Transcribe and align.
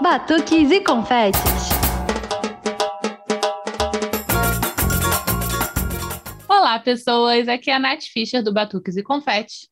batuques 0.00 0.70
e 0.70 0.80
confetes. 0.80 1.40
Olá, 6.48 6.78
pessoas. 6.78 7.48
Aqui 7.48 7.70
é 7.70 7.74
a 7.74 7.78
Nath 7.78 8.04
Fischer 8.04 8.42
do 8.42 8.52
Batuques 8.52 8.96
e 8.96 9.02
Confetes. 9.02 9.68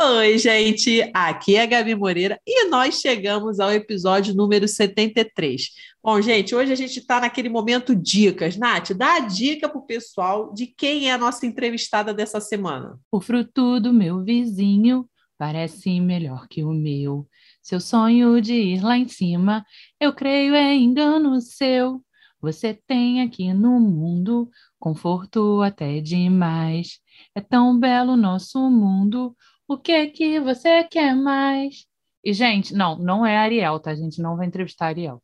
Oi, 0.00 0.38
gente. 0.38 1.08
Aqui 1.14 1.56
é 1.56 1.62
a 1.62 1.66
Gabi 1.66 1.94
Moreira 1.94 2.40
e 2.46 2.68
nós 2.68 3.00
chegamos 3.00 3.60
ao 3.60 3.70
episódio 3.72 4.34
número 4.34 4.66
73. 4.66 5.70
Bom, 6.02 6.20
gente, 6.20 6.54
hoje 6.54 6.72
a 6.72 6.76
gente 6.76 6.98
está 6.98 7.20
naquele 7.20 7.48
momento 7.48 7.94
dicas. 7.94 8.56
Nath, 8.56 8.90
dá 8.92 9.16
a 9.16 9.20
dica 9.20 9.68
para 9.68 9.78
o 9.78 9.86
pessoal 9.86 10.52
de 10.52 10.66
quem 10.66 11.08
é 11.08 11.12
a 11.12 11.18
nossa 11.18 11.46
entrevistada 11.46 12.12
dessa 12.12 12.40
semana. 12.40 12.98
O 13.12 13.20
fruto 13.20 13.78
do 13.78 13.92
meu 13.92 14.24
vizinho 14.24 15.08
parece 15.36 16.00
melhor 16.00 16.48
que 16.48 16.64
o 16.64 16.72
meu. 16.72 17.26
Seu 17.68 17.80
sonho 17.80 18.40
de 18.40 18.54
ir 18.54 18.82
lá 18.82 18.96
em 18.96 19.06
cima, 19.06 19.62
eu 20.00 20.14
creio 20.14 20.54
é 20.54 20.74
engano 20.74 21.38
seu. 21.38 22.02
Você 22.40 22.72
tem 22.72 23.20
aqui 23.20 23.52
no 23.52 23.78
mundo 23.78 24.48
conforto 24.78 25.60
até 25.60 26.00
demais. 26.00 26.98
É 27.34 27.42
tão 27.42 27.78
belo 27.78 28.16
nosso 28.16 28.58
mundo. 28.70 29.36
O 29.68 29.76
que 29.76 29.92
é 29.92 30.06
que 30.06 30.40
você 30.40 30.82
quer 30.84 31.14
mais? 31.14 31.84
E, 32.24 32.32
gente, 32.32 32.72
não, 32.72 32.98
não 32.98 33.26
é 33.26 33.36
Ariel, 33.36 33.78
tá? 33.80 33.90
A 33.90 33.96
gente 33.96 34.18
não 34.22 34.34
vai 34.34 34.46
entrevistar 34.46 34.86
Ariel. 34.86 35.22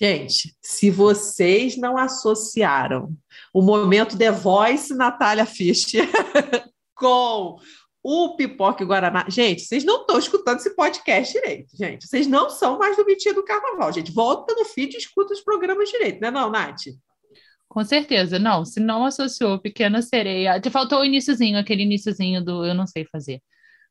Gente, 0.00 0.56
se 0.60 0.90
vocês 0.90 1.76
não 1.76 1.96
associaram 1.96 3.16
o 3.54 3.62
momento 3.62 4.18
The 4.18 4.32
Voice 4.32 4.92
Natália 4.96 5.46
Fischer 5.46 6.08
com 6.96 7.56
o 8.02 8.36
Pipoca 8.36 8.82
e 8.82 8.86
Guaraná. 8.86 9.26
Gente, 9.28 9.62
vocês 9.62 9.84
não 9.84 10.00
estão 10.02 10.18
escutando 10.18 10.58
esse 10.58 10.74
podcast 10.74 11.32
direito, 11.32 11.76
gente. 11.76 12.06
Vocês 12.06 12.26
não 12.26 12.48
são 12.48 12.78
mais 12.78 12.96
do 12.96 13.04
Mitinha 13.04 13.34
do 13.34 13.44
Carnaval, 13.44 13.92
gente. 13.92 14.12
Volta 14.12 14.54
no 14.54 14.64
feed 14.64 14.94
e 14.94 14.98
escuta 14.98 15.34
os 15.34 15.40
programas 15.40 15.90
direito, 15.90 16.20
né, 16.20 16.30
não, 16.30 16.50
Nath? 16.50 16.86
Com 17.68 17.84
certeza, 17.84 18.38
não. 18.38 18.64
Se 18.64 18.80
não 18.80 19.04
associou 19.04 19.58
Pequena 19.58 20.00
Sereia. 20.00 20.58
Te 20.60 20.70
faltou 20.70 21.00
o 21.00 21.04
iníciozinho, 21.04 21.58
aquele 21.58 21.82
iníciozinho 21.82 22.42
do 22.42 22.64
Eu 22.64 22.74
Não 22.74 22.86
Sei 22.86 23.04
Fazer. 23.04 23.42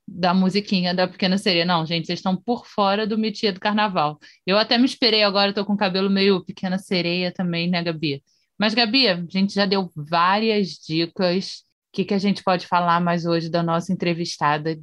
Da 0.07 0.33
musiquinha 0.33 0.95
da 0.95 1.07
Pequena 1.07 1.37
Sereia. 1.37 1.65
Não, 1.65 1.85
gente, 1.85 2.07
vocês 2.07 2.19
estão 2.19 2.35
por 2.35 2.65
fora 2.65 3.05
do 3.05 3.17
Mitia 3.17 3.53
do 3.53 3.59
Carnaval. 3.59 4.17
Eu 4.45 4.57
até 4.57 4.77
me 4.77 4.85
esperei 4.85 5.23
agora, 5.23 5.53
tô 5.53 5.63
com 5.65 5.73
o 5.73 5.77
cabelo 5.77 6.09
meio 6.09 6.43
Pequena 6.43 6.79
Sereia 6.79 7.31
também, 7.31 7.69
né, 7.69 7.83
Gabi? 7.83 8.23
Mas, 8.57 8.73
Gabi, 8.73 9.07
a 9.07 9.23
gente 9.29 9.53
já 9.53 9.65
deu 9.67 9.91
várias 9.95 10.69
dicas 10.69 11.66
que, 11.97 12.05
que 12.05 12.13
a 12.13 12.19
gente 12.19 12.43
pode 12.43 12.67
falar 12.67 12.99
mais 13.01 13.25
hoje 13.25 13.49
da 13.49 13.63
nossa 13.63 13.91
entrevistada? 13.91 14.79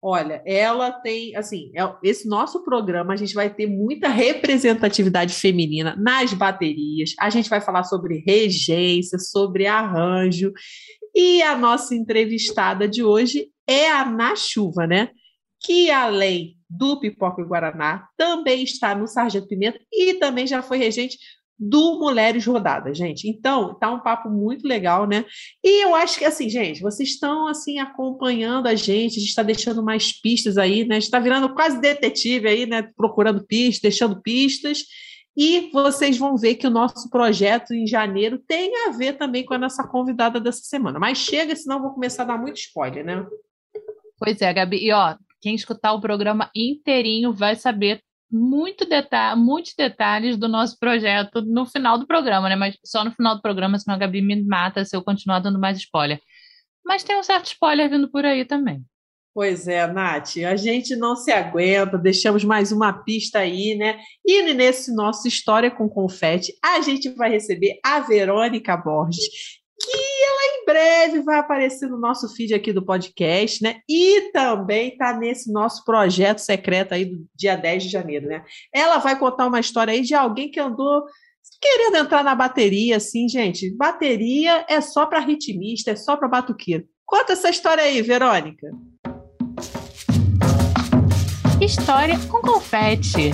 Olha, 0.00 0.42
ela 0.46 0.92
tem, 0.92 1.36
assim, 1.36 1.70
é, 1.76 1.82
esse 2.02 2.26
nosso 2.26 2.64
programa 2.64 3.12
a 3.12 3.16
gente 3.16 3.34
vai 3.34 3.52
ter 3.52 3.66
muita 3.66 4.08
representatividade 4.08 5.34
feminina 5.34 5.94
nas 5.96 6.32
baterias. 6.32 7.14
A 7.20 7.28
gente 7.28 7.50
vai 7.50 7.60
falar 7.60 7.84
sobre 7.84 8.24
regência, 8.26 9.18
sobre 9.18 9.66
arranjo. 9.66 10.52
E 11.14 11.42
a 11.42 11.56
nossa 11.58 11.94
entrevistada 11.94 12.88
de 12.88 13.02
hoje 13.02 13.50
é 13.66 13.90
a 13.90 14.06
Na 14.06 14.34
Chuva, 14.34 14.86
né? 14.86 15.10
Que 15.60 15.90
além 15.90 16.56
do 16.70 16.98
Pipoca 17.00 17.42
e 17.42 17.44
Guaraná, 17.44 18.06
também 18.16 18.62
está 18.62 18.94
no 18.94 19.06
Sargento 19.06 19.48
Pimenta 19.48 19.80
e 19.92 20.14
também 20.14 20.46
já 20.46 20.62
foi 20.62 20.78
regente 20.78 21.18
do 21.58 21.98
Mulheres 21.98 22.46
Rodadas, 22.46 22.96
gente. 22.96 23.28
Então, 23.28 23.74
tá 23.74 23.90
um 23.90 23.98
papo 23.98 24.30
muito 24.30 24.66
legal, 24.66 25.06
né? 25.06 25.24
E 25.64 25.84
eu 25.84 25.94
acho 25.94 26.18
que, 26.18 26.24
assim, 26.24 26.48
gente, 26.48 26.80
vocês 26.80 27.08
estão, 27.08 27.48
assim, 27.48 27.78
acompanhando 27.78 28.68
a 28.68 28.74
gente, 28.74 29.16
a 29.16 29.20
gente 29.20 29.28
está 29.28 29.42
deixando 29.42 29.82
mais 29.82 30.12
pistas 30.12 30.56
aí, 30.56 30.84
né? 30.84 30.96
A 30.96 31.00
gente 31.00 31.06
está 31.06 31.18
virando 31.18 31.52
quase 31.54 31.80
detetive 31.80 32.48
aí, 32.48 32.66
né? 32.66 32.88
Procurando 32.96 33.44
pistas, 33.44 33.82
deixando 33.82 34.22
pistas. 34.22 34.84
E 35.36 35.70
vocês 35.72 36.16
vão 36.16 36.36
ver 36.36 36.56
que 36.56 36.66
o 36.66 36.70
nosso 36.70 37.10
projeto 37.10 37.72
em 37.72 37.86
janeiro 37.86 38.38
tem 38.38 38.72
a 38.86 38.90
ver 38.90 39.14
também 39.14 39.44
com 39.44 39.54
a 39.54 39.58
nossa 39.58 39.86
convidada 39.86 40.40
dessa 40.40 40.62
semana. 40.62 40.98
Mas 40.98 41.18
chega, 41.18 41.54
senão 41.54 41.80
vou 41.80 41.92
começar 41.92 42.22
a 42.22 42.26
dar 42.26 42.38
muito 42.38 42.56
spoiler, 42.56 43.04
né? 43.04 43.26
Pois 44.18 44.40
é, 44.42 44.52
Gabi. 44.52 44.84
E, 44.84 44.92
ó, 44.92 45.16
quem 45.40 45.54
escutar 45.54 45.92
o 45.92 46.00
programa 46.00 46.50
inteirinho 46.54 47.32
vai 47.32 47.54
saber 47.54 48.02
muito 48.30 48.84
deta 48.84 49.34
muitos 49.36 49.74
detalhes 49.76 50.36
do 50.36 50.48
nosso 50.48 50.78
projeto 50.78 51.42
no 51.42 51.66
final 51.66 51.98
do 51.98 52.06
programa, 52.06 52.48
né? 52.48 52.56
Mas 52.56 52.76
só 52.84 53.04
no 53.04 53.12
final 53.12 53.36
do 53.36 53.42
programa, 53.42 53.78
senão 53.78 53.96
a 53.96 53.98
Gabi 53.98 54.20
me 54.20 54.42
mata 54.44 54.84
se 54.84 54.96
eu 54.96 55.02
continuar 55.02 55.40
dando 55.40 55.58
mais 55.58 55.78
spoiler. 55.78 56.20
Mas 56.84 57.04
tem 57.04 57.18
um 57.18 57.22
certo 57.22 57.46
spoiler 57.46 57.88
vindo 57.90 58.10
por 58.10 58.24
aí 58.24 58.44
também. 58.44 58.84
Pois 59.34 59.68
é, 59.68 59.86
Nath, 59.86 60.38
a 60.38 60.56
gente 60.56 60.96
não 60.96 61.14
se 61.14 61.30
aguenta, 61.30 61.96
deixamos 61.96 62.42
mais 62.42 62.72
uma 62.72 62.92
pista 62.92 63.38
aí, 63.38 63.76
né? 63.76 64.00
E 64.26 64.52
nesse 64.52 64.92
nosso 64.92 65.28
História 65.28 65.70
com 65.70 65.88
Confete, 65.88 66.52
a 66.64 66.80
gente 66.80 67.08
vai 67.10 67.30
receber 67.30 67.78
a 67.84 68.00
Verônica 68.00 68.76
Borges, 68.76 69.57
que 69.80 69.90
ela 69.90 70.56
em 70.56 70.64
breve 70.64 71.22
vai 71.22 71.38
aparecer 71.38 71.88
no 71.88 71.98
nosso 71.98 72.34
feed 72.34 72.52
aqui 72.52 72.72
do 72.72 72.84
podcast, 72.84 73.62
né? 73.62 73.80
E 73.88 74.32
também 74.32 74.96
tá 74.96 75.16
nesse 75.16 75.52
nosso 75.52 75.84
projeto 75.84 76.38
secreto 76.38 76.94
aí 76.94 77.04
do 77.04 77.24
dia 77.34 77.56
10 77.56 77.84
de 77.84 77.88
janeiro, 77.88 78.26
né? 78.26 78.44
Ela 78.74 78.98
vai 78.98 79.18
contar 79.18 79.46
uma 79.46 79.60
história 79.60 79.92
aí 79.92 80.02
de 80.02 80.14
alguém 80.14 80.50
que 80.50 80.58
andou 80.58 81.04
querendo 81.60 81.96
entrar 81.96 82.24
na 82.24 82.34
bateria, 82.34 82.96
assim, 82.96 83.28
gente. 83.28 83.74
Bateria 83.76 84.64
é 84.68 84.80
só 84.80 85.06
para 85.06 85.20
ritmista, 85.20 85.92
é 85.92 85.96
só 85.96 86.16
para 86.16 86.28
batuqueiro. 86.28 86.84
Conta 87.06 87.32
essa 87.32 87.48
história 87.48 87.82
aí, 87.82 88.02
Verônica. 88.02 88.68
História 91.60 92.14
com 92.30 92.40
confete. 92.40 93.32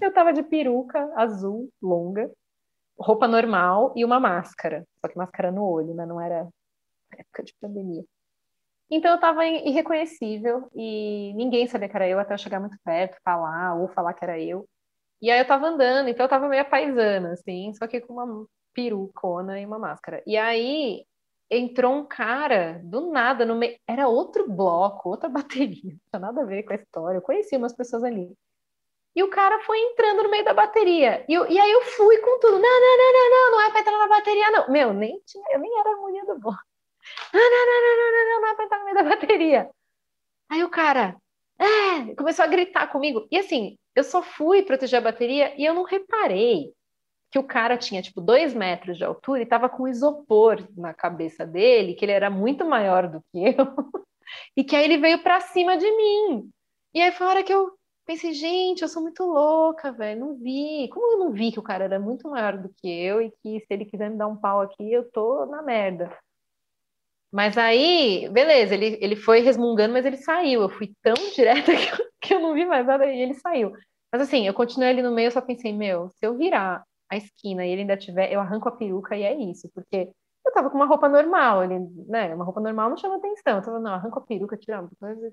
Eu 0.00 0.12
tava 0.12 0.32
de 0.32 0.42
peruca 0.42 1.10
azul, 1.16 1.70
longa, 1.82 2.30
roupa 3.00 3.26
normal 3.26 3.92
e 3.96 4.04
uma 4.04 4.20
máscara. 4.20 4.84
Só 5.00 5.08
que 5.08 5.16
máscara 5.16 5.50
no 5.50 5.64
olho, 5.64 5.94
né? 5.94 6.06
Não 6.06 6.20
era 6.20 6.48
época 7.16 7.42
de 7.42 7.54
pandemia. 7.60 8.04
Então 8.90 9.12
eu 9.12 9.16
estava 9.16 9.46
irreconhecível 9.46 10.68
e 10.74 11.32
ninguém 11.34 11.66
sabia 11.66 11.88
que 11.88 11.96
era 11.96 12.08
eu 12.08 12.18
até 12.18 12.34
eu 12.34 12.38
chegar 12.38 12.60
muito 12.60 12.76
perto, 12.84 13.16
falar 13.24 13.76
ou 13.76 13.88
falar 13.88 14.14
que 14.14 14.24
era 14.24 14.40
eu. 14.40 14.68
E 15.22 15.30
aí 15.30 15.40
eu 15.40 15.46
tava 15.46 15.68
andando, 15.68 16.08
então 16.08 16.24
eu 16.24 16.30
tava 16.30 16.48
meio 16.48 16.68
paisana, 16.68 17.32
assim, 17.32 17.72
só 17.74 17.86
que 17.86 18.00
com 18.00 18.14
uma 18.14 18.46
perucona 18.74 19.60
e 19.60 19.66
uma 19.66 19.78
máscara. 19.78 20.22
E 20.26 20.36
aí 20.36 21.04
entrou 21.50 21.94
um 21.94 22.06
cara 22.06 22.80
do 22.84 23.10
nada 23.10 23.44
no 23.44 23.56
meio. 23.56 23.78
Era 23.86 24.08
outro 24.08 24.50
bloco, 24.50 25.10
outra 25.10 25.28
bateria. 25.30 25.82
Não 25.84 26.00
tinha 26.10 26.20
nada 26.20 26.42
a 26.42 26.44
ver 26.44 26.62
com 26.64 26.72
a 26.72 26.76
história. 26.76 27.18
Eu 27.18 27.22
conhecia 27.22 27.58
umas 27.58 27.74
pessoas 27.74 28.04
ali. 28.04 28.32
E 29.14 29.22
o 29.22 29.28
cara 29.30 29.58
foi 29.60 29.78
entrando 29.78 30.22
no 30.22 30.30
meio 30.30 30.44
da 30.44 30.54
bateria. 30.54 31.24
E, 31.28 31.34
eu, 31.34 31.48
e 31.50 31.58
aí 31.58 31.70
eu 31.70 31.82
fui 31.82 32.18
com 32.18 32.38
tudo. 32.38 32.58
Não, 32.58 32.80
não, 32.80 32.96
não, 32.96 33.12
não, 33.12 33.30
não, 33.30 33.50
não 33.52 33.60
é 33.62 33.70
pra 33.70 33.80
entrar 33.80 33.98
na 33.98 34.08
bateria, 34.08 34.50
não. 34.50 34.70
Meu, 34.70 34.92
nem 34.92 35.20
tinha, 35.26 35.44
eu 35.52 35.58
nem 35.58 35.78
era 35.78 35.96
mulher 35.96 36.24
do 36.26 36.38
bom. 36.38 36.54
Não, 37.32 37.40
não, 37.50 37.66
não, 37.66 37.82
não, 37.82 37.96
não, 37.96 38.12
não, 38.12 38.26
não, 38.26 38.40
não 38.40 38.48
é 38.48 38.64
entrar 38.64 38.78
no 38.78 38.84
meio 38.84 38.96
da 38.96 39.02
bateria. 39.02 39.70
Aí 40.48 40.64
o 40.64 40.70
cara, 40.70 41.16
é, 41.58 42.14
começou 42.14 42.44
a 42.44 42.48
gritar 42.48 42.86
comigo. 42.88 43.26
E 43.30 43.38
assim, 43.38 43.76
eu 43.94 44.04
só 44.04 44.22
fui 44.22 44.62
proteger 44.62 44.98
a 44.98 45.02
bateria 45.02 45.54
e 45.60 45.64
eu 45.64 45.74
não 45.74 45.84
reparei 45.84 46.72
que 47.30 47.38
o 47.38 47.44
cara 47.44 47.76
tinha, 47.76 48.02
tipo, 48.02 48.20
dois 48.20 48.54
metros 48.54 48.96
de 48.96 49.04
altura 49.04 49.42
e 49.42 49.46
tava 49.46 49.68
com 49.68 49.86
isopor 49.86 50.66
na 50.76 50.92
cabeça 50.92 51.46
dele, 51.46 51.94
que 51.94 52.04
ele 52.04 52.12
era 52.12 52.28
muito 52.28 52.64
maior 52.64 53.08
do 53.08 53.22
que 53.30 53.38
eu. 53.38 53.54
e 54.56 54.64
que 54.64 54.74
aí 54.74 54.84
ele 54.84 54.98
veio 54.98 55.22
pra 55.22 55.40
cima 55.40 55.76
de 55.76 55.88
mim. 55.96 56.50
E 56.92 57.00
aí 57.00 57.12
foi 57.12 57.26
a 57.26 57.30
hora 57.30 57.44
que 57.44 57.52
eu 57.52 57.72
Pensei, 58.10 58.32
gente, 58.34 58.82
eu 58.82 58.88
sou 58.88 59.00
muito 59.02 59.22
louca, 59.22 59.92
velho. 59.92 60.18
Não 60.18 60.34
vi. 60.34 60.88
Como 60.88 61.12
eu 61.12 61.18
não 61.20 61.32
vi 61.32 61.52
que 61.52 61.60
o 61.60 61.62
cara 61.62 61.84
era 61.84 62.00
muito 62.00 62.28
maior 62.28 62.58
do 62.58 62.68
que 62.68 62.88
eu 62.88 63.22
e 63.22 63.30
que 63.30 63.60
se 63.60 63.66
ele 63.70 63.84
quiser 63.84 64.10
me 64.10 64.16
dar 64.18 64.26
um 64.26 64.36
pau 64.36 64.60
aqui, 64.60 64.92
eu 64.92 65.08
tô 65.12 65.46
na 65.46 65.62
merda. 65.62 66.10
Mas 67.30 67.56
aí, 67.56 68.28
beleza, 68.30 68.74
ele, 68.74 68.98
ele 69.00 69.14
foi 69.14 69.42
resmungando, 69.42 69.92
mas 69.94 70.04
ele 70.04 70.16
saiu. 70.16 70.62
Eu 70.62 70.68
fui 70.68 70.92
tão 71.00 71.14
direta 71.36 71.72
que 71.72 72.02
eu, 72.02 72.06
que 72.20 72.34
eu 72.34 72.40
não 72.40 72.52
vi 72.52 72.66
mais 72.66 72.84
nada 72.84 73.06
e 73.06 73.20
ele 73.20 73.34
saiu. 73.34 73.70
Mas 74.12 74.22
assim, 74.22 74.44
eu 74.44 74.54
continuei 74.54 74.90
ali 74.90 75.02
no 75.02 75.12
meio, 75.12 75.28
eu 75.28 75.30
só 75.30 75.40
pensei, 75.40 75.72
meu, 75.72 76.10
se 76.10 76.26
eu 76.26 76.36
virar 76.36 76.82
a 77.08 77.16
esquina 77.16 77.64
e 77.64 77.70
ele 77.70 77.82
ainda 77.82 77.96
tiver, 77.96 78.32
eu 78.32 78.40
arranco 78.40 78.68
a 78.68 78.72
peruca 78.72 79.16
e 79.16 79.22
é 79.22 79.34
isso, 79.36 79.70
porque 79.72 80.10
eu 80.44 80.52
tava 80.52 80.68
com 80.68 80.76
uma 80.76 80.86
roupa 80.86 81.08
normal, 81.08 81.62
ele, 81.62 81.78
né? 82.08 82.34
Uma 82.34 82.44
roupa 82.44 82.60
normal 82.60 82.90
não 82.90 82.96
chama 82.96 83.18
atenção. 83.18 83.58
Eu 83.58 83.62
tava, 83.62 83.78
não, 83.78 83.92
arranco 83.92 84.18
a 84.18 84.22
peruca, 84.22 84.56
tira, 84.56 84.84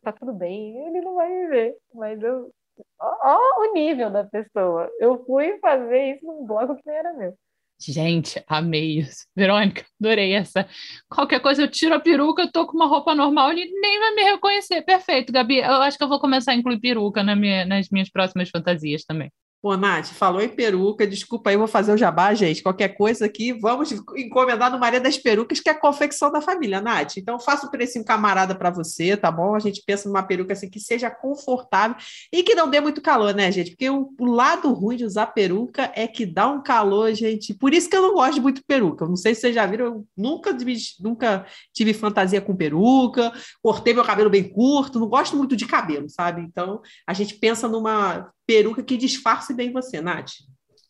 tá 0.04 0.12
tudo 0.12 0.32
bem, 0.32 0.78
ele 0.88 1.02
não 1.02 1.16
vai 1.16 1.28
me 1.28 1.48
ver. 1.48 1.76
Mas 1.92 2.22
eu 2.22 2.52
Ó, 3.00 3.62
o 3.62 3.74
nível 3.74 4.10
da 4.10 4.24
pessoa. 4.24 4.90
Eu 5.00 5.24
fui 5.26 5.58
fazer 5.60 6.16
isso 6.16 6.26
num 6.26 6.46
bloco 6.46 6.76
que 6.76 6.84
nem 6.86 6.96
era 6.98 7.14
meu. 7.14 7.34
Gente, 7.80 8.44
amei 8.48 9.00
isso. 9.00 9.28
Verônica, 9.36 9.86
adorei 10.02 10.34
essa. 10.34 10.68
Qualquer 11.08 11.40
coisa, 11.40 11.62
eu 11.62 11.68
tiro 11.70 11.94
a 11.94 12.00
peruca, 12.00 12.42
eu 12.42 12.52
tô 12.52 12.66
com 12.66 12.76
uma 12.76 12.88
roupa 12.88 13.14
normal, 13.14 13.52
ele 13.52 13.70
nem 13.80 14.00
vai 14.00 14.16
me 14.16 14.24
reconhecer. 14.24 14.82
Perfeito, 14.82 15.32
Gabi. 15.32 15.58
Eu 15.60 15.82
acho 15.84 15.98
que 15.98 16.04
eu 16.04 16.10
vou 16.10 16.20
começar 16.20 16.54
a 16.54 16.56
incluir 16.56 16.80
peruca 16.80 17.24
na 17.24 17.36
minha, 17.36 17.66
nas 17.66 17.90
minhas 17.90 18.10
próximas 18.10 18.50
fantasias 18.50 19.04
também. 19.04 19.32
Pô, 19.60 19.76
Nath, 19.76 20.10
falou 20.10 20.40
em 20.40 20.48
peruca, 20.50 21.08
desculpa 21.08 21.50
aí, 21.50 21.58
vou 21.58 21.68
fazer 21.68 21.92
o 21.92 21.98
jabá, 21.98 22.32
gente. 22.36 22.62
Qualquer 22.62 22.90
coisa 22.90 23.26
aqui, 23.26 23.54
vamos 23.54 23.92
encomendar 24.16 24.72
no 24.72 24.78
Maria 24.78 25.02
das 25.02 25.18
Perucas, 25.18 25.60
que 25.60 25.68
é 25.68 25.72
a 25.72 25.80
confecção 25.80 26.32
da 26.32 26.40
família, 26.40 26.80
Nath. 26.80 27.18
Então, 27.18 27.40
faça 27.40 27.66
um 27.66 27.70
precinho 27.72 28.06
camarada 28.06 28.54
para 28.54 28.70
você, 28.70 29.18
tá 29.18 29.32
bom? 29.32 29.56
A 29.56 29.60
gente 29.60 29.82
pensa 29.84 30.08
numa 30.08 30.22
peruca 30.22 30.54
assim 30.54 30.70
que 30.70 30.80
seja 30.80 31.10
confortável 31.10 31.98
e 32.32 32.44
que 32.44 32.54
não 32.54 32.70
dê 32.70 32.80
muito 32.80 33.02
calor, 33.02 33.34
né, 33.34 33.52
gente? 33.52 33.72
Porque 33.72 33.90
o, 33.90 34.14
lado 34.20 34.72
ruim 34.74 34.96
de 34.96 35.06
usar 35.06 35.26
peruca 35.28 35.92
é 35.96 36.08
que 36.08 36.24
dá 36.24 36.48
um 36.48 36.62
calor, 36.62 37.12
gente. 37.16 37.52
Por 37.56 37.74
isso 37.74 37.90
que 37.90 37.98
eu 37.98 38.02
não 38.04 38.14
gosto 38.14 38.40
muito 38.40 38.58
de 38.58 38.64
peruca. 38.64 39.08
Não 39.08 39.16
sei 39.16 39.34
se 39.34 39.42
vocês 39.42 39.56
já 39.56 39.66
viram, 39.66 39.86
eu 39.86 40.08
nunca, 40.16 40.56
nunca 41.00 41.48
tive 41.74 41.96
fantasia 41.96 42.40
com 42.40 42.56
peruca, 42.56 43.34
cortei 43.64 43.96
meu 43.96 44.04
cabelo 44.04 44.30
bem 44.30 44.48
curto, 44.48 45.00
não 45.00 45.08
gosto 45.08 45.36
muito 45.36 45.56
de 45.56 45.66
cabelo, 45.66 46.08
sabe? 46.08 46.42
Então, 46.42 46.80
a 47.08 47.14
gente 47.14 47.34
pensa 47.36 47.68
numa 47.68 48.32
peruca 48.48 48.82
que 48.82 48.96
disfarce 48.96 49.54
bem 49.54 49.72
você, 49.72 50.02
Nath. 50.02 50.32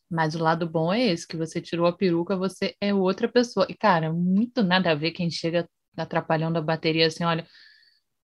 Mas 0.09 0.35
o 0.35 0.39
lado 0.39 0.69
bom 0.69 0.93
é 0.93 1.07
esse, 1.07 1.27
que 1.27 1.35
você 1.35 1.59
tirou 1.59 1.85
a 1.87 1.91
peruca, 1.91 2.37
você 2.37 2.75
é 2.79 2.93
outra 2.93 3.27
pessoa. 3.27 3.65
E, 3.67 3.73
cara, 3.73 4.13
muito 4.13 4.63
nada 4.63 4.91
a 4.91 4.95
ver 4.95 5.11
quem 5.11 5.29
chega 5.29 5.67
atrapalhando 5.97 6.57
a 6.59 6.61
bateria 6.61 7.07
assim, 7.07 7.23
olha. 7.23 7.45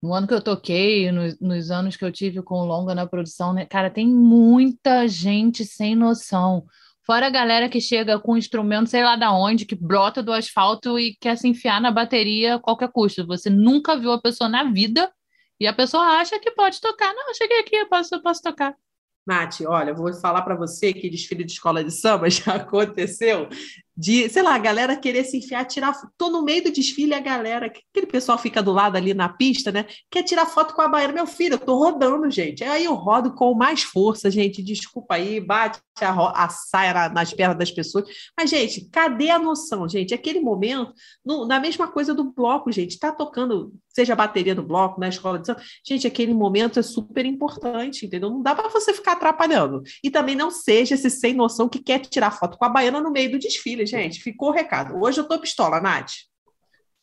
No 0.02 0.14
ano 0.14 0.28
que 0.28 0.34
eu 0.34 0.42
toquei, 0.42 1.10
nos, 1.14 1.40
nos 1.40 1.72
anos 1.72 1.96
que 1.96 2.04
eu 2.04 2.12
tive 2.12 2.42
com 2.42 2.56
o 2.56 2.66
Longa 2.66 2.94
na 2.94 3.08
produção, 3.08 3.54
né? 3.54 3.66
Cara, 3.66 3.90
tem 3.90 4.06
muita 4.06 5.08
gente 5.08 5.64
sem 5.64 5.96
noção. 5.96 6.66
Fora 7.06 7.28
a 7.28 7.30
galera 7.30 7.70
que 7.70 7.80
chega 7.80 8.20
com 8.20 8.34
um 8.34 8.38
instrumento, 8.38 8.90
sei 8.90 9.02
lá 9.02 9.16
da 9.16 9.32
onde, 9.34 9.66
que 9.66 9.76
brota 9.76 10.22
do 10.22 10.34
asfalto 10.34 11.00
e 11.00 11.16
quer 11.22 11.38
se 11.38 11.48
enfiar 11.48 11.80
na 11.80 11.90
bateria 11.90 12.56
a 12.56 12.60
qualquer 12.60 12.92
custo. 12.92 13.26
Você 13.28 13.50
nunca 13.50 13.98
viu 13.98 14.12
a 14.12 14.22
pessoa 14.22 14.50
na 14.50 14.66
vida 14.66 15.10
e 15.58 15.66
a 15.68 15.74
pessoa 15.74 16.04
acha 16.20 16.38
que 16.38 16.52
pode 16.52 16.82
tocar. 16.82 17.14
Não, 17.14 17.30
eu 17.30 17.36
cheguei 17.36 17.60
aqui, 17.60 17.76
eu 17.76 17.88
posso, 17.88 18.14
eu 18.16 18.22
posso 18.22 18.42
tocar. 18.42 18.76
Nath, 19.26 19.62
olha, 19.66 19.94
vou 19.94 20.14
falar 20.14 20.42
para 20.42 20.56
você 20.56 20.94
que 20.94 21.10
desfile 21.10 21.44
de 21.44 21.54
escola 21.54 21.84
de 21.84 21.92
samba 21.92 22.28
já 22.32 22.56
aconteceu 22.56 23.48
de, 23.96 24.28
sei 24.30 24.42
lá, 24.42 24.56
a 24.56 24.60
galera 24.60 24.96
querer 24.96 25.24
se 25.24 25.38
enfiar, 25.38 25.66
tirar. 25.66 25.94
Tô 26.18 26.30
no 26.30 26.44
meio 26.44 26.64
do 26.64 26.72
desfile, 26.72 27.14
a 27.14 27.20
galera, 27.20 27.68
aquele 27.68 28.08
pessoal 28.08 28.38
fica 28.38 28.62
do 28.62 28.72
lado 28.72 28.96
ali 28.96 29.14
na 29.14 29.30
pista, 29.30 29.72
né? 29.72 29.86
Quer 30.10 30.24
tirar 30.24 30.48
foto 30.48 30.74
com 30.74 30.82
a 30.82 30.88
baiana. 30.88 31.14
Meu 31.14 31.28
filho, 31.28 31.56
eu 31.56 31.60
tô 31.60 31.78
rodando, 31.78 32.30
gente. 32.32 32.64
Aí 32.64 32.86
eu 32.86 32.96
rodo 32.96 33.36
com 33.36 33.54
mais 33.54 33.84
força, 33.84 34.32
gente. 34.32 34.64
Desculpa 34.64 35.16
aí, 35.16 35.40
bate 35.40 35.80
a, 36.02 36.46
a 36.46 36.50
saia 36.50 36.94
na, 36.94 37.10
nas 37.10 37.34
pernas 37.34 37.58
das 37.58 37.72
pessoas. 37.72 38.06
Mas, 38.36 38.50
gente, 38.50 38.90
cadê 38.90 39.30
a 39.30 39.38
noção, 39.38 39.88
gente? 39.88 40.14
Aquele 40.14 40.40
momento, 40.40 40.92
no, 41.24 41.46
na 41.46 41.60
mesma 41.60 41.88
coisa 41.88 42.16
do 42.16 42.32
bloco, 42.32 42.72
gente, 42.72 42.98
tá 42.98 43.12
tocando, 43.12 43.74
seja 43.90 44.14
a 44.14 44.16
bateria 44.16 44.56
do 44.56 44.64
bloco, 44.64 45.00
na 45.00 45.10
escola 45.10 45.38
de 45.38 45.46
samba. 45.46 45.62
Gente, 45.86 46.08
aquele 46.08 46.34
momento 46.34 46.80
é 46.80 46.84
super 46.84 47.26
importante, 47.26 48.08
entendeu? 48.08 48.30
Não 48.32 48.42
dá 48.42 48.56
para 48.56 48.70
você 48.70 48.92
ficar 48.92 49.14
atrapalhando. 49.14 49.84
E 50.04 50.10
também 50.10 50.36
não 50.36 50.50
seja 50.50 50.96
esse 50.96 51.12
sem 51.12 51.36
noção 51.36 51.70
que 51.70 51.80
quer 51.80 52.00
tirar 52.00 52.32
foto 52.32 52.58
com 52.58 52.66
a 52.66 52.70
baiana 52.70 53.00
no 53.00 53.12
meio 53.12 53.32
do 53.32 53.40
desfile 53.40 53.83
gente. 53.86 54.22
Ficou 54.22 54.50
o 54.50 54.54
recado. 54.54 54.96
Hoje 55.02 55.20
eu 55.20 55.28
tô 55.28 55.40
pistola, 55.40 55.80
Nath. 55.80 56.12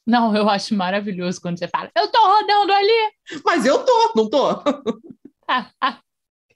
Não, 0.07 0.35
eu 0.35 0.49
acho 0.49 0.75
maravilhoso 0.75 1.41
quando 1.41 1.59
você 1.59 1.69
fala, 1.69 1.91
eu 1.97 2.11
tô 2.11 2.19
rodando 2.19 2.73
ali. 2.73 3.13
Mas 3.45 3.65
eu 3.65 3.85
tô, 3.85 4.13
não 4.17 4.29
tô. 4.29 4.49
Ah, 5.47 5.71
ah. 5.81 5.99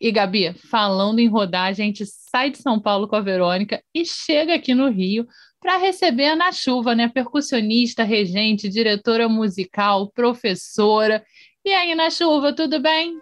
E 0.01 0.11
Gabi, 0.11 0.53
falando 0.71 1.21
em 1.21 1.29
rodar, 1.29 1.67
a 1.67 1.73
gente 1.73 2.05
sai 2.05 2.51
de 2.51 2.59
São 2.59 2.81
Paulo 2.81 3.07
com 3.07 3.17
a 3.17 3.21
Verônica 3.21 3.83
e 3.95 4.05
chega 4.05 4.55
aqui 4.55 4.75
no 4.75 4.91
Rio 4.91 5.27
para 5.61 5.77
receber 5.79 6.27
a 6.27 6.37
Na 6.37 6.53
Chuva, 6.53 6.95
né? 6.95 7.09
Percussionista, 7.09 8.03
regente, 8.03 8.69
diretora 8.69 9.29
musical, 9.29 10.11
professora. 10.11 11.25
E 11.65 11.73
aí, 11.73 11.95
Na 11.95 12.11
Chuva, 12.11 12.53
tudo 12.53 12.81
bem? 12.81 13.19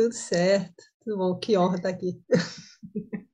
Tudo 0.00 0.14
certo, 0.14 0.82
tudo 1.04 1.18
bom, 1.18 1.38
que 1.38 1.58
honra 1.58 1.76
estar 1.76 1.90
aqui. 1.90 2.18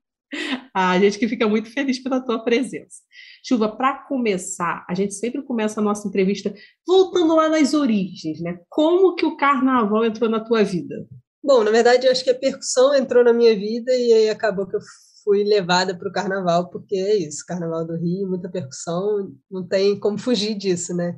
a 0.74 0.98
gente 0.98 1.16
que 1.16 1.28
fica 1.28 1.46
muito 1.46 1.72
feliz 1.72 2.02
pela 2.02 2.20
tua 2.20 2.42
presença. 2.42 3.02
Chuva, 3.46 3.76
para 3.76 4.04
começar, 4.08 4.84
a 4.90 4.92
gente 4.92 5.14
sempre 5.14 5.42
começa 5.44 5.78
a 5.78 5.84
nossa 5.84 6.08
entrevista 6.08 6.52
voltando 6.84 7.36
lá 7.36 7.48
nas 7.48 7.72
origens, 7.72 8.40
né? 8.40 8.58
Como 8.68 9.14
que 9.14 9.24
o 9.24 9.36
carnaval 9.36 10.04
entrou 10.04 10.28
na 10.28 10.40
tua 10.40 10.64
vida? 10.64 11.06
Bom, 11.40 11.62
na 11.62 11.70
verdade, 11.70 12.04
eu 12.04 12.10
acho 12.10 12.24
que 12.24 12.30
a 12.30 12.38
percussão 12.38 12.92
entrou 12.96 13.22
na 13.22 13.32
minha 13.32 13.54
vida 13.54 13.94
e 13.94 14.12
aí 14.12 14.28
acabou 14.28 14.66
que 14.66 14.74
eu 14.74 14.80
fui 15.22 15.44
levada 15.44 15.96
para 15.96 16.08
o 16.08 16.12
carnaval, 16.12 16.68
porque 16.68 16.96
é 16.96 17.14
isso, 17.14 17.46
carnaval 17.46 17.86
do 17.86 17.96
Rio, 17.96 18.28
muita 18.28 18.50
percussão, 18.50 19.32
não 19.48 19.64
tem 19.64 20.00
como 20.00 20.18
fugir 20.18 20.56
disso, 20.56 20.96
né? 20.96 21.16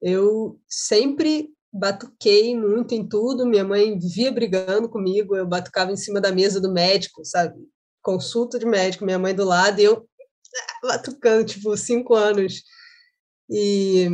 Eu 0.00 0.56
sempre 0.68 1.48
batuquei 1.74 2.56
muito 2.56 2.94
em 2.94 3.06
tudo, 3.06 3.44
minha 3.44 3.64
mãe 3.64 3.98
vivia 3.98 4.30
brigando 4.30 4.88
comigo, 4.88 5.34
eu 5.34 5.44
batucava 5.44 5.90
em 5.90 5.96
cima 5.96 6.20
da 6.20 6.30
mesa 6.30 6.60
do 6.60 6.72
médico, 6.72 7.24
sabe? 7.24 7.56
Consulta 8.00 8.60
de 8.60 8.64
médico, 8.64 9.04
minha 9.04 9.18
mãe 9.18 9.34
do 9.34 9.44
lado, 9.44 9.80
e 9.80 9.84
eu 9.84 10.08
batucando, 10.80 11.44
tipo, 11.44 11.76
cinco 11.76 12.14
anos. 12.14 12.62
E, 13.50 14.08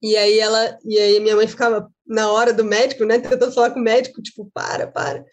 e 0.00 0.16
aí 0.16 0.38
ela, 0.38 0.78
e 0.84 0.96
aí 0.98 1.18
minha 1.18 1.34
mãe 1.34 1.48
ficava 1.48 1.90
na 2.06 2.30
hora 2.30 2.52
do 2.52 2.64
médico, 2.64 3.04
né, 3.04 3.18
tentando 3.18 3.52
falar 3.52 3.72
com 3.72 3.80
o 3.80 3.82
médico, 3.82 4.22
tipo, 4.22 4.48
para, 4.54 4.86
para. 4.86 5.24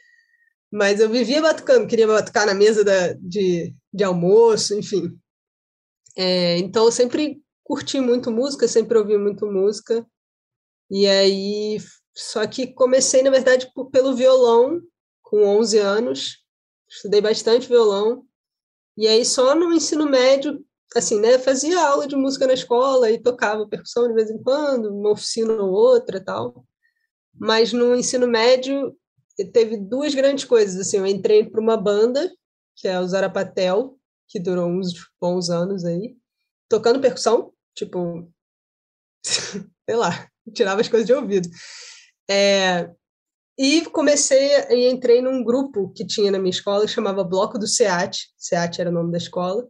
Mas 0.71 0.99
eu 0.99 1.09
vivia 1.09 1.41
batucando, 1.41 1.87
queria 1.87 2.07
batucar 2.07 2.47
na 2.47 2.55
mesa 2.55 2.83
da, 2.83 3.13
de, 3.13 3.75
de 3.93 4.03
almoço, 4.03 4.73
enfim. 4.73 5.15
É, 6.17 6.57
então 6.57 6.85
eu 6.85 6.91
sempre 6.91 7.39
curti 7.63 7.99
muito 7.99 8.31
música, 8.31 8.67
sempre 8.67 8.97
ouvi 8.97 9.15
muito 9.15 9.45
música. 9.45 10.03
E 10.89 11.07
aí, 11.07 11.77
só 12.15 12.45
que 12.47 12.67
comecei, 12.73 13.21
na 13.21 13.29
verdade, 13.29 13.71
pelo 13.91 14.15
violão, 14.15 14.81
com 15.21 15.43
11 15.45 15.77
anos. 15.77 16.43
Estudei 16.89 17.21
bastante 17.21 17.67
violão. 17.67 18.25
E 18.97 19.07
aí, 19.07 19.23
só 19.23 19.53
no 19.55 19.71
ensino 19.71 20.05
médio, 20.05 20.65
assim, 20.95 21.19
né, 21.19 21.37
fazia 21.37 21.79
aula 21.79 22.07
de 22.07 22.15
música 22.15 22.47
na 22.47 22.53
escola 22.53 23.11
e 23.11 23.21
tocava 23.21 23.67
percussão 23.67 24.07
de 24.07 24.13
vez 24.13 24.29
em 24.29 24.41
quando, 24.41 24.89
uma 24.89 25.11
oficina 25.11 25.53
ou 25.53 25.71
outra 25.71 26.23
tal. 26.23 26.65
Mas 27.33 27.71
no 27.71 27.95
ensino 27.95 28.27
médio, 28.27 28.97
teve 29.53 29.77
duas 29.77 30.13
grandes 30.13 30.45
coisas. 30.45 30.79
Assim, 30.79 30.97
eu 30.97 31.05
entrei 31.05 31.49
para 31.49 31.61
uma 31.61 31.77
banda, 31.77 32.31
que 32.75 32.87
é 32.87 32.99
o 32.99 33.07
Zarapatel, 33.07 33.97
que 34.27 34.39
durou 34.39 34.67
uns 34.67 34.93
bons 35.19 35.49
anos 35.49 35.85
aí, 35.85 36.15
tocando 36.67 37.01
percussão, 37.01 37.53
tipo, 37.73 38.31
sei 39.23 39.95
lá, 39.95 40.28
tirava 40.53 40.81
as 40.81 40.87
coisas 40.87 41.07
de 41.07 41.13
ouvido. 41.13 41.49
É, 42.29 42.89
e 43.57 43.85
comecei 43.87 44.51
e 44.69 44.89
entrei 44.89 45.21
num 45.21 45.43
grupo 45.43 45.91
que 45.93 46.05
tinha 46.05 46.31
na 46.31 46.39
minha 46.39 46.49
escola 46.49 46.85
que 46.85 46.91
chamava 46.91 47.23
Bloco 47.23 47.59
do 47.59 47.67
SEAT. 47.67 48.29
SEAT 48.37 48.79
era 48.79 48.89
o 48.89 48.93
nome 48.93 49.11
da 49.11 49.17
escola. 49.17 49.67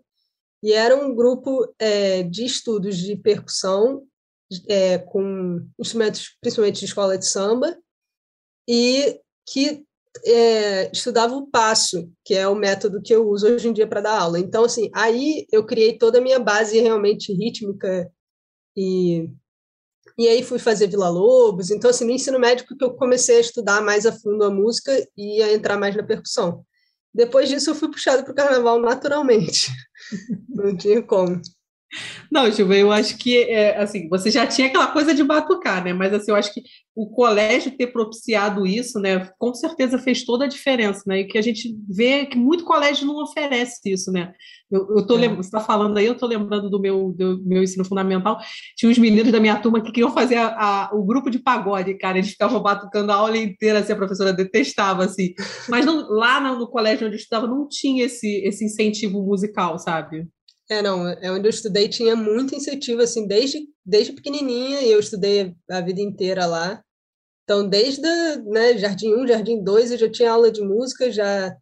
E 0.61 0.73
era 0.73 0.95
um 0.95 1.15
grupo 1.15 1.73
é, 1.79 2.23
de 2.23 2.45
estudos 2.45 2.97
de 2.97 3.15
percussão 3.15 4.03
é, 4.67 4.97
com 4.97 5.65
instrumentos, 5.79 6.37
principalmente 6.41 6.79
de 6.79 6.85
escola 6.85 7.17
de 7.17 7.25
samba, 7.25 7.77
e 8.67 9.19
que 9.47 9.83
é, 10.25 10.91
estudava 10.91 11.35
o 11.35 11.47
passo, 11.47 12.11
que 12.23 12.33
é 12.33 12.47
o 12.47 12.55
método 12.55 13.01
que 13.01 13.13
eu 13.13 13.27
uso 13.27 13.47
hoje 13.47 13.67
em 13.67 13.73
dia 13.73 13.87
para 13.87 14.01
dar 14.01 14.19
aula. 14.19 14.39
Então, 14.39 14.63
assim, 14.63 14.89
aí 14.93 15.47
eu 15.51 15.65
criei 15.65 15.97
toda 15.97 16.19
a 16.19 16.21
minha 16.21 16.39
base 16.39 16.79
realmente 16.79 17.33
rítmica 17.33 18.11
e 18.75 19.31
e 20.17 20.27
aí 20.27 20.43
fui 20.43 20.59
fazer 20.59 20.87
Vila 20.87 21.09
Lobos. 21.09 21.69
Então, 21.71 21.89
assim, 21.89 22.05
no 22.05 22.11
ensino 22.11 22.39
médico 22.39 22.75
que 22.75 22.83
eu 22.83 22.93
comecei 22.93 23.37
a 23.37 23.41
estudar 23.41 23.81
mais 23.81 24.05
a 24.05 24.11
fundo 24.11 24.43
a 24.43 24.49
música 24.49 24.91
e 25.17 25.41
a 25.41 25.53
entrar 25.53 25.77
mais 25.77 25.95
na 25.95 26.03
percussão. 26.03 26.63
Depois 27.13 27.49
disso, 27.49 27.69
eu 27.71 27.75
fui 27.75 27.89
puxado 27.89 28.23
para 28.23 28.31
o 28.31 28.35
carnaval 28.35 28.79
naturalmente. 28.79 29.71
Não 30.49 30.75
tinha 30.75 31.01
como. 31.01 31.41
Não, 32.31 32.49
Gilva, 32.51 32.75
eu 32.75 32.91
acho 32.91 33.17
que 33.17 33.43
é, 33.43 33.77
assim, 33.77 34.07
você 34.07 34.29
já 34.29 34.45
tinha 34.45 34.67
aquela 34.67 34.87
coisa 34.87 35.13
de 35.13 35.23
batucar, 35.23 35.83
né? 35.83 35.91
Mas 35.91 36.13
assim, 36.13 36.29
eu 36.29 36.35
acho 36.35 36.53
que 36.53 36.61
o 36.95 37.09
colégio 37.09 37.75
ter 37.75 37.87
propiciado 37.87 38.67
isso, 38.67 38.99
né, 38.99 39.29
com 39.37 39.53
certeza 39.53 39.97
fez 39.97 40.23
toda 40.23 40.45
a 40.45 40.47
diferença, 40.47 41.01
né? 41.07 41.21
E 41.21 41.27
que 41.27 41.37
a 41.37 41.41
gente 41.41 41.75
vê 41.89 42.25
que 42.25 42.37
muito 42.37 42.63
colégio 42.63 43.07
não 43.07 43.23
oferece 43.23 43.79
isso, 43.85 44.11
né? 44.11 44.33
Eu, 44.69 44.97
eu 44.97 45.07
tô 45.07 45.15
é. 45.15 45.21
lembrando, 45.21 45.43
você 45.43 45.47
está 45.47 45.59
falando 45.59 45.97
aí, 45.97 46.05
eu 46.05 46.13
estou 46.13 46.29
lembrando 46.29 46.69
do 46.69 46.79
meu, 46.79 47.11
do 47.17 47.41
meu 47.43 47.63
ensino 47.63 47.83
fundamental. 47.83 48.37
Tinha 48.77 48.91
uns 48.91 48.97
meninos 48.99 49.31
da 49.31 49.39
minha 49.39 49.59
turma 49.59 49.81
que 49.81 49.91
queriam 49.91 50.11
fazer 50.11 50.35
a, 50.35 50.89
a, 50.89 50.89
o 50.93 51.03
grupo 51.03 51.29
de 51.29 51.39
pagode, 51.39 51.95
cara. 51.95 52.19
Eles 52.19 52.31
ficavam 52.31 52.61
batucando 52.61 53.11
a 53.11 53.15
aula 53.15 53.37
inteira, 53.37 53.79
assim, 53.79 53.93
a 53.93 53.95
professora 53.95 54.31
detestava, 54.31 55.05
assim. 55.05 55.33
Mas 55.67 55.85
não, 55.85 56.07
lá 56.09 56.39
no, 56.39 56.59
no 56.59 56.67
colégio 56.67 57.07
onde 57.07 57.15
eu 57.15 57.19
estudava 57.19 57.47
não 57.47 57.67
tinha 57.67 58.05
esse, 58.05 58.27
esse 58.45 58.63
incentivo 58.63 59.23
musical, 59.23 59.79
sabe? 59.79 60.27
É, 60.69 60.83
não, 60.83 61.07
é 61.07 61.31
onde 61.31 61.47
eu 61.47 61.49
estudei 61.49 61.89
tinha 61.89 62.15
muito 62.15 62.53
incentivo, 62.53 63.01
assim, 63.01 63.25
desde, 63.25 63.67
desde 63.83 64.13
pequenininha, 64.13 64.81
e 64.81 64.91
eu 64.91 64.99
estudei 64.99 65.55
a 65.67 65.81
vida 65.81 65.99
inteira 65.99 66.45
lá. 66.45 66.83
Então, 67.43 67.67
desde 67.67 68.03
né, 68.45 68.77
Jardim 68.77 69.15
1, 69.15 69.27
Jardim 69.27 69.63
2, 69.63 69.91
eu 69.91 69.97
já 69.97 70.11
tinha 70.11 70.31
aula 70.31 70.51
de 70.51 70.61
música, 70.61 71.11
já 71.11 71.55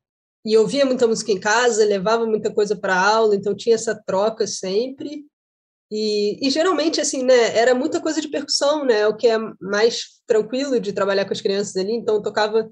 e 0.45 0.57
ouvia 0.57 0.85
muita 0.85 1.07
música 1.07 1.31
em 1.31 1.39
casa, 1.39 1.85
levava 1.85 2.25
muita 2.25 2.53
coisa 2.53 2.75
para 2.75 2.97
aula, 2.97 3.35
então 3.35 3.55
tinha 3.55 3.75
essa 3.75 3.93
troca 4.05 4.47
sempre. 4.47 5.25
E, 5.91 6.45
e, 6.45 6.49
geralmente, 6.49 7.01
assim, 7.01 7.23
né, 7.23 7.57
era 7.57 7.73
muita 7.73 8.01
coisa 8.01 8.21
de 8.21 8.29
percussão, 8.29 8.85
né, 8.85 9.07
o 9.07 9.15
que 9.15 9.27
é 9.27 9.37
mais 9.61 10.21
tranquilo 10.25 10.79
de 10.79 10.93
trabalhar 10.93 11.25
com 11.25 11.33
as 11.33 11.41
crianças 11.41 11.75
ali, 11.77 11.93
então 11.93 12.15
eu 12.15 12.21
tocava 12.21 12.69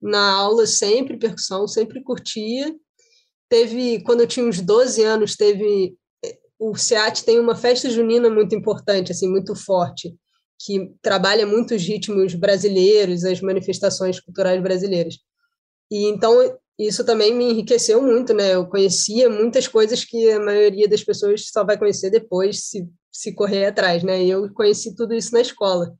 na 0.00 0.32
aula 0.32 0.66
sempre 0.66 1.18
percussão, 1.18 1.66
sempre 1.68 2.02
curtia, 2.02 2.74
teve, 3.48 4.02
quando 4.02 4.20
eu 4.20 4.26
tinha 4.26 4.46
uns 4.46 4.60
12 4.60 5.02
anos, 5.02 5.36
teve 5.36 5.96
o 6.58 6.74
SEAT 6.74 7.24
tem 7.24 7.38
uma 7.38 7.54
festa 7.54 7.90
junina 7.90 8.30
muito 8.30 8.54
importante, 8.54 9.12
assim, 9.12 9.28
muito 9.28 9.54
forte, 9.54 10.14
que 10.58 10.90
trabalha 11.02 11.46
muitos 11.46 11.82
ritmos 11.82 12.34
brasileiros, 12.34 13.24
as 13.24 13.40
manifestações 13.40 14.18
culturais 14.20 14.62
brasileiras. 14.62 15.16
E 15.90 16.06
então 16.06 16.58
isso 16.78 17.04
também 17.04 17.34
me 17.34 17.50
enriqueceu 17.50 18.02
muito, 18.02 18.34
né? 18.34 18.54
Eu 18.54 18.66
conhecia 18.66 19.28
muitas 19.28 19.68
coisas 19.68 20.04
que 20.04 20.30
a 20.30 20.40
maioria 20.40 20.88
das 20.88 21.02
pessoas 21.02 21.48
só 21.50 21.64
vai 21.64 21.78
conhecer 21.78 22.10
depois 22.10 22.64
se, 22.64 22.88
se 23.12 23.34
correr 23.34 23.66
atrás, 23.66 24.02
né? 24.02 24.22
E 24.22 24.30
eu 24.30 24.52
conheci 24.52 24.94
tudo 24.94 25.14
isso 25.14 25.32
na 25.32 25.40
escola. 25.40 25.94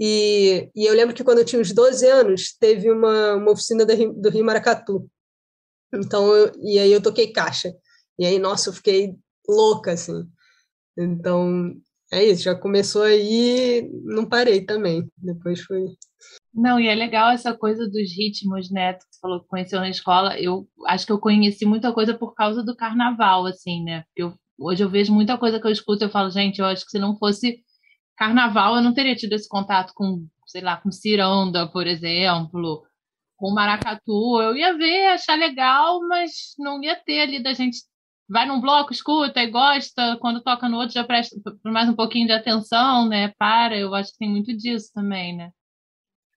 E, 0.00 0.70
e 0.74 0.86
eu 0.86 0.94
lembro 0.94 1.14
que 1.14 1.22
quando 1.22 1.38
eu 1.38 1.44
tinha 1.44 1.60
uns 1.60 1.72
12 1.72 2.06
anos, 2.06 2.56
teve 2.58 2.90
uma, 2.90 3.34
uma 3.34 3.52
oficina 3.52 3.84
do 3.84 3.94
Rio, 3.94 4.12
do 4.12 4.28
Rio 4.30 4.44
Maracatu, 4.44 5.08
então, 5.94 6.32
eu, 6.34 6.52
e 6.62 6.78
aí 6.78 6.92
eu 6.92 7.02
toquei 7.02 7.32
caixa. 7.32 7.72
E 8.18 8.24
aí, 8.24 8.38
nossa, 8.38 8.70
eu 8.70 8.72
fiquei 8.74 9.14
louca, 9.48 9.92
assim. 9.92 10.24
Então, 10.96 11.74
é 12.12 12.24
isso, 12.24 12.44
já 12.44 12.54
começou 12.54 13.02
aí, 13.02 13.90
não 14.04 14.28
parei 14.28 14.64
também. 14.64 15.08
Depois 15.16 15.60
foi. 15.62 15.84
Não, 16.54 16.78
e 16.78 16.86
é 16.86 16.94
legal 16.94 17.30
essa 17.30 17.52
coisa 17.52 17.86
dos 17.86 18.16
ritmos, 18.16 18.70
né? 18.70 18.92
Você 18.94 19.18
falou 19.20 19.40
que 19.40 19.48
conheceu 19.48 19.80
na 19.80 19.90
escola. 19.90 20.38
Eu 20.38 20.68
acho 20.86 21.06
que 21.06 21.12
eu 21.12 21.18
conheci 21.18 21.66
muita 21.66 21.92
coisa 21.92 22.16
por 22.16 22.34
causa 22.34 22.62
do 22.62 22.76
carnaval, 22.76 23.46
assim, 23.46 23.82
né? 23.82 24.04
Eu, 24.14 24.32
hoje 24.58 24.84
eu 24.84 24.88
vejo 24.88 25.12
muita 25.12 25.36
coisa 25.36 25.60
que 25.60 25.66
eu 25.66 25.72
escuto 25.72 26.04
e 26.04 26.06
eu 26.06 26.10
falo, 26.10 26.30
gente, 26.30 26.60
eu 26.60 26.66
acho 26.66 26.84
que 26.84 26.92
se 26.92 26.98
não 26.98 27.16
fosse 27.18 27.58
carnaval, 28.16 28.76
eu 28.76 28.82
não 28.82 28.94
teria 28.94 29.16
tido 29.16 29.32
esse 29.32 29.48
contato 29.48 29.92
com, 29.94 30.24
sei 30.46 30.60
lá, 30.62 30.76
com 30.76 30.92
ciranda, 30.92 31.66
por 31.66 31.86
exemplo, 31.86 32.84
com 33.36 33.52
maracatu, 33.52 34.40
eu 34.40 34.56
ia 34.56 34.76
ver, 34.76 35.08
achar 35.08 35.36
legal, 35.36 36.00
mas 36.08 36.54
não 36.58 36.82
ia 36.82 36.96
ter 36.96 37.20
ali 37.20 37.42
da 37.42 37.52
gente 37.52 37.78
vai 38.28 38.46
num 38.46 38.60
bloco, 38.60 38.92
escuta 38.92 39.40
e 39.40 39.50
gosta, 39.50 40.16
quando 40.20 40.42
toca 40.42 40.68
no 40.68 40.78
outro 40.78 40.94
já 40.94 41.04
presta 41.04 41.36
mais 41.64 41.88
um 41.88 41.94
pouquinho 41.94 42.26
de 42.26 42.32
atenção, 42.32 43.08
né? 43.08 43.32
Para, 43.38 43.76
eu 43.76 43.94
acho 43.94 44.12
que 44.12 44.18
tem 44.18 44.30
muito 44.30 44.56
disso 44.56 44.90
também, 44.94 45.36
né? 45.36 45.50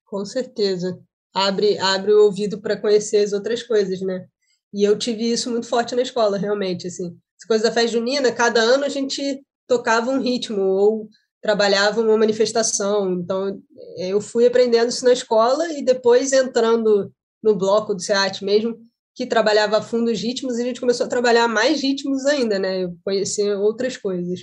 Com 0.05 0.25
certeza. 0.25 0.99
Abre, 1.33 1.77
abre 1.79 2.11
o 2.11 2.25
ouvido 2.25 2.59
para 2.59 2.79
conhecer 2.79 3.23
as 3.23 3.33
outras 3.33 3.63
coisas, 3.63 4.01
né? 4.01 4.25
E 4.73 4.83
eu 4.83 4.97
tive 4.97 5.31
isso 5.31 5.49
muito 5.49 5.67
forte 5.67 5.95
na 5.95 6.01
escola, 6.01 6.37
realmente, 6.37 6.87
assim. 6.87 7.17
As 7.39 7.47
coisas 7.47 7.67
da 7.67 7.73
festa 7.73 7.91
junina, 7.91 8.31
cada 8.31 8.59
ano 8.59 8.83
a 8.83 8.89
gente 8.89 9.43
tocava 9.67 10.09
um 10.09 10.19
ritmo 10.19 10.61
ou 10.61 11.09
trabalhava 11.47 12.01
uma 12.01 12.17
manifestação. 12.17 13.13
Então, 13.13 13.57
eu 13.97 14.19
fui 14.19 14.45
aprendendo 14.45 14.89
isso 14.89 15.05
na 15.05 15.13
escola 15.13 15.65
e 15.71 15.81
depois 15.81 16.33
entrando 16.33 17.09
no 17.41 17.55
bloco 17.55 17.95
do 17.95 18.01
SEAT 18.01 18.43
mesmo, 18.43 18.77
que 19.15 19.25
trabalhava 19.25 19.77
a 19.77 19.81
fundo 19.81 20.11
os 20.11 20.19
ritmos, 20.19 20.57
e 20.57 20.61
a 20.61 20.65
gente 20.65 20.81
começou 20.81 21.05
a 21.05 21.09
trabalhar 21.09 21.47
mais 21.47 21.81
ritmos 21.81 22.25
ainda, 22.25 22.59
né? 22.59 22.83
Eu 22.83 22.97
conheci 23.01 23.49
outras 23.49 23.95
coisas. 23.95 24.41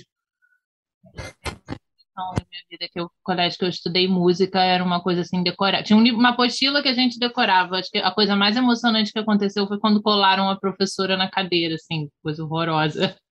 Não, 2.17 2.31
na 2.31 2.43
minha 2.49 2.63
vida, 2.71 2.89
que 2.91 2.99
o 2.99 3.11
colégio 3.23 3.59
que 3.59 3.65
eu 3.65 3.69
estudei 3.69 4.07
música 4.07 4.59
era 4.63 4.83
uma 4.83 4.99
coisa 4.99 5.21
assim 5.21 5.43
decorada. 5.43 5.83
Tinha 5.83 5.99
uma 6.11 6.29
apostila 6.29 6.81
que 6.81 6.89
a 6.89 6.93
gente 6.95 7.19
decorava. 7.19 7.75
Acho 7.75 7.91
que 7.91 7.99
a 7.99 8.09
coisa 8.09 8.35
mais 8.35 8.57
emocionante 8.57 9.13
que 9.13 9.19
aconteceu 9.19 9.67
foi 9.67 9.79
quando 9.79 10.01
colaram 10.01 10.49
a 10.49 10.59
professora 10.59 11.15
na 11.15 11.29
cadeira, 11.29 11.75
assim, 11.75 12.09
coisa 12.23 12.43
horrorosa. 12.43 13.15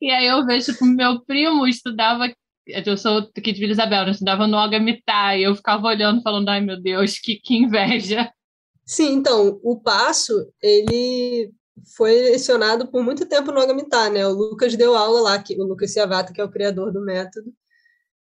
E 0.00 0.08
aí 0.12 0.26
eu 0.26 0.46
vejo 0.46 0.78
que 0.78 0.84
meu 0.84 1.24
primo 1.24 1.66
estudava 1.66 2.32
eu 2.86 2.96
sou 2.96 3.18
aqui 3.36 3.52
de 3.52 3.60
Vila 3.60 3.72
Isabel, 3.72 4.04
eu 4.04 4.10
estudava 4.10 4.46
no 4.46 4.58
Agamitá, 4.58 5.36
e 5.36 5.42
eu 5.42 5.54
ficava 5.54 5.86
olhando, 5.86 6.22
falando, 6.22 6.48
ai 6.48 6.60
meu 6.60 6.80
Deus, 6.80 7.18
que, 7.18 7.36
que 7.36 7.56
inveja. 7.56 8.30
Sim, 8.84 9.12
então, 9.12 9.60
o 9.62 9.80
Passo, 9.80 10.32
ele 10.62 11.52
foi 11.96 12.12
lecionado 12.22 12.90
por 12.90 13.02
muito 13.02 13.26
tempo 13.26 13.52
no 13.52 13.60
Agamitá, 13.60 14.10
né? 14.10 14.26
O 14.26 14.32
Lucas 14.32 14.76
deu 14.76 14.96
aula 14.96 15.20
lá, 15.20 15.42
que, 15.42 15.54
o 15.60 15.64
Lucas 15.64 15.92
Ciavata, 15.92 16.32
que 16.32 16.40
é 16.40 16.44
o 16.44 16.50
criador 16.50 16.92
do 16.92 17.00
método, 17.00 17.52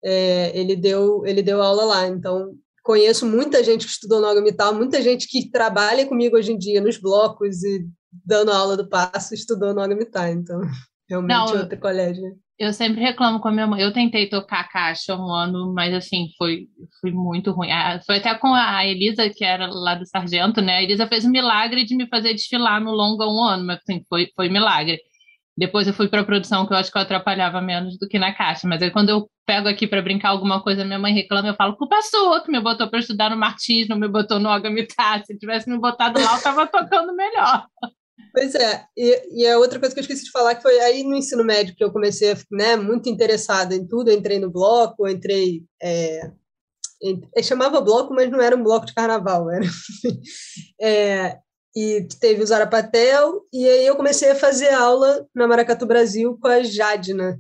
é, 0.03 0.59
ele, 0.59 0.77
deu, 0.77 1.27
ele 1.27 1.43
deu 1.43 1.63
aula 1.63 1.85
lá. 1.85 2.07
Então, 2.07 2.55
conheço 2.83 3.27
muita 3.27 3.63
gente 3.63 3.85
que 3.85 3.93
estudou 3.93 4.21
no 4.21 4.29
Agamitá, 4.29 4.73
muita 4.73 5.03
gente 5.03 5.29
que 5.29 5.51
trabalha 5.51 6.07
comigo 6.07 6.37
hoje 6.37 6.53
em 6.53 6.59
dia 6.59 6.81
nos 6.81 6.99
blocos 6.99 7.63
e 7.63 7.87
dando 8.25 8.53
aula 8.53 8.77
do 8.77 8.89
Passo, 8.89 9.35
estudou 9.35 9.75
no 9.75 9.81
Agamitá. 9.81 10.31
Então, 10.31 10.61
realmente 11.09 11.37
Não, 11.37 11.61
outro 11.61 11.79
colégio. 11.79 12.39
Eu 12.59 12.73
sempre 12.73 13.03
reclamo 13.03 13.39
com 13.39 13.49
a 13.49 13.53
minha 13.53 13.67
mãe. 13.67 13.83
Eu 13.83 13.93
tentei 13.93 14.29
tocar 14.29 14.69
caixa 14.69 15.15
um 15.15 15.31
ano, 15.31 15.75
mas 15.75 15.93
assim, 15.93 16.29
foi, 16.39 16.67
foi 17.01 17.11
muito 17.11 17.53
ruim. 17.53 17.69
Foi 18.07 18.17
até 18.17 18.35
com 18.35 18.55
a 18.55 18.87
Elisa, 18.87 19.29
que 19.29 19.45
era 19.45 19.67
lá 19.67 19.95
do 19.95 20.07
Sargento, 20.07 20.63
né? 20.63 20.79
A 20.79 20.83
Elisa 20.83 21.07
fez 21.07 21.25
o 21.25 21.31
milagre 21.31 21.85
de 21.85 21.95
me 21.95 22.09
fazer 22.09 22.33
desfilar 22.33 22.81
no 22.81 22.93
longa 22.93 23.27
um 23.27 23.43
ano, 23.45 23.67
mas 23.67 23.79
assim, 23.81 24.03
foi, 24.09 24.31
foi 24.35 24.49
milagre. 24.49 24.99
Depois 25.57 25.87
eu 25.87 25.95
fui 25.95 26.09
para 26.09 26.21
a 26.21 26.25
produção, 26.25 26.67
que 26.67 26.73
eu 26.73 26.77
acho 26.77 26.91
que 26.93 26.99
eu 26.99 27.03
atrapalhava 27.03 27.61
menos 27.63 27.99
do 27.99 28.09
que 28.09 28.19
na 28.19 28.33
caixa. 28.33 28.67
Mas 28.69 28.83
aí 28.83 28.91
quando 28.91 29.09
eu 29.11 29.29
pego 29.47 29.69
aqui 29.69 29.87
para 29.87 30.03
brincar 30.03 30.31
alguma 30.31 30.63
coisa, 30.63 30.85
minha 30.85 30.99
mãe 30.99 31.15
reclama, 31.15 31.49
eu 31.49 31.55
falo, 31.55 31.77
culpa 31.77 32.01
sua, 32.03 32.43
que 32.43 32.51
me 32.51 32.61
botou 32.61 32.89
para 32.89 32.99
estudar 32.99 33.31
no 33.31 33.37
Martins, 33.37 33.89
não 33.89 33.99
me 33.99 34.09
botou 34.09 34.39
no 34.39 34.51
Agamitá. 34.51 35.23
Se 35.25 35.39
tivesse 35.39 35.71
me 35.71 35.79
botado 35.79 36.21
lá, 36.23 36.37
eu 36.37 36.43
tava 36.43 36.67
tocando 36.67 37.15
melhor. 37.15 37.67
Pois 38.33 38.55
é, 38.55 38.87
e, 38.97 39.43
e 39.43 39.47
a 39.47 39.59
outra 39.59 39.79
coisa 39.79 39.95
que 39.95 40.01
eu 40.01 40.03
esqueci 40.03 40.25
de 40.25 40.31
falar 40.31 40.55
que 40.55 40.63
foi 40.63 40.79
aí 40.81 41.03
no 41.03 41.17
ensino 41.17 41.45
médio 41.45 41.75
que 41.75 41.85
eu 41.85 41.93
comecei 41.93 42.33
a 42.33 42.37
né, 42.51 42.77
muito 42.77 43.09
interessada 43.09 43.75
em 43.75 43.87
tudo, 43.87 44.11
eu 44.11 44.17
entrei 44.17 44.39
no 44.39 44.51
bloco, 44.51 45.09
entrei. 45.09 45.65
É, 45.83 46.31
eu 47.03 47.43
chamava 47.43 47.81
bloco, 47.81 48.15
mas 48.15 48.31
não 48.31 48.41
era 48.41 48.57
um 48.57 48.63
bloco 48.63 48.87
de 48.87 48.95
carnaval, 48.95 49.51
era. 49.51 49.65
é, 50.81 51.39
e 51.77 52.09
teve 52.21 52.43
o 52.43 52.47
Zarapatel, 52.47 53.43
e 53.53 53.69
aí 53.69 53.87
eu 53.87 53.97
comecei 53.97 54.31
a 54.31 54.35
fazer 54.35 54.71
aula 54.71 55.27
na 55.35 55.47
Maracatu 55.47 55.85
Brasil 55.87 56.39
com 56.41 56.49
a 56.49 56.63
Jadna, 56.63 57.39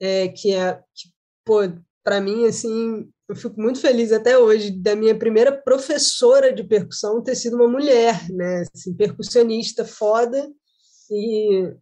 é, 0.00 0.28
que 0.28 0.54
é, 0.54 0.74
que, 0.94 1.08
pô, 1.44 1.60
para 2.04 2.20
mim, 2.20 2.46
assim, 2.46 3.10
eu 3.28 3.36
fico 3.36 3.60
muito 3.60 3.80
feliz 3.80 4.12
até 4.12 4.38
hoje 4.38 4.70
da 4.70 4.94
minha 4.94 5.18
primeira 5.18 5.52
professora 5.52 6.52
de 6.52 6.62
percussão 6.64 7.22
ter 7.22 7.34
sido 7.34 7.56
uma 7.56 7.68
mulher, 7.68 8.30
né? 8.30 8.64
Assim, 8.74 8.94
percussionista 8.94 9.84
foda 9.84 10.48
e 11.10 11.72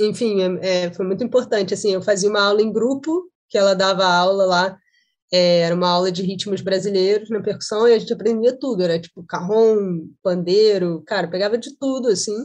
enfim, 0.00 0.40
é, 0.62 0.86
é, 0.86 0.92
foi 0.92 1.06
muito 1.06 1.24
importante. 1.24 1.74
Assim, 1.74 1.92
eu 1.92 2.02
fazia 2.02 2.28
uma 2.28 2.42
aula 2.42 2.62
em 2.62 2.72
grupo, 2.72 3.30
que 3.48 3.58
ela 3.58 3.74
dava 3.74 4.04
aula 4.04 4.46
lá, 4.46 4.78
é, 5.32 5.60
era 5.60 5.74
uma 5.74 5.88
aula 5.88 6.12
de 6.12 6.22
ritmos 6.22 6.60
brasileiros 6.60 7.30
na 7.30 7.42
percussão 7.42 7.88
e 7.88 7.94
a 7.94 7.98
gente 7.98 8.12
aprendia 8.12 8.56
tudo, 8.58 8.82
era 8.82 9.00
tipo 9.00 9.24
carrom, 9.26 10.06
pandeiro, 10.22 11.02
cara, 11.06 11.28
pegava 11.28 11.58
de 11.58 11.76
tudo 11.78 12.08
assim. 12.08 12.36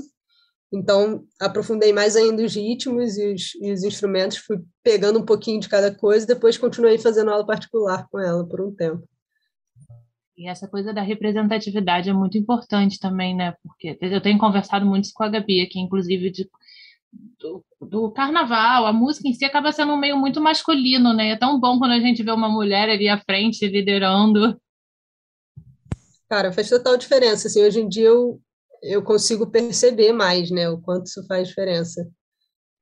Então, 0.72 1.24
aprofundei 1.40 1.94
mais 1.94 2.16
ainda 2.16 2.44
os 2.44 2.56
ritmos 2.56 3.18
e 3.18 3.34
os, 3.34 3.56
e 3.56 3.72
os, 3.72 3.84
instrumentos, 3.84 4.38
fui 4.38 4.60
pegando 4.84 5.20
um 5.20 5.26
pouquinho 5.26 5.62
de 5.62 5.70
cada 5.70 5.94
coisa 5.96 6.26
e 6.26 6.28
depois 6.28 6.58
continuei 6.58 6.98
fazendo 6.98 7.32
aula 7.32 7.46
particular 7.46 8.08
com 8.10 8.20
ela 8.20 8.46
por 8.46 8.60
um 8.60 8.74
tempo. 8.74 9.08
E 10.38 10.48
essa 10.48 10.68
coisa 10.68 10.94
da 10.94 11.02
representatividade 11.02 12.10
é 12.10 12.14
muito 12.14 12.38
importante 12.38 13.00
também, 13.00 13.36
né? 13.36 13.56
Porque 13.64 13.98
eu 14.00 14.22
tenho 14.22 14.38
conversado 14.38 14.86
muito 14.86 15.10
com 15.14 15.24
a 15.24 15.30
Gabi 15.30 15.62
aqui, 15.62 15.80
inclusive, 15.80 16.30
de, 16.30 16.50
do, 17.40 17.66
do, 17.82 18.12
carnaval, 18.12 18.86
a 18.86 18.94
música 18.94 19.28
em 19.28 19.34
si 19.34 19.46
acaba 19.46 19.72
sendo 19.72 19.94
um 19.94 19.98
meio 19.98 20.18
muito 20.18 20.40
masculino, 20.40 21.12
né? 21.14 21.30
É 21.30 21.38
tão 21.38 21.60
bom 21.60 21.80
quando 21.80 21.92
a 21.92 22.00
gente 22.00 22.22
vê 22.22 22.32
uma 22.32 22.50
mulher 22.50 22.90
ali 22.90 23.08
à 23.10 23.18
frente 23.18 23.66
liderando. 23.68 24.60
Cara, 26.30 26.52
faz 26.52 26.70
total 26.70 26.98
diferença. 26.98 27.48
Assim, 27.48 27.64
hoje 27.64 27.80
em 27.80 27.88
dia 27.88 28.08
eu, 28.08 28.40
eu 28.88 29.04
consigo 29.04 29.48
perceber 29.48 30.12
mais, 30.14 30.50
né, 30.52 30.70
o 30.70 30.80
quanto 30.82 31.08
isso 31.08 31.26
faz 31.28 31.48
diferença. 31.50 32.08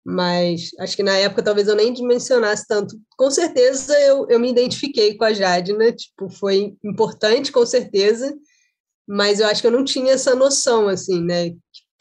mas 0.06 0.70
acho 0.80 0.96
que 0.96 1.04
na 1.04 1.18
época 1.18 1.42
talvez 1.44 1.68
eu 1.68 1.76
nem 1.76 1.92
dimensionasse 1.92 2.66
tanto. 2.68 2.96
Com 3.18 3.32
certeza 3.32 3.98
eu, 4.02 4.28
eu 4.30 4.40
me 4.40 4.52
identifiquei 4.52 5.18
com 5.18 5.24
a 5.26 5.34
Jadna, 5.34 5.92
tipo, 5.92 6.30
foi 6.30 6.76
importante, 6.84 7.52
com 7.52 7.66
certeza, 7.66 8.32
mas 9.08 9.40
eu 9.40 9.48
acho 9.48 9.62
que 9.62 9.68
eu 9.68 9.72
não 9.72 9.84
tinha 9.84 10.14
essa 10.14 10.36
noção, 10.36 10.88
assim, 10.88 11.24
né? 11.24 11.52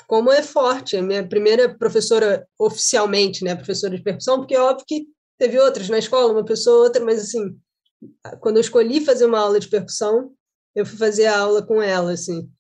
Como 0.07 0.31
é 0.31 0.43
forte. 0.43 0.97
A 0.97 1.03
minha 1.03 1.27
primeira 1.27 1.75
professora, 1.79 2.47
oficialmente, 2.59 3.43
né, 3.45 3.55
professora 3.55 3.97
de 3.97 4.03
percussão, 4.03 4.39
porque 4.39 4.55
é 4.55 4.61
óbvio 4.61 4.85
que 4.87 5.07
teve 5.39 5.59
outras 5.59 5.89
na 5.89 5.99
escola, 5.99 6.33
uma 6.33 6.45
pessoa, 6.45 6.85
outra, 6.85 7.03
mas 7.05 7.21
assim, 7.23 7.57
quando 8.41 8.57
eu 8.57 8.61
escolhi 8.61 9.05
fazer 9.05 9.25
uma 9.27 9.39
aula 9.39 9.59
de 9.59 9.69
percussão, 9.69 10.33
eu 10.75 10.85
fui 10.85 10.99
fazer 10.99 11.27
a 11.27 11.39
aula 11.39 11.63
com 11.67 11.81
ela, 11.81 12.13
assim. 12.13 12.51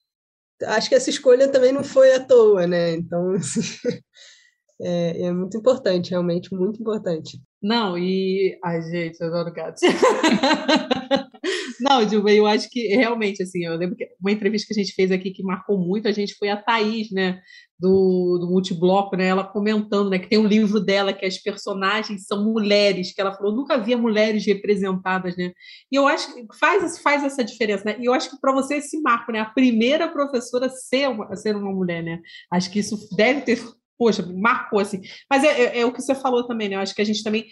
Acho 0.62 0.88
que 0.88 0.94
essa 0.94 1.10
escolha 1.10 1.48
também 1.48 1.72
não 1.72 1.82
foi 1.82 2.14
à 2.14 2.24
toa, 2.24 2.66
né? 2.66 2.92
Então, 2.92 3.34
é, 4.80 5.22
é 5.22 5.32
muito 5.32 5.56
importante, 5.56 6.10
realmente, 6.10 6.54
muito 6.54 6.80
importante. 6.80 7.40
Não, 7.62 7.98
e. 7.98 8.58
Ai, 8.62 8.82
gente, 8.82 9.20
eu 9.20 9.28
adoro 9.28 9.52
gatos. 9.52 9.80
Não, 11.80 12.04
Dilma, 12.04 12.30
eu 12.30 12.46
acho 12.46 12.68
que 12.70 12.88
realmente, 12.88 13.42
assim, 13.42 13.64
eu 13.64 13.76
lembro 13.76 13.96
que 13.96 14.06
uma 14.20 14.32
entrevista 14.32 14.66
que 14.68 14.80
a 14.80 14.82
gente 14.82 14.94
fez 14.94 15.10
aqui 15.10 15.30
que 15.30 15.42
marcou 15.42 15.78
muito 15.78 16.08
a 16.08 16.12
gente 16.12 16.34
foi 16.34 16.48
a 16.48 16.56
Thaís, 16.56 17.10
né, 17.10 17.40
do, 17.84 18.38
do 18.38 18.46
Multibloco, 18.48 19.14
né, 19.14 19.26
ela 19.26 19.44
comentando, 19.44 20.08
né, 20.08 20.18
que 20.18 20.28
tem 20.28 20.38
um 20.38 20.46
livro 20.46 20.80
dela 20.80 21.12
que 21.12 21.26
as 21.26 21.36
personagens 21.36 22.24
são 22.26 22.42
mulheres, 22.42 23.12
que 23.12 23.20
ela 23.20 23.34
falou, 23.34 23.54
nunca 23.54 23.74
havia 23.74 23.98
mulheres 23.98 24.46
representadas, 24.46 25.36
né, 25.36 25.52
e 25.92 25.96
eu 25.96 26.08
acho 26.08 26.32
que 26.32 26.46
faz, 26.58 26.98
faz 27.00 27.22
essa 27.22 27.44
diferença, 27.44 27.84
né, 27.84 27.96
e 28.00 28.06
eu 28.06 28.14
acho 28.14 28.30
que 28.30 28.40
para 28.40 28.54
você 28.54 28.76
esse 28.76 28.98
marco, 29.02 29.30
né, 29.30 29.40
a 29.40 29.44
primeira 29.44 30.08
professora 30.08 30.70
ser 30.70 31.10
uma, 31.10 31.36
ser 31.36 31.54
uma 31.54 31.70
mulher, 31.70 32.02
né, 32.02 32.20
acho 32.50 32.70
que 32.70 32.78
isso 32.78 32.98
deve 33.14 33.42
ter 33.42 33.62
poxa, 33.96 34.26
marcou 34.26 34.80
assim. 34.80 35.00
Mas 35.30 35.44
é, 35.44 35.48
é, 35.48 35.78
é, 35.80 35.86
o 35.86 35.92
que 35.92 36.02
você 36.02 36.16
falou 36.16 36.44
também, 36.48 36.68
né? 36.68 36.74
Eu 36.74 36.80
acho 36.80 36.92
que 36.92 37.00
a 37.00 37.04
gente 37.04 37.22
também 37.22 37.46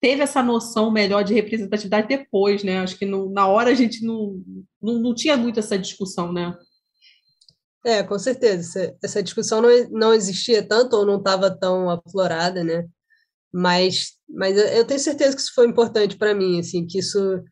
teve 0.00 0.22
essa 0.22 0.40
noção 0.40 0.88
melhor 0.88 1.24
de 1.24 1.34
representatividade 1.34 2.06
depois, 2.06 2.62
né? 2.62 2.78
Acho 2.78 2.96
que 2.96 3.04
no, 3.04 3.28
na 3.28 3.48
hora 3.48 3.70
a 3.70 3.74
gente 3.74 4.04
não, 4.04 4.40
não, 4.80 5.00
não 5.00 5.14
tinha 5.14 5.36
muito 5.36 5.58
essa 5.58 5.76
discussão, 5.76 6.32
né? 6.32 6.56
É, 7.84 8.02
com 8.02 8.18
certeza. 8.18 8.96
Essa 9.02 9.22
discussão 9.22 9.62
não, 9.62 9.68
não 9.90 10.14
existia 10.14 10.66
tanto 10.66 10.96
ou 10.96 11.06
não 11.06 11.18
estava 11.18 11.50
tão 11.50 11.88
aflorada, 11.90 12.62
né? 12.62 12.86
Mas, 13.52 14.12
mas 14.28 14.56
eu 14.56 14.84
tenho 14.84 15.00
certeza 15.00 15.34
que 15.34 15.42
isso 15.42 15.54
foi 15.54 15.66
importante 15.66 16.16
para 16.16 16.34
mim, 16.34 16.60
assim, 16.60 16.86
que 16.86 16.98
isso 16.98 17.42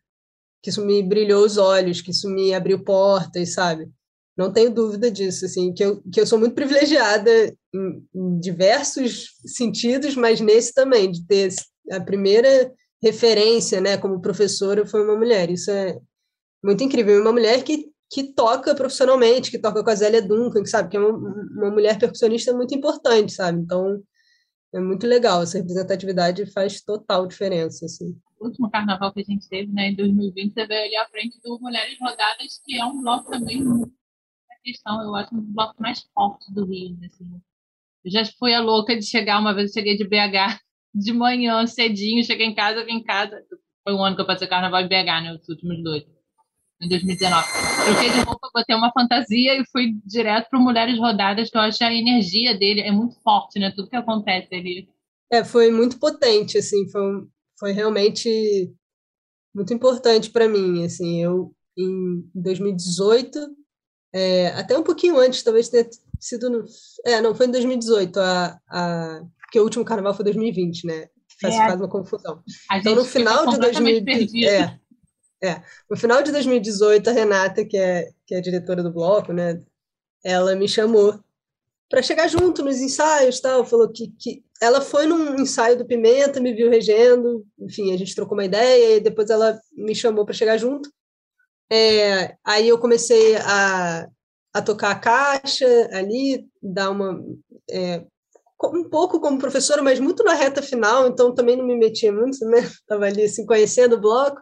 que 0.61 0.69
isso 0.69 0.85
me 0.85 1.01
brilhou 1.01 1.45
os 1.45 1.57
olhos, 1.57 2.01
que 2.01 2.11
isso 2.11 2.29
me 2.29 2.53
abriu 2.53 2.83
portas, 2.83 3.53
sabe? 3.53 3.89
Não 4.37 4.51
tenho 4.51 4.73
dúvida 4.73 5.11
disso, 5.11 5.45
assim, 5.45 5.73
que 5.73 5.83
eu, 5.83 6.01
que 6.11 6.19
eu 6.19 6.27
sou 6.27 6.39
muito 6.39 6.55
privilegiada 6.55 7.29
em, 7.73 8.07
em 8.15 8.39
diversos 8.39 9.35
sentidos, 9.45 10.15
mas 10.15 10.39
nesse 10.39 10.73
também, 10.73 11.11
de 11.11 11.25
ter 11.25 11.53
a 11.91 11.99
primeira 11.99 12.71
referência, 13.01 13.79
né, 13.81 13.97
como 13.97 14.21
professora 14.21 14.85
foi 14.85 15.03
uma 15.03 15.17
mulher. 15.17 15.49
Isso 15.49 15.71
é 15.71 15.97
muito 16.63 16.83
incrível. 16.83 17.21
Uma 17.21 17.31
mulher 17.31 17.63
que, 17.63 17.89
que 18.09 18.33
toca 18.33 18.73
profissionalmente, 18.73 19.51
que 19.51 19.59
toca 19.59 19.83
com 19.83 19.89
a 19.89 19.95
Zélia 19.95 20.21
Duncan, 20.21 20.63
que 20.63 20.69
sabe 20.69 20.89
que 20.89 20.97
é 20.97 20.99
uma, 20.99 21.11
uma 21.11 21.71
mulher 21.71 21.99
percussionista 21.99 22.53
muito 22.53 22.73
importante, 22.73 23.33
sabe? 23.33 23.59
Então, 23.59 24.01
é 24.73 24.79
muito 24.79 25.05
legal. 25.05 25.43
Essa 25.43 25.57
representatividade 25.57 26.45
faz 26.51 26.81
total 26.81 27.27
diferença, 27.27 27.85
assim. 27.85 28.17
O 28.39 28.45
último 28.47 28.69
carnaval 28.71 29.13
que 29.13 29.19
a 29.19 29.23
gente 29.23 29.47
teve, 29.47 29.71
né, 29.71 29.89
em 29.89 29.95
2020, 29.95 30.53
você 30.53 30.65
veio 30.65 30.85
ali 30.85 30.95
à 30.95 31.07
frente 31.07 31.39
do 31.43 31.59
Mulheres 31.59 31.97
Rodadas, 31.99 32.61
que 32.65 32.79
é 32.79 32.85
um 32.85 33.01
bloco 33.01 33.29
também 33.29 33.63
muito 33.63 33.99
questão, 34.63 35.01
eu 35.01 35.15
acho 35.15 35.33
um 35.33 35.39
dos 35.39 35.49
blocos 35.53 35.79
mais 35.79 36.01
fortes 36.13 36.53
do 36.53 36.65
Rio, 36.65 36.97
assim. 37.05 37.25
Eu 38.03 38.11
já 38.11 38.25
fui 38.37 38.53
a 38.53 38.61
louca 38.61 38.95
de 38.95 39.05
chegar, 39.05 39.39
uma 39.39 39.53
vez 39.53 39.69
eu 39.69 39.73
cheguei 39.73 39.97
de 39.97 40.07
BH 40.07 40.59
de 40.93 41.13
manhã, 41.13 41.65
cedinho, 41.67 42.23
cheguei 42.23 42.47
em 42.47 42.55
casa, 42.55 42.85
vim 42.85 42.95
em 42.95 43.03
casa. 43.03 43.43
Foi 43.83 43.93
um 43.93 44.03
ano 44.03 44.15
que 44.15 44.21
eu 44.21 44.27
passei 44.27 44.47
carnaval 44.47 44.81
em 44.81 44.87
BH, 44.87 45.23
né? 45.23 45.33
Os 45.33 45.47
últimos 45.49 45.83
dois. 45.83 46.03
Em 46.81 46.87
2019. 46.87 47.47
Troquei 47.85 48.09
de 48.09 48.19
roupa, 48.21 48.49
botei 48.53 48.75
uma 48.75 48.91
fantasia 48.91 49.59
e 49.59 49.65
fui 49.71 49.93
direto 50.05 50.49
para 50.49 50.59
Mulheres 50.59 50.97
Rodadas, 50.97 51.49
que 51.49 51.57
eu 51.57 51.61
acho 51.61 51.77
que 51.77 51.83
a 51.83 51.93
energia 51.93 52.57
dele 52.57 52.81
é 52.81 52.91
muito 52.91 53.19
forte, 53.21 53.59
né? 53.59 53.71
Tudo 53.75 53.89
que 53.89 53.95
acontece 53.95 54.55
ali. 54.55 54.87
É, 55.31 55.43
foi 55.43 55.71
muito 55.71 55.99
potente, 55.99 56.57
assim, 56.57 56.89
foi, 56.89 57.03
foi 57.59 57.71
realmente 57.73 58.73
muito 59.53 59.73
importante 59.73 60.29
para 60.29 60.47
mim, 60.47 60.85
assim, 60.85 61.21
eu 61.21 61.53
em 61.77 62.23
2018, 62.33 63.39
é, 64.13 64.47
até 64.49 64.77
um 64.77 64.83
pouquinho 64.83 65.17
antes, 65.19 65.43
talvez 65.43 65.69
tenha 65.69 65.87
sido 66.19 66.49
no, 66.49 66.65
é, 67.05 67.21
não, 67.21 67.35
foi 67.35 67.45
em 67.45 67.51
2018, 67.51 68.19
a, 68.19 68.59
a 68.67 69.21
porque 69.49 69.59
o 69.59 69.63
último 69.63 69.83
carnaval 69.83 70.13
foi 70.13 70.23
2020, 70.25 70.85
né? 70.85 71.07
Faz, 71.41 71.55
é. 71.55 71.57
faz 71.57 71.75
uma 71.79 71.89
confusão. 71.89 72.43
então, 72.71 72.93
no 72.93 73.03
final 73.03 73.47
de 73.47 73.57
2018. 73.57 74.45
É, 74.47 74.79
é, 75.41 75.61
no 75.89 75.95
final 75.95 76.21
de 76.21 76.31
2018, 76.31 77.09
a 77.09 77.13
Renata, 77.13 77.65
que 77.65 77.77
é, 77.77 78.09
que 78.25 78.35
é 78.35 78.41
diretora 78.41 78.83
do 78.83 78.91
bloco, 78.91 79.31
né? 79.31 79.61
Ela 80.23 80.55
me 80.55 80.67
chamou 80.67 81.19
para 81.89 82.03
chegar 82.03 82.27
junto 82.27 82.63
nos 82.63 82.79
ensaios, 82.79 83.39
tal. 83.39 83.65
Falou 83.65 83.89
que, 83.89 84.13
que 84.19 84.43
ela 84.61 84.81
foi 84.81 85.07
num 85.07 85.35
ensaio 85.39 85.77
do 85.77 85.85
Pimenta, 85.85 86.39
me 86.39 86.53
viu 86.53 86.69
regendo, 86.69 87.45
enfim, 87.57 87.93
a 87.93 87.97
gente 87.97 88.13
trocou 88.13 88.37
uma 88.37 88.45
ideia 88.45 88.97
e 88.97 88.99
depois 88.99 89.29
ela 89.29 89.59
me 89.73 89.95
chamou 89.95 90.25
para 90.25 90.33
chegar 90.33 90.57
junto. 90.57 90.91
É, 91.71 92.35
aí 92.43 92.67
eu 92.67 92.77
comecei 92.77 93.37
a, 93.37 94.07
a 94.53 94.61
tocar 94.61 94.91
a 94.91 94.99
caixa 94.99 95.65
ali, 95.93 96.45
dar 96.61 96.89
uma 96.89 97.23
é, 97.69 98.03
um 98.65 98.89
pouco 98.89 99.21
como 99.21 99.39
professora, 99.39 99.81
mas 99.81 99.99
muito 99.99 100.23
na 100.23 100.33
reta 100.33 100.61
final, 100.61 101.07
então 101.07 101.33
também 101.33 101.55
não 101.55 101.65
me 101.65 101.77
metia 101.77 102.11
muito, 102.11 102.43
né? 102.45 102.59
Estava 102.67 103.05
ali 103.05 103.23
assim, 103.23 103.45
conhecendo 103.45 103.95
o 103.95 104.01
bloco. 104.01 104.41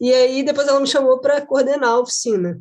E 0.00 0.12
aí 0.12 0.42
depois 0.42 0.68
ela 0.68 0.80
me 0.80 0.86
chamou 0.86 1.20
para 1.20 1.44
coordenar 1.44 1.90
a 1.90 2.00
oficina. 2.00 2.60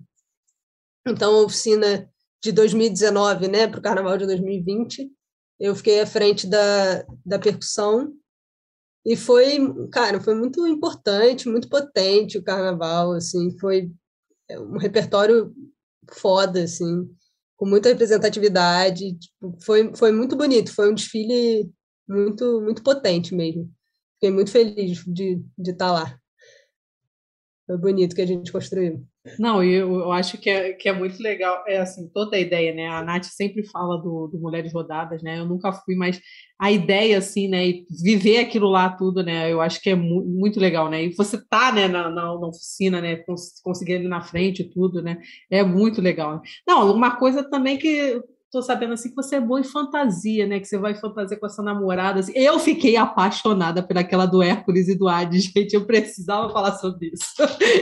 Então, 1.08 1.36
a 1.36 1.44
oficina 1.44 2.10
de 2.42 2.52
2019, 2.52 3.48
né, 3.48 3.68
para 3.68 3.80
o 3.80 3.84
carnaval 3.84 4.18
de 4.18 4.26
2020, 4.26 5.12
eu 5.60 5.76
fiquei 5.76 6.02
à 6.02 6.08
frente 6.08 6.48
da, 6.48 7.06
da 7.26 7.40
percussão 7.40 8.14
e 9.06 9.16
foi, 9.16 9.60
cara, 9.92 10.20
foi 10.20 10.36
muito 10.36 10.66
importante, 10.68 11.48
muito 11.48 11.70
potente 11.70 12.38
o 12.38 12.44
carnaval, 12.44 13.14
assim, 13.14 13.58
foi 13.60 13.92
um 14.52 14.78
repertório 14.78 15.54
foda, 16.12 16.64
assim 16.64 17.08
com 17.58 17.66
muita 17.66 17.90
representatividade. 17.90 19.18
Tipo, 19.18 19.58
foi, 19.62 19.96
foi 19.96 20.12
muito 20.12 20.36
bonito, 20.36 20.74
foi 20.74 20.92
um 20.92 20.96
desfile 20.96 21.70
muito, 22.08 22.62
muito 22.62 22.84
potente 22.84 23.34
mesmo. 23.34 23.72
Fiquei 24.16 24.32
muito 24.32 24.52
feliz 24.52 25.04
de, 25.06 25.42
de 25.58 25.72
estar 25.72 25.92
lá. 25.92 26.20
Foi 27.66 27.78
bonito 27.78 28.16
que 28.16 28.22
a 28.22 28.28
gente 28.28 28.52
construiu. 28.52 29.04
Não, 29.40 29.64
e 29.64 29.74
eu, 29.74 29.92
eu 29.92 30.12
acho 30.12 30.38
que 30.38 30.50
é, 30.50 30.74
que 30.74 30.88
é 30.88 30.94
muito 30.94 31.22
legal, 31.22 31.64
é 31.68 31.78
assim, 31.80 32.08
toda 32.14 32.38
a 32.38 32.40
ideia, 32.40 32.74
né? 32.76 32.88
A 32.88 33.02
Nath 33.02 33.26
sempre 33.26 33.66
fala 33.66 33.98
do, 33.98 34.28
do 34.28 34.40
Mulheres 34.40 34.72
Rodadas, 34.72 35.24
né? 35.24 35.40
Eu 35.40 35.46
nunca 35.46 35.74
fui, 35.74 35.96
mas 35.96 36.22
a 36.60 36.72
ideia, 36.72 37.18
assim, 37.18 37.48
né? 37.48 37.68
E 37.68 37.88
viver 38.04 38.38
aquilo 38.38 38.70
lá 38.70 38.90
tudo, 38.90 39.24
né? 39.24 39.52
Eu 39.52 39.62
acho 39.62 39.82
que 39.82 39.90
é 39.90 39.96
mu 39.96 40.24
muito 40.24 40.60
legal, 40.60 40.90
né? 40.90 41.06
E 41.06 41.16
você 41.16 41.44
tá, 41.50 41.72
né, 41.72 41.88
na, 41.88 42.10
na, 42.10 42.26
na 42.40 42.48
oficina, 42.48 43.02
né? 43.02 43.16
Cons 43.18 43.60
conseguir 43.64 43.96
ali 43.96 44.08
na 44.08 44.22
frente 44.22 44.64
tudo, 44.64 45.02
né? 45.02 45.18
É 45.50 45.64
muito 45.64 46.02
legal. 46.02 46.42
Não, 46.68 46.94
uma 46.94 47.18
coisa 47.18 47.44
também 47.50 47.80
que 47.80 48.22
Estou 48.56 48.64
sabendo 48.64 48.94
assim 48.94 49.10
que 49.10 49.16
você 49.18 49.36
é 49.36 49.42
boa 49.42 49.60
em 49.60 49.66
fantasia, 49.66 50.48
né? 50.48 50.62
Que 50.62 50.66
você 50.66 50.78
vai 50.78 50.96
fantasia 50.96 51.38
com 51.38 51.46
essa 51.46 51.62
namorada. 51.62 52.22
Assim. 52.22 52.32
Eu 52.34 52.58
fiquei 52.58 52.96
apaixonada 52.96 53.84
por 53.84 53.98
aquela 53.98 54.26
do 54.26 54.42
Hércules 54.42 54.88
e 54.88 54.96
do 54.96 55.10
Hades, 55.10 55.44
gente. 55.54 55.74
Eu 55.74 55.86
precisava 55.86 56.50
falar 56.54 56.78
sobre 56.78 57.12
isso. 57.14 57.34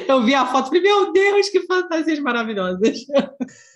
Eu 0.07 0.23
vi 0.23 0.33
a 0.33 0.47
foto 0.47 0.65
e 0.65 0.67
falei, 0.69 0.81
meu 0.81 1.13
Deus, 1.13 1.49
que 1.49 1.61
fantasias 1.67 2.19
maravilhosas. 2.19 2.97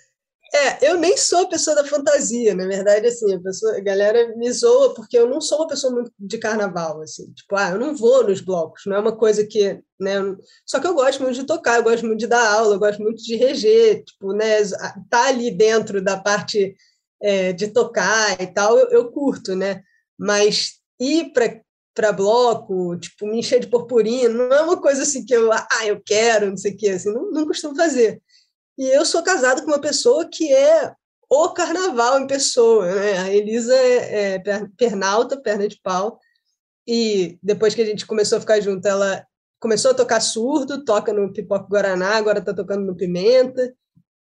É, 0.54 0.90
eu 0.90 0.98
nem 0.98 1.16
sou 1.16 1.40
a 1.40 1.48
pessoa 1.48 1.76
da 1.76 1.84
fantasia, 1.84 2.54
na 2.54 2.66
verdade, 2.66 3.06
assim, 3.06 3.34
a, 3.34 3.40
pessoa, 3.40 3.76
a 3.76 3.80
galera 3.80 4.34
me 4.34 4.50
zoa 4.50 4.94
porque 4.94 5.18
eu 5.18 5.28
não 5.28 5.42
sou 5.42 5.58
uma 5.58 5.68
pessoa 5.68 5.92
muito 5.92 6.10
de 6.18 6.38
carnaval, 6.38 7.02
assim, 7.02 7.30
tipo, 7.32 7.54
ah, 7.54 7.70
eu 7.70 7.78
não 7.78 7.94
vou 7.94 8.24
nos 8.26 8.40
blocos, 8.40 8.84
não 8.86 8.96
é 8.96 8.98
uma 8.98 9.14
coisa 9.14 9.46
que, 9.46 9.78
né, 10.00 10.14
só 10.64 10.80
que 10.80 10.86
eu 10.86 10.94
gosto 10.94 11.22
muito 11.22 11.34
de 11.34 11.44
tocar, 11.44 11.76
eu 11.76 11.82
gosto 11.82 12.06
muito 12.06 12.20
de 12.20 12.26
dar 12.26 12.50
aula, 12.50 12.74
eu 12.74 12.78
gosto 12.78 13.02
muito 13.02 13.22
de 13.22 13.36
reger, 13.36 14.02
tipo, 14.04 14.32
né, 14.32 14.62
tá 15.10 15.26
ali 15.28 15.50
dentro 15.50 16.02
da 16.02 16.18
parte 16.18 16.74
é, 17.20 17.52
de 17.52 17.68
tocar 17.68 18.40
e 18.40 18.46
tal, 18.46 18.78
eu, 18.78 18.88
eu 18.88 19.12
curto, 19.12 19.54
né, 19.54 19.82
mas 20.18 20.78
ir 20.98 21.32
para 21.32 21.60
para 21.94 22.12
bloco, 22.12 22.96
tipo, 22.96 23.26
me 23.26 23.40
encher 23.40 23.58
de 23.58 23.66
purpurina, 23.66 24.28
não 24.28 24.54
é 24.54 24.62
uma 24.62 24.80
coisa 24.80 25.02
assim 25.02 25.24
que 25.26 25.34
eu, 25.34 25.52
ah, 25.52 25.66
eu 25.84 26.00
quero, 26.00 26.48
não 26.48 26.56
sei 26.56 26.70
o 26.72 26.76
quê, 26.76 26.90
assim, 26.90 27.12
não, 27.12 27.28
não 27.32 27.44
costumo 27.44 27.74
fazer. 27.74 28.22
E 28.78 28.86
eu 28.86 29.04
sou 29.04 29.22
casado 29.24 29.62
com 29.62 29.68
uma 29.68 29.80
pessoa 29.80 30.28
que 30.30 30.54
é 30.54 30.94
o 31.28 31.48
carnaval 31.50 32.20
em 32.20 32.28
pessoa, 32.28 32.94
né? 32.94 33.18
A 33.18 33.34
Elisa 33.34 33.74
é, 33.74 34.34
é 34.36 34.42
pernalta, 34.76 35.36
perna 35.36 35.66
de 35.66 35.78
pau, 35.82 36.18
e 36.86 37.38
depois 37.42 37.74
que 37.74 37.82
a 37.82 37.84
gente 37.84 38.06
começou 38.06 38.38
a 38.38 38.40
ficar 38.40 38.60
junto, 38.60 38.86
ela 38.86 39.26
começou 39.60 39.90
a 39.90 39.94
tocar 39.94 40.20
surdo, 40.20 40.84
toca 40.84 41.12
no 41.12 41.32
Pipoca 41.32 41.66
Guaraná, 41.68 42.16
agora 42.16 42.38
está 42.38 42.54
tocando 42.54 42.86
no 42.86 42.96
Pimenta, 42.96 43.74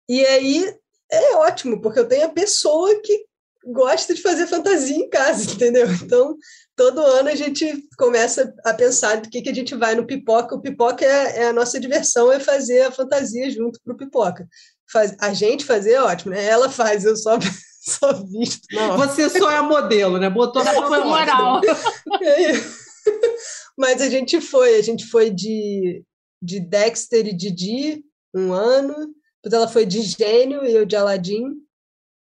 e 0.10 0.26
aí 0.26 0.76
é 1.10 1.36
ótimo, 1.36 1.80
porque 1.80 2.00
eu 2.00 2.08
tenho 2.08 2.26
a 2.26 2.30
pessoa 2.30 3.00
que 3.02 3.26
gosta 3.64 4.14
de 4.14 4.22
fazer 4.22 4.48
fantasia 4.48 4.98
em 4.98 5.08
casa, 5.08 5.44
entendeu? 5.54 5.88
Então, 5.94 6.36
todo 6.82 7.00
ano 7.00 7.30
a 7.30 7.36
gente 7.36 7.88
começa 7.96 8.52
a 8.66 8.74
pensar 8.74 9.22
do 9.22 9.30
que, 9.30 9.44
que 9.44 9.50
a 9.50 9.54
gente 9.54 9.76
vai 9.76 9.94
no 9.94 10.08
pipoca. 10.08 10.56
O 10.56 10.62
pipoca 10.62 11.06
é, 11.06 11.42
é 11.42 11.48
a 11.48 11.54
nossa 11.54 11.80
diversão, 11.80 12.32
é 12.32 12.40
fazer 12.40 12.82
a 12.82 12.92
fantasia 12.92 13.52
junto 13.52 13.80
para 13.84 13.94
o 13.94 13.98
pipoca. 13.98 14.48
Faz, 14.92 15.16
a 15.20 15.32
gente 15.32 15.64
fazer 15.64 15.92
é 15.92 16.02
ótimo, 16.02 16.32
né? 16.32 16.44
Ela 16.44 16.72
faz, 16.72 17.06
eu 17.06 17.16
só, 17.16 17.38
só 17.86 18.14
visto. 18.24 18.66
Não. 18.72 18.98
Você 18.98 19.30
só 19.30 19.52
é 19.52 19.58
a 19.58 19.64
modelo, 19.64 20.18
né? 20.18 20.28
Botou 20.28 20.64
na 20.64 20.74
Foi 20.74 21.04
moral. 21.04 21.62
Mas 23.78 24.02
a 24.02 24.10
gente 24.10 24.42
foi, 24.42 24.80
a 24.80 24.82
gente 24.82 25.06
foi 25.06 25.30
de, 25.30 26.04
de 26.42 26.60
Dexter 26.60 27.28
e 27.28 27.34
Didi 27.34 28.04
um 28.34 28.54
ano, 28.54 28.96
depois 29.44 29.54
ela 29.54 29.68
foi 29.68 29.86
de 29.86 30.02
Gênio 30.02 30.66
e 30.66 30.74
eu 30.74 30.86
de 30.86 30.96
Aladdin, 30.96 31.46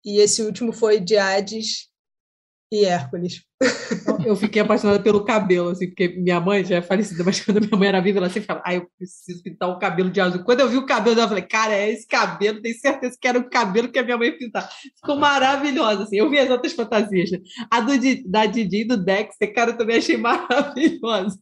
e 0.05 0.21
esse 0.21 0.43
último 0.43 0.73
foi 0.73 1.01
de 1.01 1.19
Hades 1.19 1.88
e 2.71 2.85
Hércules. 2.85 3.43
Eu 4.25 4.37
fiquei 4.37 4.63
apaixonada 4.63 5.03
pelo 5.03 5.25
cabelo, 5.25 5.71
assim, 5.71 5.89
porque 5.89 6.09
minha 6.09 6.41
mãe 6.41 6.65
já 6.65 6.77
é 6.77 6.83
falecida, 6.83 7.25
mas 7.25 7.41
quando 7.41 7.61
minha 7.61 7.77
mãe 7.77 7.89
era 7.89 8.01
viva, 8.01 8.19
ela 8.19 8.29
sempre 8.29 8.47
falava, 8.47 8.65
ah, 8.67 8.75
eu 8.75 8.87
preciso 8.97 9.43
pintar 9.43 9.69
o 9.71 9.79
cabelo 9.79 10.11
de 10.11 10.21
azul. 10.21 10.45
Quando 10.45 10.61
eu 10.61 10.69
vi 10.69 10.77
o 10.77 10.87
cabelo, 10.87 11.21
eu 11.21 11.29
falei, 11.29 11.43
cara, 11.43 11.73
é 11.73 11.91
esse 11.91 12.07
cabelo, 12.07 12.61
tenho 12.61 12.79
certeza 12.79 13.17
que 13.21 13.27
era 13.27 13.39
o 13.39 13.49
cabelo 13.49 13.89
que 13.89 13.99
a 13.99 14.05
minha 14.05 14.17
mãe 14.17 14.37
pintar. 14.37 14.69
Ficou 15.01 15.17
maravilhosa, 15.17 16.05
assim. 16.05 16.17
Eu 16.17 16.31
vi 16.31 16.39
as 16.39 16.51
outras 16.51 16.73
fantasias, 16.73 17.31
né? 17.31 17.39
A 17.71 17.81
do, 17.81 17.93
da 18.27 18.47
Didi 18.47 18.83
e 18.83 18.87
do 18.87 18.97
Dexter, 18.97 19.53
cara, 19.53 19.71
eu 19.71 19.79
também 19.79 19.97
achei 19.97 20.17
maravilhosa. 20.19 21.41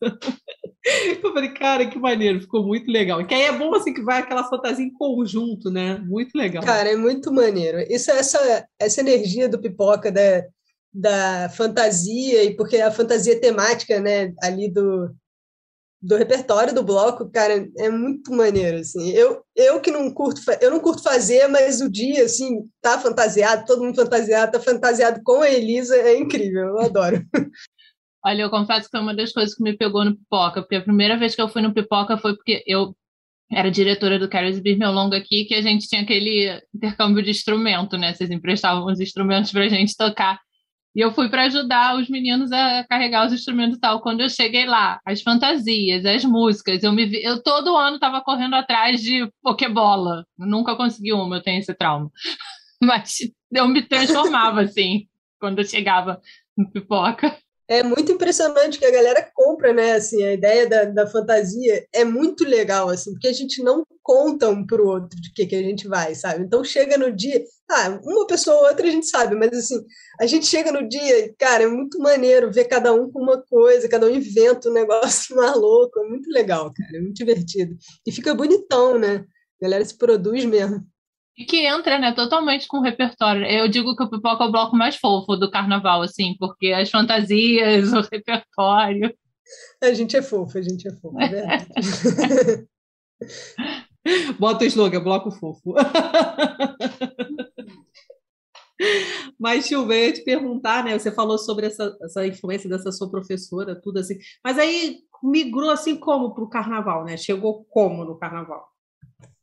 Eu 1.23 1.33
falei, 1.33 1.53
cara, 1.53 1.87
que 1.87 1.99
maneiro, 1.99 2.41
ficou 2.41 2.65
muito 2.65 2.89
legal. 2.91 3.25
Que 3.27 3.35
aí 3.35 3.43
é 3.43 3.53
bom, 3.53 3.75
assim, 3.75 3.93
que 3.93 4.03
vai 4.03 4.21
aquela 4.21 4.45
fantasia 4.45 4.85
em 4.85 4.93
conjunto, 4.93 5.69
né? 5.69 5.99
Muito 5.99 6.37
legal. 6.37 6.63
Cara, 6.63 6.91
é 6.91 6.97
muito 6.97 7.33
maneiro. 7.33 7.79
Isso, 7.91 8.11
essa, 8.13 8.65
essa 8.79 9.01
energia 9.01 9.49
do 9.49 9.61
pipoca, 9.61 10.13
da, 10.13 10.45
da 10.93 11.49
fantasia, 11.51 12.45
e 12.45 12.57
porque 12.57 12.79
a 12.79 12.91
fantasia 12.91 13.41
temática, 13.41 14.01
né, 14.01 14.33
ali 14.43 14.71
do, 14.71 15.15
do 16.01 16.17
repertório 16.17 16.75
do 16.75 16.83
bloco, 16.83 17.31
cara, 17.31 17.69
é 17.79 17.91
muito 17.91 18.33
maneiro, 18.33 18.79
assim. 18.79 19.11
Eu, 19.11 19.43
eu 19.55 19.81
que 19.81 19.91
não 19.91 20.11
curto, 20.11 20.41
eu 20.61 20.71
não 20.71 20.81
curto 20.81 21.03
fazer, 21.03 21.49
mas 21.49 21.81
o 21.81 21.91
dia, 21.91 22.25
assim, 22.25 22.69
tá 22.81 22.99
fantasiado, 22.99 23.67
todo 23.67 23.83
mundo 23.83 23.97
fantasiado, 23.97 24.53
tá 24.53 24.61
fantasiado 24.61 25.21
com 25.23 25.43
a 25.43 25.51
Elisa, 25.51 25.97
é 25.97 26.17
incrível, 26.19 26.69
eu 26.69 26.79
adoro. 26.81 27.25
Olha, 28.25 28.43
eu 28.43 28.51
confesso 28.51 28.87
que 28.87 28.91
foi 28.91 29.01
uma 29.01 29.15
das 29.15 29.33
coisas 29.33 29.55
que 29.55 29.63
me 29.63 29.77
pegou 29.77 30.05
no 30.05 30.17
Pipoca, 30.17 30.61
porque 30.61 30.77
a 30.77 30.83
primeira 30.83 31.17
vez 31.17 31.35
que 31.35 31.41
eu 31.41 31.49
fui 31.49 31.63
no 31.63 31.73
Pipoca 31.73 32.19
foi 32.19 32.35
porque 32.35 32.63
eu 32.67 32.97
era 33.51 33.71
diretora 33.71 34.19
do 34.19 34.29
Carlos 34.29 34.59
Bir 34.59 34.77
meu 34.77 34.91
longo 34.91 35.15
aqui, 35.15 35.45
que 35.45 35.55
a 35.55 35.63
gente 35.63 35.87
tinha 35.87 36.03
aquele 36.03 36.61
intercâmbio 36.75 37.23
de 37.23 37.31
instrumento, 37.31 37.97
né? 37.97 38.13
Vocês 38.13 38.31
emprestavam 38.31 38.87
os 38.87 39.01
instrumentos 39.01 39.53
para 39.53 39.65
a 39.65 39.69
gente 39.69 39.97
tocar. 39.97 40.41
E 40.97 41.01
eu 41.01 41.13
fui 41.13 41.29
para 41.29 41.43
ajudar 41.43 41.95
os 41.97 42.09
meninos 42.09 42.51
a 42.51 42.83
carregar 42.85 43.27
os 43.27 43.33
instrumentos 43.35 43.77
e 43.77 43.81
tal. 43.81 44.01
Quando 44.01 44.23
eu 44.23 44.31
cheguei 44.31 44.65
lá, 44.65 44.99
as 45.05 45.21
fantasias, 45.21 46.07
as 46.07 46.25
músicas, 46.25 46.83
eu 46.83 46.91
me 46.91 47.05
vi, 47.05 47.23
eu 47.23 47.43
todo 47.43 47.77
ano 47.77 47.97
estava 47.97 48.23
correndo 48.23 48.55
atrás 48.55 49.03
de 49.03 49.31
pokebola. 49.43 50.25
Eu 50.39 50.47
nunca 50.47 50.75
consegui 50.75 51.13
uma, 51.13 51.37
eu 51.37 51.43
tenho 51.43 51.59
esse 51.59 51.75
trauma. 51.75 52.11
Mas 52.83 53.19
eu 53.53 53.69
me 53.69 53.83
transformava 53.83 54.63
assim 54.63 55.07
quando 55.39 55.59
eu 55.59 55.67
chegava 55.67 56.19
no 56.57 56.71
pipoca 56.71 57.37
é 57.69 57.83
muito 57.83 58.13
impressionante 58.13 58.79
que 58.79 58.87
a 58.87 58.91
galera 58.91 59.29
compra, 59.35 59.73
né? 59.73 59.93
Assim, 59.93 60.23
a 60.23 60.33
ideia 60.33 60.69
da, 60.69 60.85
da 60.85 61.07
fantasia 61.07 61.87
é 61.93 62.05
muito 62.05 62.45
legal, 62.45 62.89
assim, 62.89 63.13
porque 63.13 63.29
a 63.29 63.33
gente 63.33 63.63
não 63.63 63.85
conta 64.03 64.49
um 64.49 64.65
pro 64.65 64.87
outro 64.87 65.21
de 65.21 65.33
que, 65.33 65.47
que 65.47 65.57
a 65.57 65.63
gente 65.63 65.89
vai, 65.89 66.15
sabe? 66.15 66.45
Então 66.45 66.63
chega 66.63 66.97
no 66.97 67.11
dia, 67.11 67.43
ah, 67.69 67.99
uma 68.05 68.27
pessoa 68.27 68.57
ou 68.57 68.69
outra 68.69 68.87
a 68.87 68.91
gente 68.91 69.07
sabe, 69.07 69.35
mas 69.35 69.53
assim, 69.53 69.85
a 70.21 70.27
gente 70.27 70.47
chega 70.47 70.71
no 70.71 70.89
dia, 70.89 71.35
cara, 71.37 71.65
é 71.65 71.67
muito 71.67 71.99
maneiro 71.99 72.53
ver 72.53 72.67
cada 72.67 72.95
um 72.95 73.11
com 73.11 73.21
uma 73.21 73.43
coisa, 73.43 73.89
cada 73.89 74.07
um 74.07 74.11
inventa 74.11 74.69
um 74.69 74.73
negócio 74.73 75.35
maluco, 75.37 75.99
é 75.99 76.09
muito 76.09 76.31
legal, 76.31 76.73
cara, 76.73 76.99
é 76.99 77.01
muito 77.01 77.17
divertido. 77.17 77.77
E 78.07 78.13
fica 78.13 78.35
bonitão, 78.35 78.97
né? 78.97 79.25
A 79.61 79.65
galera 79.65 79.85
se 79.85 79.97
produz 79.97 80.45
mesmo. 80.45 80.87
E 81.37 81.45
que 81.45 81.67
entra, 81.67 81.99
né, 81.99 82.13
totalmente 82.13 82.67
com 82.67 82.79
o 82.79 82.83
repertório. 82.83 83.45
Eu 83.45 83.69
digo 83.69 83.95
que 83.95 84.03
o 84.03 84.09
Pipoca 84.09 84.45
é 84.45 84.47
o 84.47 84.51
bloco 84.51 84.75
mais 84.75 84.97
fofo 84.97 85.37
do 85.37 85.51
carnaval, 85.51 86.01
assim, 86.03 86.35
porque 86.39 86.73
as 86.73 86.91
fantasias, 86.91 87.93
o 87.93 88.01
repertório. 88.01 89.15
A 89.83 89.93
gente 89.93 90.17
é 90.17 90.23
fofo, 90.23 90.57
a 90.57 90.63
gente 90.63 90.89
é 90.89 90.93
fofo, 90.93 91.21
é 91.21 91.29
verdade. 91.29 91.67
Bota 94.39 94.65
o 94.65 94.67
slogan, 94.67 95.03
bloco 95.03 95.31
fofo. 95.31 95.75
Mas, 99.39 99.67
Silvia, 99.67 99.97
eu 99.97 100.07
ia 100.07 100.13
te 100.13 100.25
perguntar, 100.25 100.85
né? 100.85 100.99
Você 100.99 101.11
falou 101.11 101.39
sobre 101.39 101.67
essa, 101.67 101.97
essa 102.03 102.27
influência 102.27 102.69
dessa 102.69 102.93
sua 102.93 103.11
professora, 103.11 103.81
tudo 103.81 103.99
assim. 103.99 104.19
Mas 104.45 104.59
aí 104.59 104.99
migrou 105.23 105.71
assim 105.71 105.97
como 105.97 106.35
para 106.35 106.45
o 106.45 106.49
carnaval, 106.49 107.05
né? 107.05 107.17
Chegou 107.17 107.65
como 107.71 108.05
no 108.05 108.19
carnaval? 108.19 108.67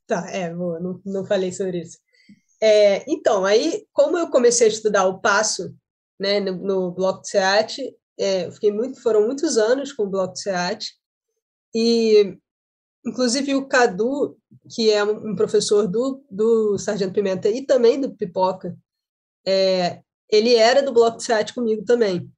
Tá, 0.08 0.30
é, 0.30 0.54
boa, 0.54 0.80
não, 0.80 1.02
não 1.06 1.26
falei 1.26 1.52
sobre 1.52 1.82
isso. 1.82 1.98
É, 2.62 3.04
então, 3.12 3.46
aí, 3.46 3.86
como 3.92 4.18
eu 4.18 4.30
comecei 4.30 4.68
a 4.68 4.70
estudar 4.70 5.06
o 5.06 5.20
passo, 5.20 5.76
né, 6.20 6.40
no, 6.40 6.54
no 6.56 6.92
bloco 6.92 7.22
de 7.22 7.30
SEAT, 7.30 7.96
é, 8.18 8.50
fiquei 8.52 8.72
muito, 8.72 9.02
foram 9.02 9.26
muitos 9.26 9.58
anos 9.58 9.92
com 9.92 10.04
o 10.04 10.10
bloco 10.10 10.34
de 10.34 10.42
SEAT, 10.42 10.94
e, 11.76 12.38
inclusive, 13.06 13.56
o 13.56 13.68
Cadu, 13.68 14.38
que 14.74 14.92
é 14.92 15.04
um 15.04 15.36
professor 15.36 15.88
do, 15.88 16.24
do 16.30 16.78
Sargento 16.78 17.14
Pimenta 17.14 17.50
e 17.50 17.66
também 17.66 18.00
do 18.00 18.16
Pipoca, 18.16 18.78
é, 19.46 20.02
ele 20.30 20.56
era 20.56 20.82
do 20.82 20.94
bloco 20.94 21.18
de 21.18 21.24
SEAT 21.24 21.54
comigo 21.54 21.84
também. 21.84 22.32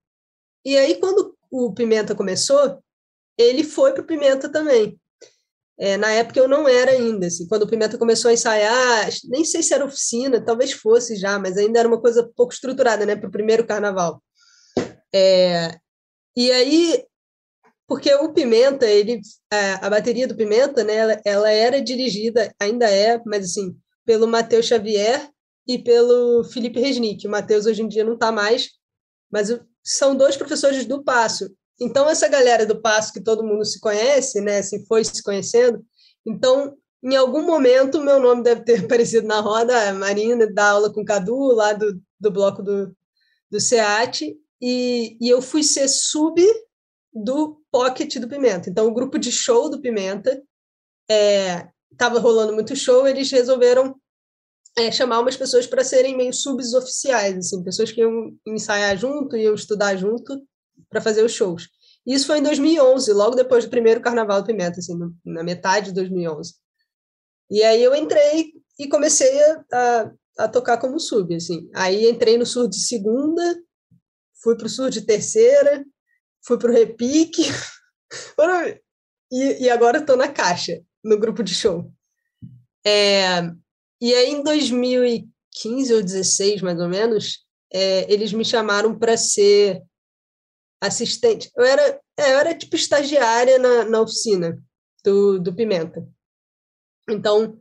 E 0.63 0.77
aí, 0.77 0.99
quando 0.99 1.35
o 1.51 1.73
Pimenta 1.73 2.15
começou, 2.15 2.79
ele 3.37 3.63
foi 3.63 3.93
para 3.93 4.01
o 4.01 4.07
Pimenta 4.07 4.51
também. 4.51 4.99
É, 5.77 5.97
na 5.97 6.09
época 6.11 6.39
eu 6.39 6.47
não 6.47 6.67
era 6.67 6.91
ainda, 6.91 7.27
assim, 7.27 7.47
quando 7.47 7.63
o 7.63 7.67
Pimenta 7.67 7.97
começou 7.97 8.29
a 8.29 8.33
ensaiar, 8.33 9.09
nem 9.25 9.43
sei 9.43 9.61
se 9.61 9.73
era 9.73 9.83
oficina, 9.83 10.43
talvez 10.43 10.71
fosse 10.71 11.17
já, 11.17 11.37
mas 11.37 11.57
ainda 11.57 11.79
era 11.79 11.87
uma 11.87 11.99
coisa 11.99 12.29
pouco 12.35 12.53
estruturada, 12.53 13.05
né, 13.05 13.15
para 13.15 13.27
o 13.27 13.31
primeiro 13.31 13.65
carnaval. 13.65 14.23
É, 15.13 15.77
e 16.35 16.49
aí, 16.51 17.03
porque 17.87 18.13
o 18.13 18.33
Pimenta, 18.33 18.85
ele, 18.85 19.19
a, 19.51 19.87
a 19.87 19.89
bateria 19.89 20.27
do 20.27 20.35
Pimenta, 20.35 20.83
né, 20.83 20.95
ela, 20.95 21.21
ela, 21.25 21.49
era 21.51 21.81
dirigida, 21.81 22.53
ainda 22.59 22.89
é, 22.89 23.21
mas 23.25 23.45
assim, 23.45 23.75
pelo 24.05 24.27
Matheus 24.27 24.65
Xavier 24.65 25.29
e 25.67 25.77
pelo 25.77 26.43
Felipe 26.45 26.79
Resnick. 26.79 27.27
O 27.27 27.31
Matheus 27.31 27.65
hoje 27.65 27.81
em 27.81 27.87
dia 27.87 28.03
não 28.03 28.13
está 28.13 28.31
mais, 28.31 28.69
mas 29.31 29.59
são 29.83 30.15
dois 30.15 30.37
professores 30.37 30.85
do 30.85 31.03
Passo. 31.03 31.49
Então, 31.79 32.09
essa 32.09 32.27
galera 32.27 32.65
do 32.65 32.81
passo 32.81 33.11
que 33.11 33.21
todo 33.21 33.43
mundo 33.43 33.65
se 33.65 33.79
conhece, 33.79 34.39
né, 34.41 34.61
se 34.61 34.85
foi 34.85 35.03
se 35.03 35.21
conhecendo, 35.21 35.83
então, 36.25 36.75
em 37.03 37.15
algum 37.15 37.43
momento, 37.43 38.01
meu 38.01 38.19
nome 38.19 38.43
deve 38.43 38.63
ter 38.63 38.79
aparecido 38.85 39.27
na 39.27 39.39
roda, 39.39 39.89
a 39.89 39.93
Marina 39.93 40.51
dá 40.51 40.71
aula 40.71 40.91
com 40.91 41.01
o 41.01 41.05
Cadu, 41.05 41.53
lá 41.53 41.73
do, 41.73 42.01
do 42.19 42.31
bloco 42.31 42.63
do, 42.63 42.95
do 43.51 43.59
SEAT, 43.59 44.35
e, 44.61 45.17
e 45.21 45.29
eu 45.29 45.41
fui 45.41 45.61
ser 45.61 45.87
sub 45.87 46.41
do 47.13 47.61
Pocket 47.71 48.17
do 48.17 48.27
Pimenta. 48.27 48.69
Então, 48.69 48.87
o 48.87 48.93
grupo 48.93 49.19
de 49.19 49.31
show 49.31 49.69
do 49.69 49.79
Pimenta 49.81 50.41
estava 51.91 52.17
é, 52.17 52.21
rolando 52.21 52.53
muito 52.53 52.75
show, 52.75 53.07
eles 53.07 53.29
resolveram 53.29 53.95
é, 54.77 54.91
chamar 54.91 55.19
umas 55.19 55.37
pessoas 55.37 55.65
para 55.65 55.83
serem 55.83 56.17
meio 56.17 56.33
subs 56.33 56.73
oficiais, 56.73 57.37
assim, 57.37 57.63
pessoas 57.63 57.91
que 57.91 58.01
iam 58.01 58.35
ensaiar 58.45 58.97
junto, 58.97 59.37
iam 59.37 59.53
estudar 59.53 59.95
junto, 59.95 60.41
para 60.89 61.01
fazer 61.01 61.23
os 61.23 61.33
shows. 61.33 61.69
Isso 62.05 62.27
foi 62.27 62.37
em 62.37 62.43
2011, 62.43 63.11
logo 63.13 63.35
depois 63.35 63.65
do 63.65 63.71
primeiro 63.71 64.01
Carnaval 64.01 64.41
do 64.41 64.47
Pimenta, 64.47 64.79
assim, 64.79 64.93
na 65.25 65.43
metade 65.43 65.87
de 65.87 65.93
2011. 65.93 66.53
E 67.49 67.63
aí 67.63 67.81
eu 67.83 67.95
entrei 67.95 68.53
e 68.79 68.87
comecei 68.87 69.39
a, 69.71 70.11
a, 70.39 70.47
tocar 70.47 70.77
como 70.77 70.99
sub, 70.99 71.33
assim. 71.35 71.69
Aí 71.73 72.07
entrei 72.07 72.37
no 72.37 72.45
sur 72.45 72.67
de 72.67 72.77
segunda, 72.77 73.41
fui 74.41 74.55
para 74.55 74.67
o 74.67 74.69
sur 74.69 74.89
de 74.89 75.01
terceira, 75.01 75.83
fui 76.45 76.57
para 76.59 76.69
o 76.69 76.73
repique, 76.73 77.43
e, 79.31 79.63
e 79.63 79.69
agora 79.69 79.99
estou 79.99 80.15
na 80.15 80.27
caixa, 80.27 80.79
no 81.03 81.19
grupo 81.19 81.43
de 81.43 81.55
show. 81.55 81.91
É, 82.85 83.41
e 83.99 84.13
aí 84.13 84.29
em 84.29 84.43
2015 84.43 85.93
ou 85.93 86.03
16, 86.03 86.61
mais 86.61 86.79
ou 86.79 86.87
menos, 86.87 87.39
é, 87.73 88.11
eles 88.11 88.31
me 88.31 88.45
chamaram 88.45 88.97
para 88.97 89.17
ser 89.17 89.81
assistente. 90.87 91.51
Eu 91.55 91.63
era, 91.63 91.99
é, 92.17 92.33
eu 92.33 92.39
era 92.39 92.55
tipo 92.55 92.75
estagiária 92.75 93.59
na, 93.59 93.85
na 93.85 94.01
oficina 94.01 94.61
do, 95.03 95.39
do 95.39 95.53
Pimenta. 95.53 96.07
Então, 97.09 97.57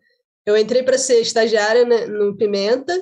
eu 0.47 0.57
entrei 0.57 0.83
para 0.83 0.99
ser 0.99 1.21
estagiária 1.21 1.85
né, 1.85 2.07
no 2.07 2.37
Pimenta 2.37 2.95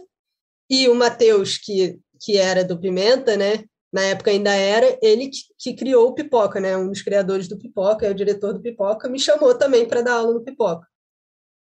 e 0.71 0.89
o 0.89 0.95
Matheus, 0.95 1.59
que, 1.59 1.99
que 2.21 2.37
era 2.37 2.65
do 2.65 2.79
Pimenta, 2.79 3.37
né? 3.37 3.65
Na 3.93 4.03
época 4.03 4.31
ainda 4.31 4.55
era, 4.55 4.99
ele 5.03 5.29
que, 5.29 5.39
que 5.59 5.75
criou 5.77 6.09
o 6.09 6.15
Pipoca, 6.15 6.59
né? 6.61 6.77
Um 6.77 6.89
dos 6.89 7.03
criadores 7.03 7.47
do 7.47 7.59
Pipoca, 7.59 8.07
é 8.07 8.11
o 8.11 8.15
diretor 8.15 8.55
do 8.55 8.63
Pipoca, 8.63 9.09
me 9.09 9.19
chamou 9.19 9.55
também 9.57 9.87
para 9.87 10.03
dar 10.03 10.15
aula 10.15 10.33
no 10.33 10.43
Pipoca. 10.43 10.87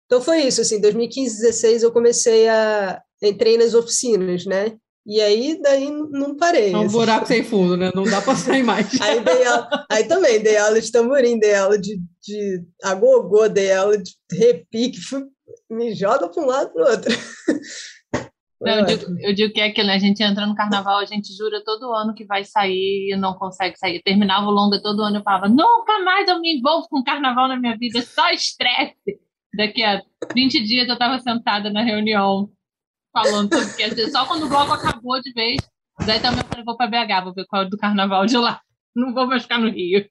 Então 0.07 0.21
foi 0.21 0.43
isso, 0.43 0.61
assim, 0.61 0.81
2015, 0.81 1.43
2016 1.43 1.83
eu 1.83 1.93
comecei 1.93 2.49
a 2.49 3.03
entrei 3.23 3.57
nas 3.57 3.75
oficinas, 3.75 4.45
né? 4.45 4.77
E 5.07 5.21
aí, 5.21 5.61
daí 5.63 5.89
não 5.89 6.37
parei. 6.37 6.73
É 6.73 6.77
um 6.77 6.83
assim. 6.83 6.99
buraco 6.99 7.27
sem 7.27 7.45
fundo, 7.45 7.77
né? 7.77 7.93
Não 7.95 8.03
dá 8.03 8.21
para 8.21 8.35
sair 8.35 8.65
mais. 8.65 8.89
Aí, 9.01 9.21
dei 9.21 9.45
aula, 9.47 9.87
aí 9.89 10.05
também 10.05 10.43
dei 10.43 10.57
aula 10.57 10.81
de 10.81 10.91
tamborim, 10.91 11.39
dei 11.39 11.55
aula 11.55 11.79
de, 11.79 12.01
de 12.21 12.65
agogô, 12.83 13.49
dei 13.49 13.73
aula 13.73 13.97
de 13.97 14.11
repique, 14.33 15.01
fui, 15.01 15.23
me 15.71 15.95
joga 15.95 16.29
para 16.29 16.43
um 16.43 16.47
lado 16.47 16.73
para 16.73 16.83
o 16.83 16.91
outro. 16.91 17.15
Não, 18.61 18.79
eu, 18.79 18.85
digo, 18.87 19.21
eu 19.21 19.35
digo 19.35 19.53
que 19.53 19.61
é 19.61 19.67
aquilo, 19.67 19.87
né? 19.87 19.95
A 19.95 19.99
gente 19.99 20.23
entra 20.23 20.47
no 20.47 20.55
carnaval, 20.55 20.99
a 20.99 21.05
gente 21.05 21.33
jura 21.37 21.63
todo 21.63 21.93
ano 21.93 22.15
que 22.15 22.25
vai 22.25 22.43
sair 22.43 23.13
e 23.13 23.17
não 23.17 23.35
consegue 23.35 23.79
sair. 23.79 23.97
Eu 23.97 24.03
terminava 24.03 24.47
o 24.47 24.51
longa 24.51 24.81
todo 24.83 25.03
ano, 25.03 25.19
eu 25.19 25.23
falava, 25.23 25.47
nunca 25.47 26.03
mais 26.03 26.27
eu 26.27 26.41
me 26.41 26.57
envolvo 26.57 26.89
com 26.89 27.05
carnaval 27.05 27.49
na 27.49 27.61
minha 27.61 27.77
vida, 27.77 28.01
só 28.01 28.31
estresse. 28.31 29.21
Daqui 29.55 29.85
a 29.85 30.03
20 30.35 30.65
dias 30.65 30.89
eu 30.89 30.95
estava 30.95 31.19
sentada 31.19 31.71
na 31.71 31.83
reunião 31.83 32.51
falando 33.17 33.55
sobre 33.55 34.03
o. 34.03 34.11
Só 34.11 34.27
quando 34.27 34.45
o 34.45 34.49
bloco 34.49 34.73
acabou 34.73 35.21
de 35.23 35.33
vez, 35.33 35.57
daí 36.07 36.21
também 36.21 36.41
eu 36.41 36.49
falei, 36.49 36.65
vou 36.65 36.77
para 36.77 36.91
BH, 36.91 37.25
vou 37.25 37.35
ver 37.35 37.47
qual 37.47 37.63
é 37.63 37.69
do 37.69 37.79
carnaval 37.79 38.27
de 38.27 38.37
lá. 38.37 38.61
Não 38.95 39.15
vou 39.15 39.27
mais 39.27 39.43
ficar 39.43 39.59
no 39.59 39.71
Rio. 39.71 40.07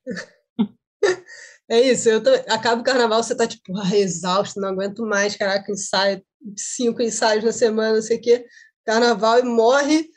É 1.67 1.81
isso, 1.81 2.07
eu 2.07 2.21
tô, 2.21 2.29
acaba 2.47 2.81
o 2.81 2.83
carnaval, 2.83 3.23
você 3.23 3.35
tá 3.35 3.47
tipo, 3.47 3.75
ah, 3.75 3.97
exausto, 3.97 4.61
não 4.61 4.69
aguento 4.69 5.03
mais, 5.03 5.35
caraca, 5.35 5.71
ensaio, 5.71 6.23
cinco 6.55 7.01
ensaios 7.01 7.43
na 7.43 7.51
semana, 7.51 7.95
não 7.95 8.01
sei 8.03 8.17
o 8.17 8.21
quê, 8.21 8.45
carnaval 8.85 9.39
e 9.39 9.43
morre, 9.43 10.07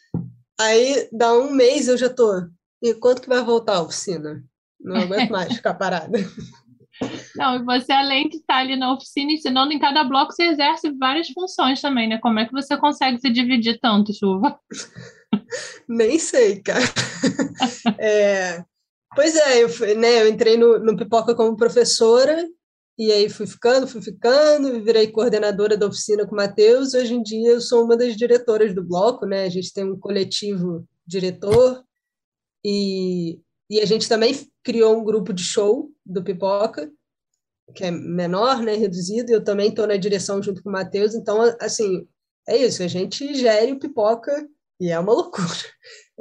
aí 0.60 1.08
dá 1.10 1.32
um 1.32 1.50
mês 1.50 1.88
eu 1.88 1.96
já 1.96 2.10
tô, 2.10 2.34
e 2.82 2.92
quanto 2.92 3.22
que 3.22 3.30
vai 3.30 3.42
voltar 3.42 3.76
a 3.76 3.82
oficina? 3.82 4.44
Não 4.78 4.96
aguento 4.96 5.30
mais 5.32 5.54
ficar 5.54 5.72
parada. 5.72 6.18
Não, 7.36 7.56
e 7.56 7.64
você, 7.64 7.92
além 7.92 8.28
de 8.28 8.36
estar 8.36 8.56
ali 8.56 8.76
na 8.76 8.92
oficina 8.92 9.32
ensinando, 9.32 9.72
em 9.72 9.78
cada 9.78 10.04
bloco 10.04 10.32
você 10.32 10.44
exerce 10.44 10.90
várias 10.98 11.28
funções 11.28 11.80
também, 11.80 12.08
né? 12.08 12.18
Como 12.18 12.38
é 12.38 12.46
que 12.46 12.52
você 12.52 12.76
consegue 12.76 13.18
se 13.20 13.30
dividir 13.30 13.78
tanto, 13.80 14.12
Chuva? 14.12 14.58
Nem 15.88 16.18
sei, 16.18 16.60
cara. 16.60 16.84
É, 17.98 18.62
pois 19.16 19.34
é, 19.34 19.62
eu, 19.62 19.68
fui, 19.68 19.94
né, 19.94 20.22
eu 20.22 20.28
entrei 20.28 20.56
no, 20.56 20.78
no 20.78 20.96
Pipoca 20.96 21.34
como 21.34 21.56
professora, 21.56 22.46
e 22.96 23.10
aí 23.10 23.28
fui 23.28 23.46
ficando, 23.46 23.86
fui 23.86 24.00
ficando, 24.00 24.82
virei 24.82 25.08
coordenadora 25.08 25.76
da 25.76 25.86
oficina 25.86 26.26
com 26.26 26.32
o 26.32 26.36
Matheus. 26.36 26.94
Hoje 26.94 27.14
em 27.14 27.22
dia 27.22 27.52
eu 27.52 27.60
sou 27.60 27.84
uma 27.84 27.96
das 27.96 28.16
diretoras 28.16 28.74
do 28.74 28.84
bloco, 28.84 29.26
né? 29.26 29.44
A 29.44 29.48
gente 29.48 29.72
tem 29.72 29.84
um 29.84 29.98
coletivo 29.98 30.84
diretor, 31.06 31.82
e, 32.64 33.40
e 33.70 33.80
a 33.80 33.86
gente 33.86 34.08
também 34.08 34.34
criou 34.68 35.00
um 35.00 35.02
grupo 35.02 35.32
de 35.32 35.42
show 35.42 35.90
do 36.04 36.22
Pipoca, 36.22 36.92
que 37.74 37.84
é 37.84 37.90
menor, 37.90 38.60
né, 38.60 38.74
reduzido, 38.74 39.32
eu 39.32 39.42
também 39.42 39.70
estou 39.70 39.86
na 39.86 39.96
direção 39.96 40.42
junto 40.42 40.62
com 40.62 40.68
o 40.68 40.72
Matheus, 40.72 41.14
então, 41.14 41.40
assim, 41.58 42.06
é 42.46 42.54
isso, 42.54 42.82
a 42.82 42.86
gente 42.86 43.34
gere 43.34 43.72
o 43.72 43.78
Pipoca 43.78 44.46
e 44.78 44.90
é 44.90 44.98
uma 44.98 45.12
loucura. 45.14 45.48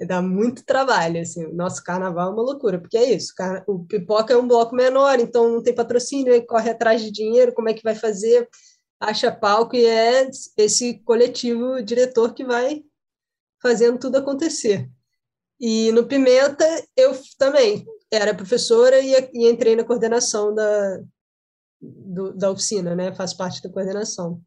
Dá 0.07 0.21
muito 0.21 0.63
trabalho, 0.63 1.19
assim, 1.19 1.43
o 1.43 1.53
nosso 1.53 1.83
carnaval 1.83 2.29
é 2.29 2.33
uma 2.35 2.41
loucura, 2.41 2.79
porque 2.79 2.97
é 2.97 3.15
isso, 3.15 3.33
o 3.67 3.83
Pipoca 3.83 4.33
é 4.33 4.37
um 4.37 4.47
bloco 4.47 4.73
menor, 4.73 5.19
então 5.19 5.51
não 5.51 5.61
tem 5.61 5.75
patrocínio, 5.75 6.45
corre 6.47 6.69
atrás 6.69 7.01
de 7.01 7.11
dinheiro, 7.11 7.53
como 7.53 7.67
é 7.67 7.73
que 7.73 7.83
vai 7.83 7.95
fazer? 7.95 8.47
Acha 8.97 9.29
palco 9.29 9.75
e 9.75 9.85
é 9.85 10.29
esse 10.55 10.99
coletivo 10.99 11.83
diretor 11.83 12.33
que 12.33 12.45
vai 12.45 12.81
fazendo 13.61 13.99
tudo 13.99 14.19
acontecer. 14.19 14.89
E 15.59 15.91
no 15.91 16.07
Pimenta, 16.07 16.65
eu 16.95 17.11
também 17.37 17.85
era 18.11 18.33
professora 18.33 18.99
e, 18.99 19.13
e 19.33 19.49
entrei 19.49 19.75
na 19.75 19.83
coordenação 19.83 20.53
da, 20.53 21.01
do, 21.81 22.33
da 22.33 22.51
oficina, 22.51 22.95
né? 22.95 23.13
Faço 23.13 23.37
parte 23.37 23.61
da 23.61 23.69
coordenação. 23.69 24.41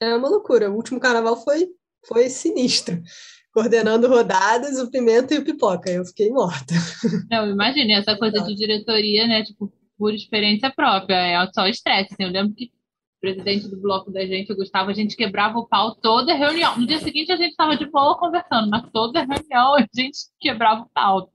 É 0.00 0.14
uma 0.14 0.28
loucura. 0.28 0.70
O 0.70 0.74
último 0.74 1.00
carnaval 1.00 1.42
foi, 1.42 1.68
foi 2.06 2.28
sinistro. 2.28 3.02
Coordenando 3.52 4.06
rodadas, 4.06 4.78
o 4.78 4.90
Pimenta 4.90 5.34
e 5.34 5.38
o 5.38 5.44
Pipoca. 5.44 5.90
Eu 5.90 6.04
fiquei 6.04 6.30
morta. 6.30 6.74
Não, 7.30 7.48
imagine 7.48 7.94
essa 7.94 8.16
coisa 8.16 8.42
de 8.42 8.54
diretoria, 8.54 9.26
né? 9.26 9.42
Tipo, 9.42 9.72
por 9.98 10.12
experiência 10.12 10.70
própria. 10.70 11.16
É 11.16 11.52
só 11.54 11.66
estresse. 11.66 12.12
Assim. 12.12 12.24
Eu 12.24 12.30
lembro 12.30 12.54
que 12.54 12.66
o 12.66 13.20
presidente 13.20 13.68
do 13.68 13.80
bloco 13.80 14.10
da 14.10 14.26
gente, 14.26 14.52
o 14.52 14.56
Gustavo, 14.56 14.90
a 14.90 14.92
gente 14.92 15.16
quebrava 15.16 15.58
o 15.58 15.66
pau 15.66 15.94
toda 15.94 16.34
reunião. 16.34 16.78
No 16.78 16.86
dia 16.86 16.98
seguinte 16.98 17.32
a 17.32 17.36
gente 17.36 17.52
estava 17.52 17.74
de 17.76 17.86
boa 17.86 18.18
conversando, 18.18 18.68
mas 18.68 18.90
toda 18.92 19.24
reunião 19.24 19.74
a 19.74 19.86
gente 19.94 20.18
quebrava 20.38 20.82
o 20.82 20.90
pau. 20.92 21.32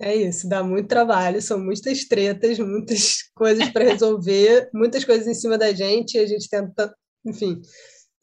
É 0.00 0.14
isso, 0.14 0.48
dá 0.48 0.62
muito 0.62 0.88
trabalho, 0.88 1.42
são 1.42 1.58
muitas 1.58 2.04
tretas, 2.04 2.58
muitas 2.58 3.22
coisas 3.34 3.68
para 3.70 3.84
resolver, 3.84 4.70
muitas 4.72 5.04
coisas 5.04 5.26
em 5.26 5.34
cima 5.34 5.58
da 5.58 5.72
gente, 5.72 6.14
e 6.14 6.20
a 6.20 6.26
gente 6.26 6.48
tenta, 6.48 6.94
enfim, 7.26 7.60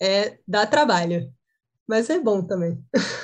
é, 0.01 0.37
dá 0.47 0.65
trabalho. 0.65 1.29
Mas 1.87 2.09
é 2.09 2.19
bom 2.19 2.45
também. 2.45 2.79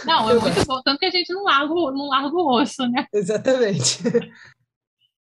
Não, 0.05 0.29
é 0.29 0.39
muito 0.39 0.65
bom, 0.67 0.81
tanto 0.83 0.99
que 0.99 1.05
a 1.05 1.11
gente 1.11 1.33
não 1.33 1.43
larga, 1.43 1.73
não 1.73 2.09
larga 2.09 2.35
o 2.35 2.61
osso, 2.61 2.87
né? 2.89 3.07
Exatamente. 3.13 3.99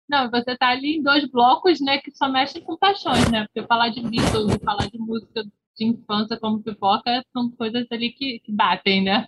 Não, 0.10 0.28
você 0.32 0.58
tá 0.58 0.70
ali 0.70 0.98
em 0.98 1.04
dois 1.04 1.30
blocos, 1.30 1.80
né, 1.80 2.00
que 2.00 2.12
só 2.16 2.28
mexem 2.28 2.64
com 2.64 2.76
paixões, 2.76 3.30
né? 3.30 3.46
Porque 3.46 3.68
falar 3.68 3.90
de 3.90 4.02
Beatles 4.02 4.56
e 4.56 4.66
falar 4.66 4.88
de 4.90 4.98
música 4.98 5.44
de 5.78 5.86
infância 5.86 6.36
como 6.40 6.64
pipoca 6.64 7.24
são 7.32 7.52
coisas 7.52 7.86
ali 7.92 8.12
que, 8.12 8.40
que 8.40 8.52
batem, 8.52 9.04
né? 9.04 9.28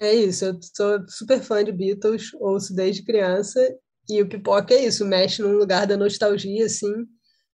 É 0.00 0.14
isso, 0.14 0.44
eu 0.44 0.58
sou 0.74 1.08
super 1.08 1.40
fã 1.40 1.64
de 1.64 1.72
Beatles, 1.72 2.32
ouço 2.34 2.74
desde 2.74 3.04
criança, 3.04 3.60
e 4.08 4.22
o 4.22 4.28
Pipoca 4.28 4.74
é 4.74 4.84
isso, 4.84 5.04
mexe 5.04 5.42
num 5.42 5.56
lugar 5.56 5.86
da 5.86 5.96
nostalgia, 5.96 6.66
assim. 6.66 6.92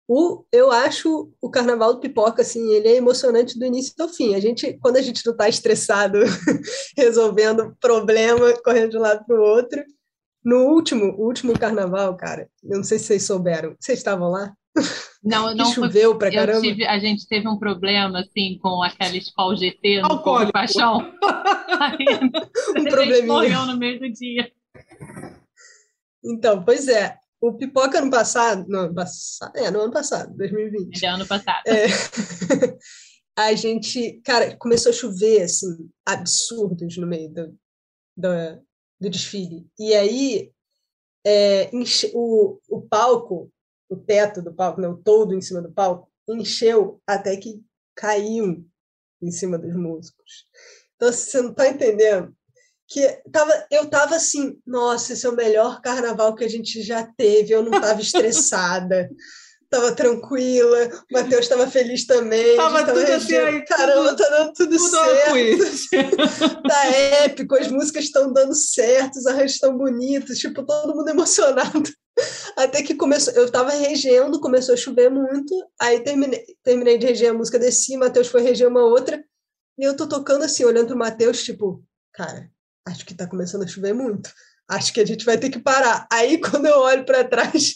O, 0.07 0.43
eu 0.51 0.71
acho 0.71 1.31
o 1.41 1.49
Carnaval 1.49 1.93
do 1.93 1.99
Pipoca, 2.01 2.41
assim, 2.41 2.73
ele 2.73 2.87
é 2.89 2.95
emocionante 2.97 3.57
do 3.57 3.65
início 3.65 3.93
ao 3.99 4.09
fim. 4.09 4.35
A 4.35 4.39
gente, 4.41 4.77
quando 4.81 4.97
a 4.97 5.01
gente 5.01 5.25
não 5.25 5.31
está 5.31 5.47
estressado, 5.47 6.19
resolvendo 6.97 7.75
problema, 7.79 8.53
correndo 8.63 8.91
de 8.91 8.97
um 8.97 9.01
lado 9.01 9.25
para 9.25 9.39
o 9.39 9.43
outro, 9.43 9.81
no 10.43 10.65
último, 10.73 11.15
último 11.17 11.57
Carnaval, 11.57 12.17
cara, 12.17 12.49
eu 12.63 12.77
não 12.77 12.83
sei 12.83 12.99
se 12.99 13.05
vocês 13.05 13.23
souberam, 13.23 13.75
vocês 13.79 13.99
estavam 13.99 14.29
lá? 14.29 14.53
Não, 15.23 15.53
não 15.53 15.71
choveu 15.71 16.17
pra 16.17 16.31
caramba. 16.31 16.61
Tive, 16.61 16.85
a 16.85 16.97
gente 16.97 17.27
teve 17.27 17.47
um 17.47 17.57
problema 17.57 18.21
assim 18.21 18.57
com 18.59 18.81
aquela 18.81 19.15
Spal 19.17 19.55
GT 19.55 20.01
no 20.01 20.23
Fogo 20.23 20.51
Paixão. 20.51 21.13
Aí, 21.79 22.05
um 22.77 22.83
probleminha. 22.85 23.27
morreu 23.27 23.65
no 23.67 23.77
meio 23.77 23.99
do 23.99 24.11
dia. 24.11 24.51
Então, 26.23 26.63
pois 26.63 26.87
é. 26.87 27.17
O 27.39 27.53
Pipoca 27.53 27.97
ano 27.97 28.11
passado, 28.11 28.67
no 28.67 28.79
ano 28.81 28.93
passado, 28.93 29.57
é, 29.57 29.71
no 29.71 29.81
ano 29.81 29.91
passado, 29.91 30.35
2020. 30.37 31.03
É 31.03 31.07
ano 31.07 31.25
passado. 31.25 31.63
É, 31.65 31.87
a 33.35 33.53
gente, 33.55 34.21
cara, 34.23 34.55
começou 34.57 34.91
a 34.91 34.93
chover, 34.93 35.41
assim, 35.41 35.89
absurdos 36.05 36.97
no 36.97 37.07
meio 37.07 37.33
do, 37.33 37.57
do, 38.15 38.61
do 38.99 39.09
desfile. 39.09 39.67
E 39.79 39.95
aí, 39.95 40.51
é, 41.25 41.75
enche, 41.75 42.11
o, 42.13 42.59
o 42.69 42.81
palco 42.83 43.51
o 43.91 43.97
teto 43.97 44.41
do 44.41 44.53
palco, 44.53 44.79
né, 44.79 44.87
o 44.87 44.97
todo 44.97 45.35
em 45.35 45.41
cima 45.41 45.61
do 45.61 45.71
palco, 45.71 46.09
encheu 46.27 47.01
até 47.05 47.35
que 47.35 47.61
caiu 47.93 48.65
em 49.21 49.31
cima 49.31 49.57
dos 49.57 49.75
músicos. 49.75 50.45
Então, 50.95 51.11
você 51.11 51.41
não 51.41 51.51
está 51.51 51.67
entendendo 51.67 52.33
que 52.87 53.07
tava, 53.31 53.65
eu 53.69 53.89
tava 53.89 54.15
assim, 54.15 54.57
nossa, 54.65 55.13
esse 55.13 55.25
é 55.25 55.29
o 55.29 55.35
melhor 55.35 55.81
carnaval 55.81 56.35
que 56.35 56.43
a 56.43 56.49
gente 56.49 56.81
já 56.81 57.03
teve, 57.17 57.53
eu 57.53 57.63
não 57.63 57.77
estava 57.77 57.99
estressada, 58.01 59.09
estava 59.63 59.93
tranquila, 59.93 60.89
o 61.09 61.13
Matheus 61.13 61.41
estava 61.41 61.67
feliz 61.67 62.05
também. 62.05 62.57
Tava 62.57 62.85
tudo 62.85 62.99
assim, 62.99 63.35
aí, 63.35 63.65
caramba, 63.65 64.15
tá 64.15 64.29
dando 64.29 64.53
tudo, 64.53 64.77
tudo 64.77 64.89
certo. 64.89 66.61
tá 66.67 66.85
épico, 67.23 67.55
as 67.55 67.69
músicas 67.69 68.05
estão 68.05 68.31
dando 68.31 68.53
certo, 68.53 69.17
os 69.17 69.25
arranjos 69.25 69.53
estão 69.53 69.77
bonitos, 69.77 70.39
tipo, 70.39 70.65
todo 70.65 70.95
mundo 70.95 71.09
emocionado. 71.09 71.83
Até 72.57 72.83
que 72.83 72.95
começou, 72.95 73.33
eu 73.33 73.51
tava 73.51 73.71
regendo, 73.71 74.39
começou 74.39 74.73
a 74.73 74.77
chover 74.77 75.09
muito, 75.09 75.53
aí 75.79 75.99
terminei, 76.01 76.45
terminei 76.63 76.97
de 76.97 77.07
reger 77.07 77.31
a 77.31 77.33
música, 77.33 77.59
desci, 77.59 77.97
Matheus 77.97 78.27
foi 78.27 78.41
reger 78.41 78.67
uma 78.67 78.83
outra, 78.83 79.23
e 79.77 79.83
eu 79.83 79.95
tô 79.95 80.07
tocando 80.07 80.43
assim, 80.43 80.63
olhando 80.63 80.87
pro 80.87 80.97
Matheus, 80.97 81.43
tipo, 81.43 81.83
cara, 82.13 82.49
acho 82.87 83.05
que 83.05 83.13
tá 83.13 83.27
começando 83.27 83.63
a 83.63 83.67
chover 83.67 83.93
muito, 83.93 84.31
acho 84.69 84.93
que 84.93 85.01
a 85.01 85.05
gente 85.05 85.25
vai 85.25 85.37
ter 85.37 85.49
que 85.49 85.59
parar. 85.59 86.07
Aí 86.11 86.39
quando 86.41 86.65
eu 86.65 86.79
olho 86.79 87.05
para 87.05 87.23
trás, 87.23 87.75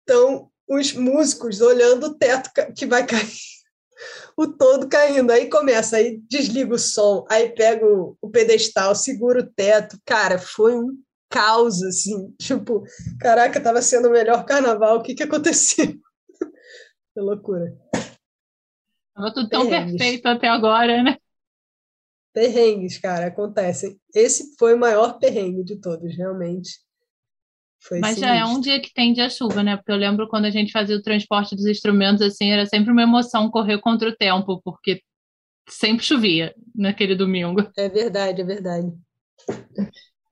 estão 0.00 0.50
os 0.68 0.92
músicos 0.92 1.60
olhando 1.60 2.06
o 2.06 2.14
teto 2.14 2.50
que 2.74 2.86
vai 2.86 3.06
cair, 3.06 3.30
o 4.36 4.46
todo 4.46 4.88
caindo. 4.88 5.30
Aí 5.30 5.48
começa, 5.48 5.96
aí 5.96 6.20
desliga 6.28 6.74
o 6.74 6.78
som, 6.78 7.24
aí 7.30 7.50
pega 7.50 7.86
o, 7.86 8.16
pedestal, 8.30 8.94
segura 8.94 9.40
o 9.40 9.46
teto. 9.46 9.98
Cara, 10.04 10.38
foi 10.38 10.76
um 10.76 10.98
caos, 11.36 11.82
assim, 11.82 12.34
tipo, 12.40 12.82
caraca, 13.20 13.60
tava 13.60 13.82
sendo 13.82 14.08
o 14.08 14.12
melhor 14.12 14.46
carnaval, 14.46 14.96
o 14.96 15.02
que 15.02 15.14
que 15.14 15.22
aconteceu? 15.22 15.86
que 15.86 17.20
loucura. 17.20 17.76
Tava 19.14 19.34
tudo 19.34 19.48
tão 19.50 19.68
Perrengues. 19.68 19.96
perfeito 19.98 20.26
até 20.26 20.48
agora, 20.48 21.02
né? 21.02 21.18
Perrengues, 22.32 22.98
cara, 22.98 23.26
acontecem. 23.26 23.98
Esse 24.14 24.56
foi 24.58 24.74
o 24.74 24.78
maior 24.78 25.18
perrengue 25.18 25.62
de 25.62 25.76
todos, 25.76 26.16
realmente. 26.16 26.78
Foi 27.80 27.98
Mas 28.00 28.14
sinistro. 28.16 28.34
já 28.34 28.40
é 28.40 28.44
um 28.44 28.60
dia 28.60 28.80
que 28.80 28.92
tem 28.92 29.12
dia 29.12 29.28
chuva, 29.28 29.62
né? 29.62 29.76
Porque 29.76 29.92
eu 29.92 29.96
lembro 29.96 30.28
quando 30.28 30.46
a 30.46 30.50
gente 30.50 30.72
fazia 30.72 30.96
o 30.96 31.02
transporte 31.02 31.54
dos 31.54 31.66
instrumentos, 31.66 32.22
assim, 32.22 32.50
era 32.50 32.64
sempre 32.66 32.92
uma 32.92 33.02
emoção 33.02 33.50
correr 33.50 33.78
contra 33.80 34.08
o 34.08 34.16
tempo, 34.16 34.60
porque 34.62 35.02
sempre 35.68 36.04
chovia 36.04 36.54
naquele 36.74 37.14
domingo. 37.14 37.60
É 37.76 37.88
verdade, 37.88 38.40
é 38.40 38.44
verdade. 38.44 38.92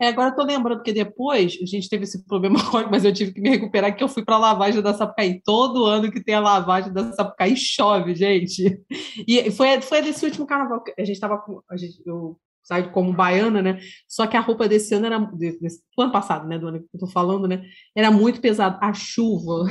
É, 0.04 0.08
agora 0.08 0.28
eu 0.28 0.36
tô 0.36 0.44
lembrando 0.44 0.82
que 0.82 0.92
depois 0.92 1.58
a 1.62 1.64
gente 1.64 1.88
teve 1.88 2.04
esse 2.04 2.26
problema, 2.26 2.58
mas 2.90 3.06
eu 3.06 3.12
tive 3.12 3.32
que 3.32 3.40
me 3.40 3.48
recuperar 3.48 3.96
que 3.96 4.04
eu 4.04 4.08
fui 4.08 4.22
para 4.22 4.34
a 4.34 4.38
lavagem 4.38 4.82
da 4.82 4.92
Sapucaí. 4.92 5.40
Todo 5.42 5.86
ano 5.86 6.12
que 6.12 6.22
tem 6.22 6.34
a 6.34 6.40
lavagem 6.40 6.92
da 6.92 7.10
Sapucaí 7.14 7.56
chove, 7.56 8.14
gente. 8.14 8.84
E 9.26 9.50
foi, 9.50 9.80
foi 9.80 10.02
desse 10.02 10.22
último 10.26 10.46
carnaval 10.46 10.82
que 10.82 10.92
a 10.98 11.04
gente 11.04 11.14
estava 11.14 11.38
com. 11.38 11.62
A 11.70 11.76
gente, 11.78 12.02
eu 12.04 12.38
saí 12.62 12.90
como 12.90 13.14
baiana, 13.14 13.62
né? 13.62 13.78
Só 14.06 14.26
que 14.26 14.36
a 14.36 14.40
roupa 14.40 14.68
desse 14.68 14.94
ano 14.94 15.06
era. 15.06 15.18
Desse, 15.18 15.82
do 15.96 16.02
ano 16.02 16.12
passado, 16.12 16.46
né? 16.46 16.58
Do 16.58 16.68
ano 16.68 16.80
que 16.80 16.88
eu 16.92 17.00
tô 17.00 17.06
falando, 17.06 17.48
né? 17.48 17.64
Era 17.96 18.10
muito 18.10 18.42
pesado. 18.42 18.76
A 18.82 18.92
chuva. 18.92 19.70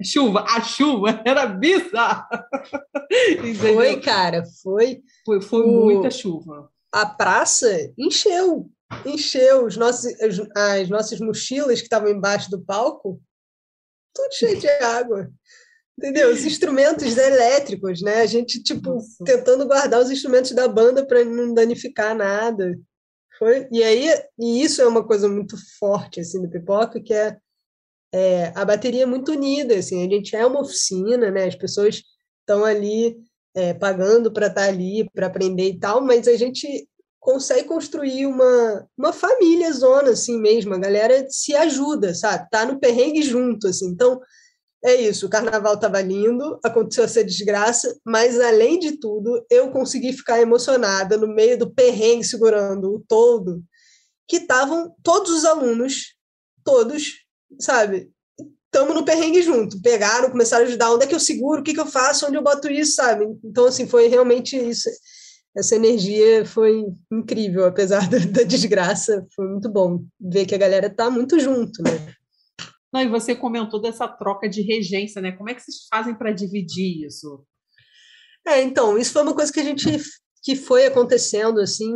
chuva, 0.02 0.46
a 0.48 0.62
chuva 0.62 1.20
era 1.22 1.44
bizarra. 1.44 2.26
Foi, 3.60 4.00
cara, 4.00 4.44
foi. 4.62 5.02
Foi, 5.26 5.40
foi 5.42 5.62
o... 5.62 5.84
muita 5.84 6.10
chuva. 6.10 6.70
A 6.92 7.04
praça 7.04 7.92
encheu 7.98 8.70
encheu 9.04 9.64
os 9.64 9.76
nossos, 9.76 10.06
as, 10.20 10.38
as 10.54 10.88
nossas 10.88 11.20
mochilas 11.20 11.80
que 11.80 11.86
estavam 11.86 12.10
embaixo 12.10 12.50
do 12.50 12.60
palco, 12.60 13.20
tudo 14.14 14.32
cheio 14.32 14.58
de 14.58 14.68
água. 14.68 15.30
Entendeu? 15.98 16.32
Os 16.32 16.44
instrumentos 16.44 17.16
elétricos, 17.16 18.00
né? 18.00 18.22
A 18.22 18.26
gente, 18.26 18.62
tipo, 18.62 18.94
Nossa. 18.94 19.24
tentando 19.24 19.66
guardar 19.66 20.00
os 20.00 20.10
instrumentos 20.10 20.52
da 20.52 20.66
banda 20.66 21.06
para 21.06 21.24
não 21.24 21.52
danificar 21.52 22.16
nada. 22.16 22.78
Foi, 23.38 23.68
e 23.70 23.82
aí, 23.82 24.08
e 24.38 24.62
isso 24.62 24.80
é 24.80 24.86
uma 24.86 25.06
coisa 25.06 25.28
muito 25.28 25.56
forte, 25.78 26.20
assim, 26.20 26.40
do 26.40 26.48
Pipoca, 26.48 27.00
que 27.00 27.12
é, 27.12 27.36
é 28.12 28.52
a 28.54 28.64
bateria 28.64 29.02
é 29.02 29.06
muito 29.06 29.32
unida, 29.32 29.76
assim, 29.76 30.06
a 30.06 30.10
gente 30.10 30.34
é 30.34 30.44
uma 30.44 30.60
oficina, 30.60 31.30
né? 31.30 31.44
As 31.44 31.54
pessoas 31.54 32.02
estão 32.40 32.64
ali 32.64 33.16
é, 33.54 33.74
pagando 33.74 34.32
para 34.32 34.46
estar 34.46 34.62
tá 34.62 34.68
ali, 34.68 35.08
para 35.14 35.26
aprender 35.26 35.68
e 35.68 35.78
tal, 35.78 36.00
mas 36.00 36.26
a 36.26 36.36
gente 36.36 36.88
consegue 37.20 37.68
construir 37.68 38.26
uma, 38.26 38.88
uma 38.96 39.12
família 39.12 39.70
zona 39.72 40.10
assim 40.10 40.40
mesmo, 40.40 40.74
a 40.74 40.78
galera 40.78 41.26
se 41.28 41.54
ajuda, 41.54 42.14
sabe? 42.14 42.48
Tá 42.50 42.64
no 42.64 42.80
perrengue 42.80 43.22
junto, 43.22 43.68
assim. 43.68 43.88
Então, 43.88 44.18
é 44.82 44.94
isso, 44.94 45.26
o 45.26 45.30
carnaval 45.30 45.74
estava 45.74 46.00
lindo, 46.00 46.58
aconteceu 46.64 47.04
essa 47.04 47.22
desgraça, 47.22 47.94
mas 48.02 48.40
além 48.40 48.78
de 48.78 48.92
tudo, 48.98 49.44
eu 49.50 49.70
consegui 49.70 50.14
ficar 50.14 50.40
emocionada 50.40 51.18
no 51.18 51.28
meio 51.28 51.58
do 51.58 51.70
perrengue 51.70 52.24
segurando 52.24 52.94
o 52.94 53.04
todo, 53.06 53.62
que 54.26 54.36
estavam 54.36 54.94
todos 55.02 55.30
os 55.30 55.44
alunos, 55.44 56.14
todos, 56.64 57.26
sabe? 57.60 58.10
Estamos 58.64 58.94
no 58.94 59.04
perrengue 59.04 59.42
junto. 59.42 59.82
Pegaram, 59.82 60.30
começaram 60.30 60.64
a 60.64 60.68
ajudar. 60.68 60.92
Onde 60.92 61.04
é 61.04 61.06
que 61.08 61.14
eu 61.14 61.20
seguro? 61.20 61.60
O 61.60 61.64
que, 61.64 61.74
que 61.74 61.80
eu 61.80 61.86
faço? 61.86 62.24
Onde 62.24 62.36
eu 62.36 62.42
boto 62.42 62.70
isso, 62.70 62.94
sabe? 62.94 63.26
Então, 63.44 63.66
assim, 63.66 63.88
foi 63.88 64.06
realmente 64.06 64.56
isso 64.56 64.88
essa 65.56 65.74
energia 65.74 66.44
foi 66.44 66.84
incrível, 67.10 67.64
apesar 67.64 68.06
da, 68.10 68.18
da, 68.18 68.42
desgraça, 68.42 69.26
foi 69.34 69.48
muito 69.48 69.68
bom 69.68 70.04
ver 70.20 70.46
que 70.46 70.54
a 70.54 70.58
galera 70.58 70.88
tá 70.88 71.10
muito 71.10 71.38
junto, 71.38 71.82
né? 71.82 72.14
Não, 72.92 73.00
e 73.00 73.08
você 73.08 73.36
comentou 73.36 73.80
dessa 73.80 74.08
troca 74.08 74.48
de 74.48 74.62
regência, 74.62 75.22
né? 75.22 75.32
Como 75.32 75.48
é 75.48 75.54
que 75.54 75.62
vocês 75.62 75.86
fazem 75.88 76.14
para 76.14 76.32
dividir 76.32 77.06
isso? 77.06 77.44
É, 78.46 78.62
então, 78.62 78.98
isso 78.98 79.12
foi 79.12 79.22
uma 79.22 79.34
coisa 79.34 79.52
que 79.52 79.60
a 79.60 79.64
gente 79.64 79.98
que 80.42 80.56
foi 80.56 80.86
acontecendo 80.86 81.60
assim 81.60 81.92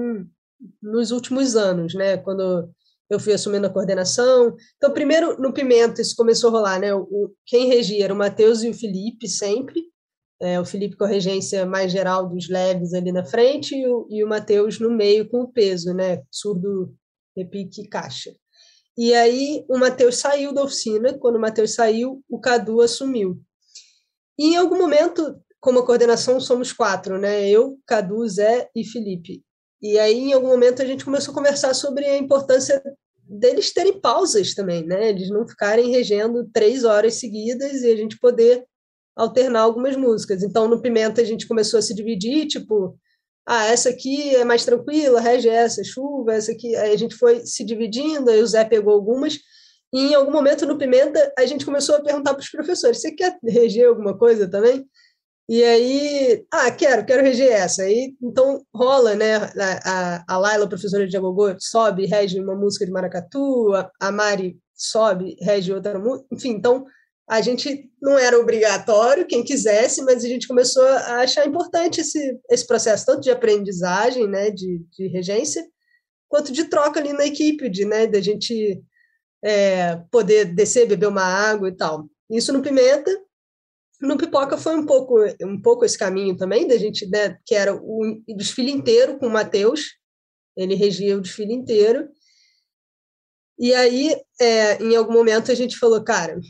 nos 0.83 1.11
últimos 1.11 1.57
anos, 1.57 1.95
né? 1.95 2.17
Quando 2.19 2.71
eu 3.11 3.19
fui 3.19 3.33
assumindo 3.33 3.67
a 3.67 3.71
coordenação. 3.71 4.55
Então, 4.77 4.93
primeiro 4.93 5.41
no 5.41 5.53
Pimenta 5.53 6.01
isso 6.01 6.15
começou 6.17 6.51
a 6.51 6.53
rolar, 6.53 6.79
né? 6.79 6.95
O, 6.95 7.35
quem 7.47 7.69
regia 7.69 8.05
era 8.05 8.15
o 8.15 8.17
Matheus 8.17 8.63
e 8.63 8.69
o 8.69 8.75
Felipe 8.75 9.29
sempre 9.29 9.83
é, 10.45 10.61
o 10.61 10.65
Felipe 10.65 10.97
com 10.97 11.05
a 11.05 11.09
regência 11.09 11.65
mais 11.65 11.91
geral 11.91 12.29
dos 12.29 12.49
leves 12.49 12.93
ali 12.93 13.11
na 13.11 13.25
frente 13.25 13.75
e 13.75 13.87
o, 13.87 14.07
e 14.11 14.23
o 14.23 14.29
Matheus 14.29 14.79
no 14.79 14.91
meio 14.91 15.29
com 15.29 15.41
o 15.41 15.53
peso, 15.53 15.95
né? 15.95 16.23
Surdo, 16.31 16.95
repique 17.37 17.89
caixa. 17.89 18.31
E 18.97 19.13
aí 19.15 19.65
o 19.69 19.79
Matheus 19.79 20.19
saiu 20.19 20.53
da 20.53 20.63
oficina, 20.63 21.19
quando 21.19 21.37
o 21.37 21.41
Matheus 21.41 21.75
saiu, 21.75 22.23
o 22.29 22.39
Cadu 22.39 22.81
assumiu. 22.81 23.41
E 24.39 24.53
em 24.53 24.57
algum 24.57 24.77
momento, 24.77 25.37
como 25.61 25.79
a 25.79 25.87
coordenação 25.87 26.39
somos 26.39 26.73
quatro, 26.73 27.19
né? 27.19 27.49
Eu, 27.49 27.79
Cadu, 27.87 28.29
Zé 28.29 28.69
e 28.75 28.85
Felipe. 28.85 29.43
E 29.81 29.99
aí, 29.99 30.19
em 30.19 30.33
algum 30.33 30.49
momento, 30.49 30.83
a 30.83 30.85
gente 30.85 31.05
começou 31.05 31.33
a 31.33 31.35
conversar 31.35 31.75
sobre 31.75 32.05
a 32.05 32.17
importância 32.17 32.83
deles 33.27 33.73
terem 33.73 34.01
pausas 34.01 34.55
também, 34.55 34.85
né? 34.85 35.09
Eles 35.09 35.31
não 35.31 35.49
ficarem 35.49 35.91
regendo 35.91 36.49
três 36.53 36.85
horas 36.85 37.15
seguidas 37.15 37.83
e 37.83 37.91
a 37.91 37.97
gente 37.97 38.19
poder 38.19 38.65
alternar 39.17 39.61
algumas 39.61 39.97
músicas. 39.97 40.43
Então, 40.43 40.69
no 40.69 40.81
Pimenta, 40.81 41.21
a 41.21 41.25
gente 41.25 41.47
começou 41.47 41.79
a 41.79 41.83
se 41.83 41.95
dividir, 41.95 42.47
tipo, 42.47 42.99
ah, 43.47 43.67
essa 43.67 43.91
aqui 43.91 44.35
é 44.35 44.45
mais 44.45 44.65
tranquila, 44.65 45.21
rege 45.21 45.49
essa, 45.49 45.85
chuva, 45.85 46.35
essa 46.35 46.53
aqui. 46.53 46.75
Aí 46.77 46.93
a 46.93 46.97
gente 46.97 47.15
foi 47.15 47.45
se 47.45 47.65
dividindo, 47.65 48.31
aí 48.31 48.41
o 48.43 48.47
Zé 48.47 48.65
pegou 48.65 48.93
algumas. 48.95 49.39
E 49.93 50.13
em 50.13 50.15
algum 50.15 50.33
momento 50.33 50.67
no 50.67 50.79
Pimenta, 50.79 51.33
a 51.39 51.47
gente 51.47 51.65
começou 51.65 51.97
a 51.97 52.03
perguntar 52.03 52.35
para 52.35 52.43
os 52.43 52.51
professores: 52.51 53.01
você 53.01 53.13
quer 53.13 53.39
reger 53.45 53.89
alguma 53.89 54.17
coisa 54.17 54.49
também? 54.51 54.85
E 55.49 55.63
aí, 55.63 56.47
ah, 56.51 56.71
quero, 56.71 57.05
quero 57.05 57.23
reger 57.23 57.53
essa. 57.53 57.83
Aí, 57.83 58.15
então 58.23 58.65
rola, 58.75 59.15
né? 59.15 59.37
A, 59.37 59.45
a, 60.17 60.25
a 60.27 60.39
Laila, 60.39 60.69
professora 60.69 61.07
de 61.07 61.17
Agogô, 61.17 61.55
sobe, 61.59 62.07
rege 62.07 62.41
uma 62.41 62.55
música 62.57 62.87
de 62.87 62.93
maracatu, 62.93 63.75
a, 63.75 63.91
a 64.01 64.11
Mari 64.11 64.59
sobe, 64.75 65.37
rege 65.41 65.73
outra 65.73 65.99
música. 65.99 66.27
Enfim, 66.33 66.51
então 66.51 66.87
a 67.29 67.41
gente 67.41 67.91
não 68.01 68.19
era 68.19 68.39
obrigatório, 68.39 69.27
quem 69.27 69.43
quisesse, 69.43 70.03
mas 70.03 70.25
a 70.25 70.29
gente 70.29 70.47
começou 70.47 70.85
a 70.85 71.21
achar 71.21 71.47
importante 71.47 72.01
esse, 72.01 72.39
esse 72.51 72.67
processo, 72.67 73.07
tanto 73.07 73.23
de 73.23 73.31
aprendizagem, 73.31 74.29
né, 74.29 74.51
de, 74.51 74.85
de 74.91 75.09
regência, 75.09 75.67
quanto 76.29 76.53
de 76.53 76.65
troca 76.65 77.01
ali 77.01 77.13
na 77.13 77.25
equipe, 77.25 77.69
de, 77.71 77.85
né, 77.85 78.07
da 78.07 78.21
gente 78.21 78.83
é, 79.43 79.97
poder 80.11 80.47
descer, 80.55 80.87
beber 80.87 81.07
uma 81.07 81.25
água 81.25 81.69
e 81.69 81.77
tal. 81.77 82.09
Isso 82.31 82.53
no 82.53 82.63
Pimenta. 82.63 83.11
No 84.01 84.19
Pipoca 84.19 84.59
foi 84.59 84.77
um 84.77 84.85
pouco, 84.85 85.17
um 85.43 85.61
pouco 85.61 85.85
esse 85.85 85.97
caminho 85.97 86.37
também, 86.37 86.67
da 86.67 86.77
gente, 86.77 87.09
né, 87.09 87.39
que 87.47 87.55
era 87.55 87.75
o 87.75 88.23
desfile 88.37 88.71
inteiro 88.71 89.19
com 89.19 89.29
o 89.29 89.31
Matheus, 89.31 89.81
ele 90.57 90.75
regia 90.75 91.17
o 91.17 91.21
desfile 91.21 91.55
inteiro, 91.55 92.09
e 93.59 93.73
aí, 93.73 94.15
é, 94.41 94.83
em 94.83 94.97
algum 94.97 95.13
momento, 95.13 95.53
a 95.53 95.55
gente 95.55 95.79
falou, 95.79 96.03
cara, 96.03 96.41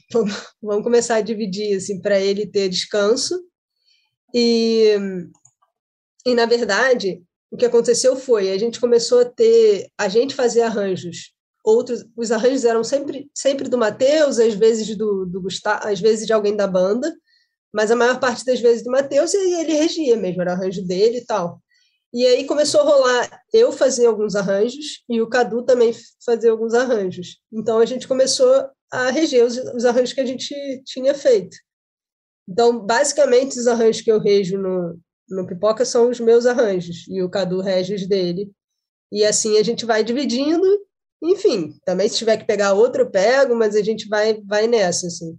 vamos 0.63 0.85
começar 0.85 1.17
a 1.17 1.21
dividir, 1.21 1.77
assim, 1.77 2.01
para 2.01 2.19
ele 2.19 2.47
ter 2.47 2.69
descanso. 2.69 3.39
E, 4.33 4.97
e, 6.27 6.35
na 6.35 6.47
verdade, 6.47 7.23
o 7.51 7.57
que 7.57 7.67
aconteceu 7.67 8.17
foi, 8.17 8.51
a 8.51 8.59
gente 8.59 8.81
começou 8.81 9.21
a 9.21 9.25
ter, 9.25 9.89
a 9.99 10.09
gente 10.09 10.35
fazer 10.35 10.63
arranjos. 10.63 11.33
Outros, 11.63 12.05
os 12.17 12.33
arranjos 12.33 12.65
eram 12.65 12.83
sempre, 12.83 13.31
sempre 13.35 13.69
do 13.69 13.79
Matheus, 13.79 14.39
às 14.39 14.55
vezes 14.55 14.97
do, 14.97 15.25
do 15.25 15.41
Gustavo, 15.41 15.87
às 15.87 16.01
vezes 16.01 16.27
de 16.27 16.33
alguém 16.33 16.57
da 16.57 16.67
banda, 16.67 17.15
mas 17.73 17.91
a 17.91 17.97
maior 17.97 18.19
parte 18.19 18.45
das 18.45 18.61
vezes 18.61 18.83
do 18.83 18.91
Matheus, 18.91 19.35
e 19.35 19.61
ele 19.61 19.73
regia 19.75 20.17
mesmo, 20.17 20.43
era 20.43 20.53
arranjo 20.53 20.83
dele 20.87 21.19
e 21.19 21.25
tal. 21.25 21.63
E 22.15 22.25
aí 22.25 22.47
começou 22.47 22.81
a 22.81 22.85
rolar 22.85 23.43
eu 23.53 23.73
fazer 23.73 24.07
alguns 24.07 24.37
arranjos 24.37 25.03
e 25.09 25.21
o 25.21 25.29
Cadu 25.29 25.65
também 25.65 25.93
fazer 26.25 26.49
alguns 26.49 26.73
arranjos. 26.73 27.41
Então 27.53 27.81
a 27.81 27.85
gente 27.85 28.07
começou 28.07 28.71
a 28.89 29.11
reger 29.11 29.45
os, 29.45 29.57
os 29.57 29.85
arranjos 29.85 30.13
que 30.13 30.21
a 30.21 30.25
gente 30.25 30.55
tinha 30.85 31.13
feito. 31.13 31.57
Então, 32.49 32.79
basicamente, 32.79 33.59
os 33.59 33.67
arranjos 33.67 34.01
que 34.01 34.13
eu 34.13 34.21
rejo 34.21 34.57
no, 34.57 34.97
no 35.29 35.45
Pipoca 35.45 35.85
são 35.85 36.09
os 36.09 36.21
meus 36.21 36.47
arranjos 36.47 37.05
e 37.09 37.21
o 37.21 37.29
Cadu 37.29 37.61
rege 37.61 37.97
os 37.97 38.07
dele. 38.07 38.49
E 39.11 39.25
assim 39.25 39.59
a 39.59 39.65
gente 39.65 39.85
vai 39.85 40.05
dividindo. 40.05 40.65
Enfim, 41.21 41.75
também 41.85 42.09
se 42.09 42.19
tiver 42.19 42.37
que 42.37 42.47
pegar 42.47 42.75
outro, 42.75 43.03
eu 43.03 43.11
pego, 43.11 43.57
mas 43.57 43.75
a 43.75 43.83
gente 43.83 44.07
vai, 44.07 44.41
vai 44.43 44.69
nessa, 44.69 45.09
assim. 45.09 45.37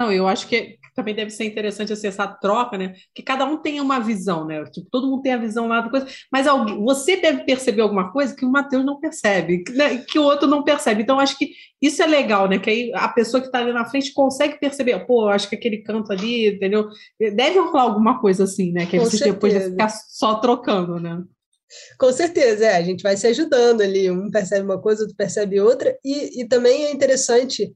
Não, 0.00 0.10
eu 0.10 0.26
acho 0.26 0.48
que 0.48 0.78
também 0.96 1.14
deve 1.14 1.30
ser 1.30 1.44
interessante 1.44 1.92
assim, 1.92 2.06
essa 2.06 2.26
troca, 2.26 2.78
né? 2.78 2.94
Que 3.14 3.22
cada 3.22 3.44
um 3.44 3.58
tem 3.58 3.82
uma 3.82 4.00
visão, 4.00 4.46
né? 4.46 4.64
Tipo, 4.64 4.88
todo 4.90 5.08
mundo 5.08 5.20
tem 5.20 5.34
a 5.34 5.38
visão 5.38 5.68
lá 5.68 5.82
da 5.82 5.90
coisa, 5.90 6.06
mas 6.32 6.46
alguém, 6.46 6.82
você 6.82 7.16
deve 7.16 7.44
perceber 7.44 7.82
alguma 7.82 8.10
coisa 8.10 8.34
que 8.34 8.44
o 8.44 8.50
Matheus 8.50 8.84
não 8.84 8.98
percebe, 8.98 9.62
né? 9.70 9.98
que 9.98 10.18
o 10.18 10.22
outro 10.22 10.48
não 10.48 10.64
percebe. 10.64 11.02
Então, 11.02 11.20
acho 11.20 11.36
que 11.36 11.50
isso 11.82 12.02
é 12.02 12.06
legal, 12.06 12.48
né? 12.48 12.58
Que 12.58 12.70
aí 12.70 12.92
a 12.94 13.08
pessoa 13.08 13.42
que 13.42 13.48
está 13.48 13.58
ali 13.58 13.74
na 13.74 13.84
frente 13.84 14.12
consegue 14.14 14.58
perceber, 14.58 15.06
pô, 15.06 15.28
acho 15.28 15.50
que 15.50 15.54
aquele 15.54 15.82
canto 15.82 16.10
ali, 16.12 16.48
entendeu? 16.48 16.88
Deve 17.18 17.58
rolar 17.58 17.82
alguma 17.82 18.18
coisa 18.18 18.44
assim, 18.44 18.72
né? 18.72 18.86
Que 18.86 18.96
aí 18.96 19.04
você 19.04 19.24
depois 19.24 19.52
vai 19.52 19.62
ficar 19.64 19.88
só 19.90 20.36
trocando, 20.36 20.98
né? 20.98 21.22
Com 21.98 22.10
certeza, 22.10 22.64
é, 22.64 22.76
a 22.76 22.82
gente 22.82 23.02
vai 23.02 23.16
se 23.18 23.26
ajudando 23.26 23.82
ali, 23.82 24.10
um 24.10 24.30
percebe 24.30 24.64
uma 24.64 24.80
coisa, 24.80 25.02
outro 25.02 25.16
percebe 25.16 25.60
outra, 25.60 25.96
e, 26.04 26.40
e 26.40 26.48
também 26.48 26.86
é 26.86 26.90
interessante 26.90 27.72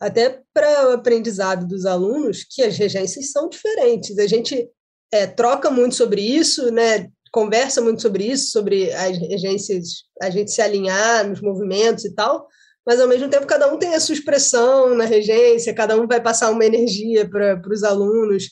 até 0.00 0.40
para 0.52 0.90
o 0.90 0.92
aprendizado 0.92 1.66
dos 1.66 1.86
alunos, 1.86 2.44
que 2.44 2.62
as 2.62 2.76
regências 2.76 3.30
são 3.30 3.48
diferentes. 3.48 4.18
A 4.18 4.26
gente 4.26 4.68
é, 5.12 5.26
troca 5.26 5.70
muito 5.70 5.94
sobre 5.94 6.20
isso, 6.20 6.70
né? 6.70 7.08
conversa 7.34 7.82
muito 7.82 8.00
sobre 8.00 8.26
isso, 8.30 8.52
sobre 8.52 8.92
as 8.92 9.18
regências, 9.18 10.04
a 10.22 10.30
gente 10.30 10.52
se 10.52 10.62
alinhar 10.62 11.28
nos 11.28 11.40
movimentos 11.40 12.04
e 12.04 12.14
tal, 12.14 12.46
mas 12.86 13.00
ao 13.00 13.08
mesmo 13.08 13.28
tempo 13.28 13.44
cada 13.44 13.72
um 13.74 13.76
tem 13.76 13.92
a 13.92 13.98
sua 13.98 14.14
expressão 14.14 14.94
na 14.94 15.04
regência, 15.04 15.74
cada 15.74 16.00
um 16.00 16.06
vai 16.06 16.22
passar 16.22 16.52
uma 16.52 16.64
energia 16.64 17.28
para 17.28 17.60
os 17.68 17.82
alunos. 17.82 18.44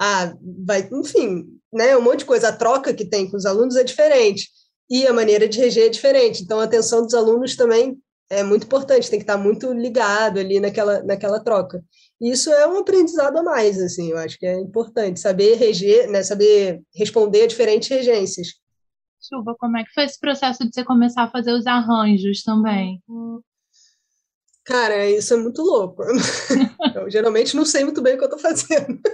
ah, 0.00 0.32
vai, 0.66 0.88
enfim, 0.90 1.44
né, 1.70 1.94
um 1.98 2.00
monte 2.00 2.20
de 2.20 2.24
coisa. 2.24 2.48
A 2.48 2.52
troca 2.56 2.94
que 2.94 3.04
tem 3.04 3.30
com 3.30 3.36
os 3.36 3.44
alunos 3.44 3.76
é 3.76 3.84
diferente 3.84 4.48
e 4.88 5.06
a 5.06 5.12
maneira 5.12 5.46
de 5.46 5.58
reger 5.58 5.86
é 5.86 5.88
diferente. 5.90 6.42
Então, 6.42 6.60
a 6.60 6.64
atenção 6.64 7.02
dos 7.02 7.12
alunos 7.12 7.56
também 7.56 7.98
é 8.30 8.44
muito 8.44 8.64
importante, 8.64 9.10
tem 9.10 9.18
que 9.18 9.24
estar 9.24 9.36
muito 9.36 9.72
ligado 9.72 10.38
ali 10.38 10.60
naquela, 10.60 11.02
naquela 11.02 11.42
troca. 11.42 11.82
E 12.20 12.30
isso 12.30 12.50
é 12.50 12.66
um 12.66 12.78
aprendizado 12.78 13.36
a 13.36 13.42
mais, 13.42 13.80
assim, 13.80 14.10
eu 14.10 14.18
acho 14.18 14.38
que 14.38 14.46
é 14.46 14.54
importante 14.54 15.18
saber 15.18 15.56
reger, 15.56 16.08
né, 16.08 16.22
saber 16.22 16.80
responder 16.94 17.42
a 17.42 17.46
diferentes 17.48 17.88
regências. 17.88 18.48
Chuva, 19.20 19.54
como 19.58 19.76
é 19.76 19.84
que 19.84 19.92
foi 19.92 20.04
esse 20.04 20.18
processo 20.18 20.64
de 20.64 20.72
você 20.72 20.84
começar 20.84 21.24
a 21.24 21.30
fazer 21.30 21.52
os 21.52 21.66
arranjos 21.66 22.42
também? 22.42 23.02
Cara, 24.64 25.10
isso 25.10 25.34
é 25.34 25.36
muito 25.36 25.60
louco. 25.62 26.02
eu 26.94 27.10
geralmente 27.10 27.56
não 27.56 27.64
sei 27.64 27.84
muito 27.84 28.00
bem 28.00 28.14
o 28.14 28.18
que 28.18 28.24
eu 28.24 28.28
estou 28.28 28.40
fazendo. 28.40 29.00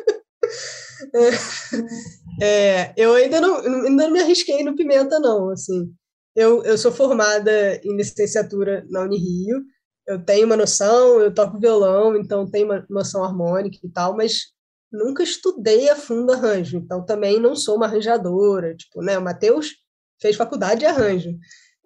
É, 2.40 2.92
eu 2.96 3.14
ainda 3.14 3.40
não, 3.40 3.56
ainda 3.56 4.04
não 4.04 4.10
me 4.10 4.20
arrisquei 4.20 4.62
no 4.62 4.76
Pimenta, 4.76 5.18
não, 5.18 5.50
assim. 5.50 5.90
Eu, 6.36 6.62
eu 6.64 6.76
sou 6.76 6.92
formada 6.92 7.80
em 7.82 7.96
licenciatura 7.96 8.86
na 8.90 9.02
Unirio, 9.02 9.64
eu 10.06 10.22
tenho 10.22 10.46
uma 10.46 10.56
noção, 10.56 11.18
eu 11.18 11.34
toco 11.34 11.58
violão, 11.58 12.14
então 12.14 12.48
tenho 12.48 12.66
uma 12.66 12.86
noção 12.90 13.24
harmônica 13.24 13.78
e 13.82 13.88
tal, 13.88 14.14
mas 14.14 14.52
nunca 14.92 15.22
estudei 15.22 15.88
a 15.88 15.96
fundo 15.96 16.32
arranjo, 16.32 16.76
então 16.76 17.04
também 17.04 17.40
não 17.40 17.56
sou 17.56 17.76
uma 17.76 17.86
arranjadora, 17.86 18.76
tipo, 18.76 19.02
né, 19.02 19.18
o 19.18 19.22
Matheus 19.22 19.76
fez 20.20 20.36
faculdade 20.36 20.80
de 20.80 20.86
arranjo, 20.86 21.30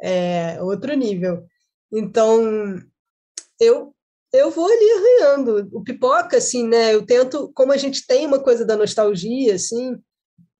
é 0.03 0.61
outro 0.63 0.95
nível. 0.95 1.45
Então, 1.93 2.77
eu 3.61 3.95
eu 4.33 4.51
vou 4.51 4.67
ali 4.67 4.91
arranhando. 4.93 5.69
O 5.73 5.83
pipoca, 5.83 6.37
assim, 6.37 6.67
né? 6.67 6.95
Eu 6.95 7.05
tento, 7.05 7.51
como 7.53 7.73
a 7.73 7.77
gente 7.77 8.07
tem 8.07 8.27
uma 8.27 8.39
coisa 8.39 8.65
da 8.65 8.77
nostalgia, 8.77 9.55
assim, 9.55 9.97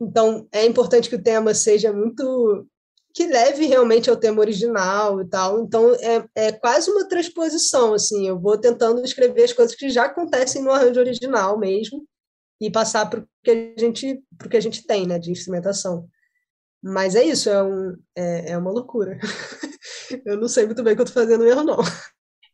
então 0.01 0.49
é 0.53 0.67
importante 0.67 1.09
que 1.09 1.17
o 1.17 1.23
tema 1.23 1.55
seja 1.55 1.93
muito 1.93 2.67
que 3.15 3.27
leve 3.27 3.67
realmente 3.67 4.09
ao 4.09 4.17
tema 4.17 4.41
original 4.41 5.21
e 5.21 5.29
tal. 5.29 5.61
Então 5.61 5.95
é, 5.95 6.25
é 6.35 6.53
quase 6.53 6.91
uma 6.91 7.09
transposição, 7.09 7.95
assim. 7.95 8.27
Eu 8.27 8.39
vou 8.39 8.59
tentando 8.59 9.05
escrever 9.05 9.45
as 9.45 9.53
coisas 9.53 9.75
que 9.75 9.91
já 9.91 10.05
acontecem 10.05 10.63
no 10.63 10.71
arranjo 10.71 11.01
original 11.01 11.59
mesmo 11.59 12.07
e 12.61 12.71
passar 12.71 13.09
para 13.09 13.21
o 13.21 13.29
que 13.43 13.51
a 13.51 13.81
gente, 13.81 14.23
que 14.51 14.57
a 14.57 14.61
gente 14.61 14.87
tem, 14.87 15.07
né, 15.07 15.19
de 15.19 15.31
instrumentação. 15.31 16.09
Mas 16.83 17.15
é 17.15 17.25
isso, 17.25 17.49
é, 17.51 17.63
um, 17.63 17.97
é, 18.17 18.53
é 18.53 18.59
uma 18.59 18.71
loucura. 18.71 19.19
eu 20.25 20.37
não 20.37 20.49
sei 20.49 20.67
muito 20.67 20.83
bem 20.83 20.93
o 20.93 20.97
que 20.97 21.03
eu 21.03 21.07
estou 21.07 21.23
fazendo 21.23 21.45
mesmo, 21.45 21.65
não. 21.65 21.79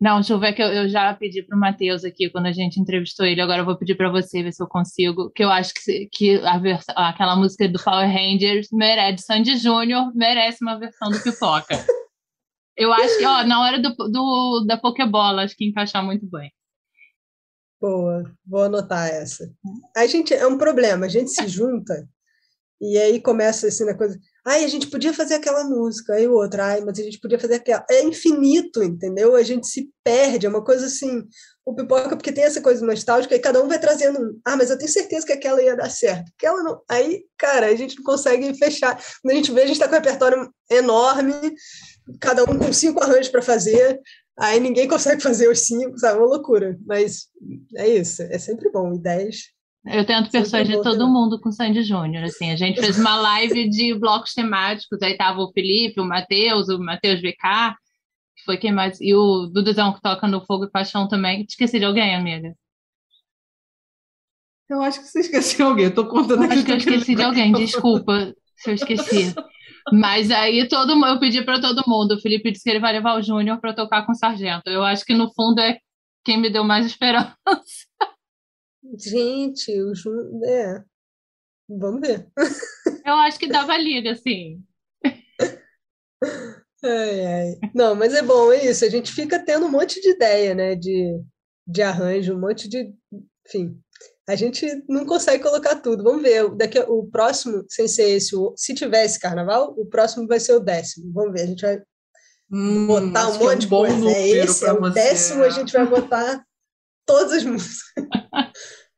Não, 0.01 0.17
deixa 0.17 0.35
eu 0.35 0.39
ver 0.39 0.53
que 0.53 0.63
eu, 0.63 0.69
eu 0.69 0.89
já 0.89 1.15
pedi 1.15 1.43
para 1.43 1.57
o 1.57 1.61
Matheus 1.61 2.05
aqui 2.05 2.29
quando 2.31 2.47
a 2.47 2.53
gente 2.53 2.79
entrevistou 2.79 3.25
ele. 3.25 3.41
Agora 3.41 3.61
eu 3.61 3.65
vou 3.65 3.79
pedir 3.79 3.95
para 3.95 4.11
você 4.11 4.43
ver 4.43 4.53
se 4.53 4.63
eu 4.63 4.69
consigo. 4.69 5.31
Que 5.35 5.43
eu 5.43 5.51
acho 5.51 5.73
que, 5.73 6.09
que 6.13 6.41
a 6.45 7.09
aquela 7.09 7.35
música 7.35 7.67
do 7.69 7.83
Power 7.83 8.07
Rangers 8.07 8.69
merece, 8.73 9.25
Sandy 9.25 9.57
Júnior 9.57 10.13
merece 10.15 10.59
uma 10.63 10.79
versão 10.79 11.11
do 11.11 11.23
Pipoca. 11.23 11.75
eu 12.77 12.93
acho 12.93 13.19
que, 13.19 13.25
ó, 13.25 13.45
na 13.45 13.63
hora 13.63 13.81
do, 13.81 13.95
do, 13.95 14.65
da 14.67 14.77
Pokébola, 14.77 15.45
acho 15.45 15.57
que 15.57 15.67
encaixar 15.67 16.05
muito 16.05 16.29
bem. 16.31 16.53
Boa, 17.81 18.25
vou 18.45 18.65
anotar 18.65 19.09
essa. 19.09 19.51
A 19.97 20.07
gente 20.07 20.35
é 20.35 20.47
um 20.47 20.59
problema, 20.59 21.07
a 21.07 21.09
gente 21.09 21.31
se 21.31 21.47
junta 21.49 22.07
e 22.81 22.99
aí 22.99 23.21
começa 23.21 23.69
assim 23.69 23.85
na 23.85 23.97
coisa. 23.97 24.19
Ai, 24.47 24.65
a 24.65 24.69
gente 24.69 24.87
podia 24.87 25.13
fazer 25.13 25.35
aquela 25.35 25.65
música, 25.65 26.15
aí 26.15 26.29
o 26.29 26.35
outro, 26.35 26.63
ai, 26.63 26.81
mas 26.81 26.97
a 27.01 27.03
gente 27.03 27.19
podia 27.19 27.37
fazer 27.37 27.55
aquela. 27.57 27.85
É 27.91 28.05
infinito, 28.05 28.81
entendeu? 28.81 29.35
A 29.35 29.43
gente 29.43 29.67
se 29.67 29.91
perde, 30.05 30.47
é 30.47 30.49
uma 30.49 30.63
coisa 30.63 30.87
assim. 30.87 31.25
O 31.65 31.75
pipoca, 31.75 32.17
porque 32.17 32.31
tem 32.31 32.45
essa 32.45 32.61
coisa 32.61 32.87
nostálgica, 32.87 33.35
e 33.35 33.41
cada 33.41 33.61
um 33.61 33.67
vai 33.67 33.81
trazendo 33.81 34.21
um. 34.23 34.41
Ah, 34.45 34.57
mas 34.57 34.71
eu 34.71 34.79
tenho 34.79 34.89
certeza 34.89 35.27
que 35.27 35.33
aquela 35.33 35.61
ia 35.61 35.75
dar 35.75 35.91
certo. 35.91 36.31
Aquela 36.39 36.63
não. 36.63 36.81
Aí, 36.89 37.25
cara, 37.37 37.67
a 37.67 37.75
gente 37.75 37.97
não 37.97 38.05
consegue 38.05 38.55
fechar. 38.57 38.95
Quando 39.21 39.33
a 39.33 39.37
gente 39.37 39.51
vê, 39.51 39.63
a 39.63 39.67
gente 39.67 39.73
está 39.73 39.89
com 39.89 39.95
um 39.95 39.99
repertório 39.99 40.49
enorme, 40.71 41.33
cada 42.21 42.45
um 42.45 42.57
com 42.57 42.73
cinco 42.73 43.03
arranjos 43.03 43.29
para 43.29 43.43
fazer. 43.43 44.01
Aí 44.39 44.61
ninguém 44.61 44.87
consegue 44.87 45.21
fazer 45.21 45.49
os 45.51 45.61
cinco, 45.67 45.99
sabe? 45.99 46.19
É 46.19 46.23
uma 46.23 46.29
loucura. 46.29 46.79
Mas 46.87 47.27
é 47.75 47.89
isso, 47.89 48.23
é 48.23 48.39
sempre 48.39 48.71
bom. 48.71 48.95
Ideias 48.95 49.56
eu 49.87 50.05
tento 50.05 50.31
persuadir 50.31 50.81
todo 50.83 51.09
mundo 51.09 51.41
com 51.41 51.53
Sandy 51.53 51.83
Júnior, 51.83 52.25
assim, 52.25 52.51
a 52.51 52.57
gente 52.57 52.81
fez 52.81 52.99
uma 52.99 53.17
live 53.17 53.69
de 53.69 53.95
blocos 53.95 54.35
temáticos, 54.35 55.01
aí 55.03 55.17
tava 55.17 55.41
o 55.41 55.53
Felipe, 55.53 56.01
o 56.01 56.05
Matheus, 56.05 56.69
o 56.69 56.79
Matheus 56.79 57.21
VK, 57.21 57.75
que 58.37 58.45
foi 58.45 58.57
quem 58.57 58.73
mais, 58.73 59.01
e 59.01 59.15
o 59.15 59.47
Duduzão 59.47 59.93
que 59.93 60.01
toca 60.01 60.27
no 60.27 60.45
Fogo 60.45 60.65
e 60.65 60.71
Paixão 60.71 61.07
também, 61.09 61.45
esqueci 61.49 61.79
de 61.79 61.85
alguém, 61.85 62.15
amiga? 62.15 62.55
Eu 64.69 64.83
acho 64.83 65.01
que 65.01 65.07
você 65.07 65.21
esqueceu 65.21 65.69
alguém, 65.69 65.85
eu 65.85 65.95
tô 65.95 66.07
contando 66.07 66.43
eu 66.43 66.51
Acho 66.51 66.65
que 66.65 66.73
eu 66.73 66.77
esqueci 66.77 67.15
de 67.15 67.23
alguém, 67.23 67.53
desculpa 67.53 68.35
se 68.57 68.71
eu 68.71 68.75
esqueci. 68.75 69.35
Mas 69.93 70.33
aí 70.33 70.67
todo 70.67 70.93
eu 71.07 71.21
pedi 71.21 71.43
para 71.43 71.61
todo 71.61 71.85
mundo, 71.87 72.15
o 72.15 72.21
Felipe 72.21 72.51
disse 72.51 72.65
que 72.65 72.71
ele 72.71 72.81
vai 72.81 72.93
levar 72.93 73.17
o 73.17 73.23
Júnior 73.23 73.61
para 73.61 73.73
tocar 73.73 74.05
com 74.05 74.13
o 74.13 74.17
Sargento. 74.17 74.69
Eu 74.69 74.83
acho 74.83 75.05
que 75.05 75.15
no 75.15 75.33
fundo 75.33 75.61
é 75.61 75.79
quem 76.25 76.41
me 76.41 76.51
deu 76.51 76.65
mais 76.65 76.85
esperança. 76.85 77.37
Gente, 78.99 79.83
o 79.83 79.95
Júnior. 79.95 80.45
É. 80.45 80.85
Vamos 81.69 82.01
ver. 82.01 82.29
Eu 83.05 83.15
acho 83.15 83.39
que 83.39 83.49
dava 83.49 83.77
liga, 83.77 84.15
sim. 84.15 84.63
Ai, 86.85 87.27
ai. 87.27 87.59
Não, 87.75 87.95
mas 87.95 88.15
é 88.15 88.23
bom, 88.23 88.53
é 88.53 88.67
isso. 88.67 88.85
A 88.85 88.89
gente 88.89 89.13
fica 89.13 89.39
tendo 89.39 89.67
um 89.67 89.71
monte 89.71 90.01
de 90.01 90.11
ideia, 90.11 90.55
né? 90.55 90.75
De, 90.75 91.21
de 91.67 91.83
arranjo, 91.83 92.35
um 92.35 92.41
monte 92.41 92.69
de. 92.69 92.93
Enfim, 93.47 93.81
a 94.29 94.35
gente 94.35 94.67
não 94.89 95.07
consegue 95.07 95.43
colocar 95.43 95.77
tudo. 95.77 96.05
Vamos 96.05 96.23
ver. 96.23 96.49
Daqui, 96.57 96.79
o 96.81 97.07
próximo, 97.07 97.65
sem 97.69 97.89
ser 97.89 98.11
esse, 98.11 98.35
se 98.57 98.75
tivesse 98.75 99.19
carnaval, 99.19 99.75
o 99.77 99.87
próximo 99.87 100.27
vai 100.27 100.39
ser 100.39 100.53
o 100.53 100.61
décimo. 100.61 101.13
Vamos 101.13 101.33
ver. 101.33 101.43
A 101.43 101.47
gente 101.47 101.63
vai 101.63 101.83
hum, 102.53 102.87
botar 102.87 103.29
um 103.29 103.33
monte 103.39 103.43
é 103.43 103.55
um 103.55 103.59
de 103.59 103.69
coisa. 103.69 104.11
É 104.11 104.29
esse, 104.29 104.67
é 104.67 104.73
o 104.73 104.81
você. 104.81 104.95
décimo, 104.95 105.43
a 105.43 105.51
gente 105.51 105.73
vai 105.73 105.87
botar 105.87 106.45
todas 107.07 107.33
as 107.33 107.45
músicas. 107.45 107.79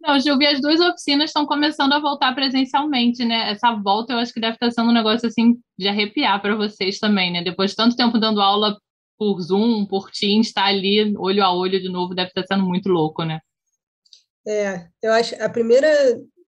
Não, 0.00 0.18
Gilvi, 0.20 0.46
as 0.46 0.60
duas 0.60 0.80
oficinas 0.80 1.30
estão 1.30 1.44
começando 1.44 1.92
a 1.92 2.00
voltar 2.00 2.34
presencialmente, 2.34 3.24
né? 3.24 3.50
Essa 3.50 3.74
volta 3.74 4.12
eu 4.12 4.18
acho 4.18 4.32
que 4.32 4.40
deve 4.40 4.54
estar 4.54 4.70
sendo 4.70 4.90
um 4.90 4.94
negócio 4.94 5.26
assim 5.26 5.58
de 5.76 5.88
arrepiar 5.88 6.40
para 6.40 6.56
vocês 6.56 6.98
também, 6.98 7.32
né? 7.32 7.42
Depois 7.42 7.70
de 7.70 7.76
tanto 7.76 7.96
tempo 7.96 8.18
dando 8.18 8.40
aula 8.40 8.76
por 9.18 9.40
Zoom, 9.40 9.86
por 9.86 10.10
Teams, 10.10 10.48
estar 10.48 10.62
tá 10.62 10.68
ali 10.68 11.14
olho 11.16 11.42
a 11.42 11.52
olho 11.52 11.80
de 11.80 11.88
novo 11.88 12.14
deve 12.14 12.28
estar 12.28 12.44
sendo 12.46 12.64
muito 12.64 12.88
louco, 12.88 13.24
né? 13.24 13.40
É, 14.46 14.88
eu 15.02 15.12
acho 15.12 15.34
a 15.42 15.48
primeira, 15.48 15.88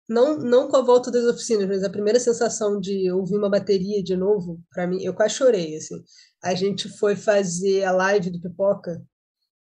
não, 0.09 0.37
não 0.39 0.68
com 0.68 0.76
a 0.76 0.83
volta 0.83 1.11
das 1.11 1.24
oficinas, 1.24 1.66
mas 1.66 1.83
a 1.83 1.91
primeira 1.91 2.20
sensação 2.20 2.78
de 2.78 3.11
ouvir 3.11 3.37
uma 3.37 3.51
bateria 3.51 4.03
de 4.03 4.14
novo, 4.14 4.61
para 4.70 4.87
mim, 4.87 5.03
eu 5.03 5.14
quase 5.14 5.35
chorei, 5.35 5.76
assim. 5.76 5.97
A 6.45 6.55
gente 6.55 6.89
foi 6.99 7.16
fazer 7.16 7.85
a 7.85 7.91
live 7.91 8.31
do 8.31 8.41
Pipoca 8.41 9.03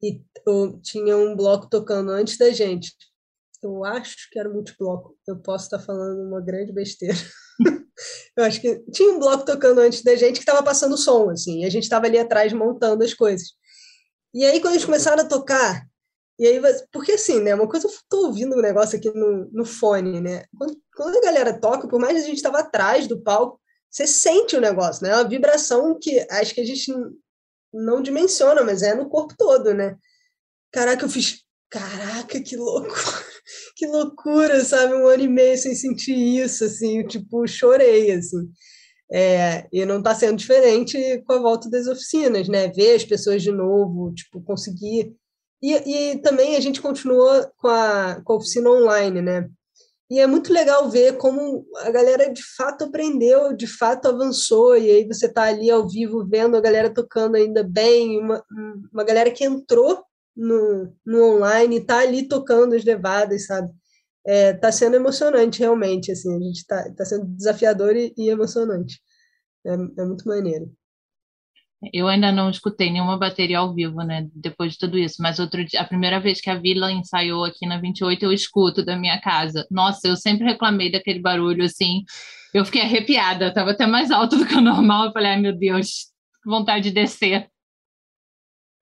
e 0.03 0.21
tinha 0.83 1.17
um 1.17 1.35
bloco 1.35 1.69
tocando 1.69 2.11
antes 2.11 2.37
da 2.37 2.51
gente. 2.51 2.93
Eu 3.63 3.85
acho 3.85 4.29
que 4.31 4.39
era 4.39 4.49
multibloco. 4.49 5.17
Eu 5.27 5.39
posso 5.41 5.65
estar 5.65 5.79
falando 5.79 6.21
uma 6.21 6.41
grande 6.41 6.73
besteira. 6.73 7.17
eu 8.37 8.45
acho 8.45 8.61
que 8.61 8.79
tinha 8.93 9.13
um 9.13 9.19
bloco 9.19 9.45
tocando 9.45 9.81
antes 9.81 10.03
da 10.03 10.15
gente 10.15 10.35
que 10.35 10.41
estava 10.41 10.63
passando 10.63 10.99
som, 10.99 11.31
assim, 11.31 11.63
e 11.63 11.65
a 11.65 11.71
gente 11.71 11.85
estava 11.85 12.07
ali 12.07 12.19
atrás 12.19 12.53
montando 12.53 13.03
as 13.03 13.15
coisas. 13.15 13.49
E 14.35 14.45
aí, 14.45 14.61
quando 14.61 14.75
eles 14.75 14.85
começaram 14.85 15.23
a 15.23 15.29
tocar, 15.29 15.87
e 16.39 16.47
aí, 16.47 16.61
porque 16.93 17.13
assim, 17.13 17.41
né? 17.41 17.55
Uma 17.55 17.69
coisa 17.69 17.87
eu 17.87 17.93
tô 18.09 18.27
ouvindo 18.27 18.57
um 18.57 18.61
negócio 18.61 18.99
aqui 18.99 19.11
no, 19.11 19.49
no 19.51 19.65
fone, 19.65 20.21
né? 20.21 20.45
Quando, 20.57 20.77
quando 20.95 21.17
a 21.17 21.21
galera 21.23 21.59
toca, 21.59 21.89
por 21.89 21.99
mais 21.99 22.15
que 22.15 22.21
a 22.21 22.27
gente 22.27 22.37
estava 22.37 22.59
atrás 22.59 23.07
do 23.07 23.23
palco, 23.23 23.59
você 23.91 24.07
sente 24.07 24.55
o 24.55 24.61
negócio, 24.61 25.03
né? 25.03 25.13
É 25.13 25.15
uma 25.15 25.29
vibração 25.29 25.99
que 25.99 26.27
acho 26.31 26.55
que 26.55 26.61
a 26.61 26.65
gente 26.67 26.93
não 27.85 28.03
dimensiona, 28.03 28.63
mas 28.63 28.83
é 28.83 28.95
no 28.95 29.09
corpo 29.09 29.35
todo, 29.37 29.75
né? 29.75 29.97
Caraca, 30.73 31.05
eu 31.05 31.09
fiz. 31.09 31.43
Caraca, 31.71 32.41
que 32.41 32.57
louco! 32.57 32.95
Que 33.77 33.87
loucura, 33.87 34.65
sabe? 34.65 34.95
Um 34.95 35.07
ano 35.07 35.23
e 35.23 35.29
meio 35.29 35.57
sem 35.57 35.75
sentir 35.75 36.17
isso, 36.17 36.65
assim, 36.65 37.07
tipo, 37.07 37.47
chorei, 37.47 38.11
assim. 38.11 38.51
É, 39.13 39.69
e 39.73 39.85
não 39.85 39.99
está 39.99 40.15
sendo 40.15 40.37
diferente 40.37 41.23
com 41.27 41.35
a 41.35 41.39
volta 41.41 41.71
das 41.71 41.87
oficinas, 41.87 42.49
né? 42.49 42.69
Ver 42.69 42.97
as 42.97 43.05
pessoas 43.05 43.43
de 43.43 43.53
novo, 43.53 44.13
tipo, 44.15 44.43
conseguir. 44.43 45.15
E, 45.63 45.73
e 45.73 46.19
também 46.23 46.57
a 46.57 46.61
gente 46.61 46.81
continua 46.83 47.53
com 47.59 47.69
a, 47.69 48.21
com 48.25 48.33
a 48.33 48.37
oficina 48.37 48.71
online, 48.71 49.23
né? 49.23 49.49
E 50.09 50.21
é 50.21 50.27
muito 50.27 50.53
legal 50.53 50.89
ver 50.89 51.17
como 51.17 51.67
a 51.79 51.91
galera 51.91 52.33
de 52.33 52.43
fato 52.57 52.85
aprendeu, 52.85 53.57
de 53.57 53.67
fato 53.67 54.07
avançou, 54.07 54.77
e 54.77 54.89
aí 54.89 55.07
você 55.07 55.27
está 55.27 55.45
ali 55.45 55.69
ao 55.69 55.89
vivo 55.89 56.25
vendo 56.25 56.57
a 56.57 56.61
galera 56.61 56.93
tocando 56.93 57.35
ainda 57.35 57.65
bem, 57.65 58.21
uma, 58.21 58.45
uma 58.93 59.03
galera 59.03 59.33
que 59.33 59.45
entrou 59.45 60.05
no, 60.37 60.95
no 61.05 61.37
online, 61.37 61.79
está 61.79 61.99
ali 61.99 62.29
tocando 62.29 62.75
as 62.75 62.85
levadas, 62.85 63.47
sabe? 63.47 63.73
É, 64.25 64.53
tá 64.53 64.71
sendo 64.71 64.97
emocionante, 64.97 65.61
realmente, 65.61 66.13
assim, 66.13 66.37
a 66.37 66.41
gente 66.41 66.59
está 66.59 66.93
tá 66.95 67.05
sendo 67.05 67.27
desafiador 67.27 67.97
e, 67.97 68.13
e 68.17 68.29
emocionante. 68.29 69.01
É, 69.65 69.73
é 69.73 70.05
muito 70.05 70.27
maneiro. 70.29 70.71
Eu 71.93 72.09
ainda 72.09 72.33
não 72.33 72.51
escutei 72.51 72.91
nenhuma 72.91 73.19
bateria 73.19 73.59
ao 73.59 73.75
vivo, 73.75 74.03
né? 74.03 74.29
Depois 74.35 74.73
de 74.73 74.79
tudo 74.79 74.99
isso. 74.99 75.17
Mas 75.21 75.39
outro 75.39 75.65
dia, 75.65 75.81
a 75.81 75.85
primeira 75.85 76.21
vez 76.21 76.41
que 76.41 76.51
a 76.51 76.59
Vila 76.59 76.91
ensaiou 76.91 77.45
aqui 77.45 77.67
na 77.67 77.81
28, 77.81 78.25
eu 78.25 78.33
escuto 78.33 78.85
da 78.85 78.97
minha 78.97 79.21
casa. 79.21 79.67
Nossa, 79.71 80.09
eu 80.09 80.17
sempre 80.17 80.45
reclamei 80.45 80.91
daquele 80.91 81.21
barulho 81.21 81.65
assim. 81.65 82.05
Eu 82.55 82.65
fiquei 82.65 82.83
arrepiada, 82.83 83.49
estava 83.49 83.73
até 83.73 83.87
mais 83.87 84.11
alto 84.11 84.37
do 84.39 84.47
que 84.47 84.55
o 84.55 84.61
normal. 84.61 85.07
Eu 85.07 85.13
falei, 85.13 85.33
ai 85.33 85.41
meu 85.41 85.57
Deus, 85.57 86.07
vontade 86.45 86.85
de 86.85 86.95
descer. 86.95 87.49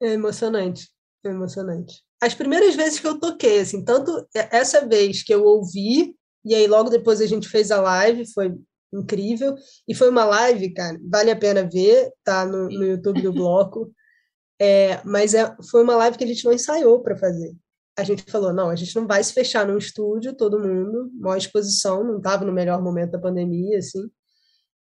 É 0.02 0.08
emocionante, 0.12 0.88
é 1.24 1.30
emocionante. 1.30 2.02
As 2.22 2.34
primeiras 2.34 2.74
vezes 2.74 3.00
que 3.00 3.06
eu 3.06 3.18
toquei, 3.18 3.60
assim, 3.60 3.84
tanto 3.84 4.26
essa 4.34 4.86
vez 4.86 5.22
que 5.22 5.32
eu 5.32 5.44
ouvi, 5.44 6.14
e 6.44 6.54
aí 6.54 6.66
logo 6.66 6.90
depois 6.90 7.20
a 7.20 7.26
gente 7.26 7.48
fez 7.48 7.70
a 7.70 7.80
live, 7.80 8.30
foi 8.32 8.54
incrível. 9.00 9.54
E 9.86 9.94
foi 9.94 10.08
uma 10.08 10.24
live, 10.24 10.72
cara, 10.72 10.98
vale 11.08 11.30
a 11.30 11.36
pena 11.36 11.68
ver, 11.68 12.10
tá 12.22 12.44
no, 12.44 12.68
no 12.68 12.84
YouTube 12.84 13.22
do 13.22 13.32
Bloco. 13.32 13.92
É, 14.60 15.02
mas 15.04 15.34
é, 15.34 15.54
foi 15.70 15.82
uma 15.82 15.96
live 15.96 16.16
que 16.16 16.24
a 16.24 16.26
gente 16.26 16.44
não 16.44 16.52
ensaiou 16.52 17.02
para 17.02 17.16
fazer. 17.16 17.54
A 17.96 18.02
gente 18.02 18.24
falou, 18.30 18.52
não, 18.52 18.70
a 18.70 18.76
gente 18.76 18.94
não 18.96 19.06
vai 19.06 19.22
se 19.22 19.32
fechar 19.32 19.66
num 19.66 19.78
estúdio, 19.78 20.36
todo 20.36 20.60
mundo, 20.60 21.10
maior 21.14 21.36
exposição, 21.36 22.02
não 22.02 22.18
estava 22.18 22.44
no 22.44 22.52
melhor 22.52 22.82
momento 22.82 23.12
da 23.12 23.18
pandemia, 23.18 23.78
assim. 23.78 24.10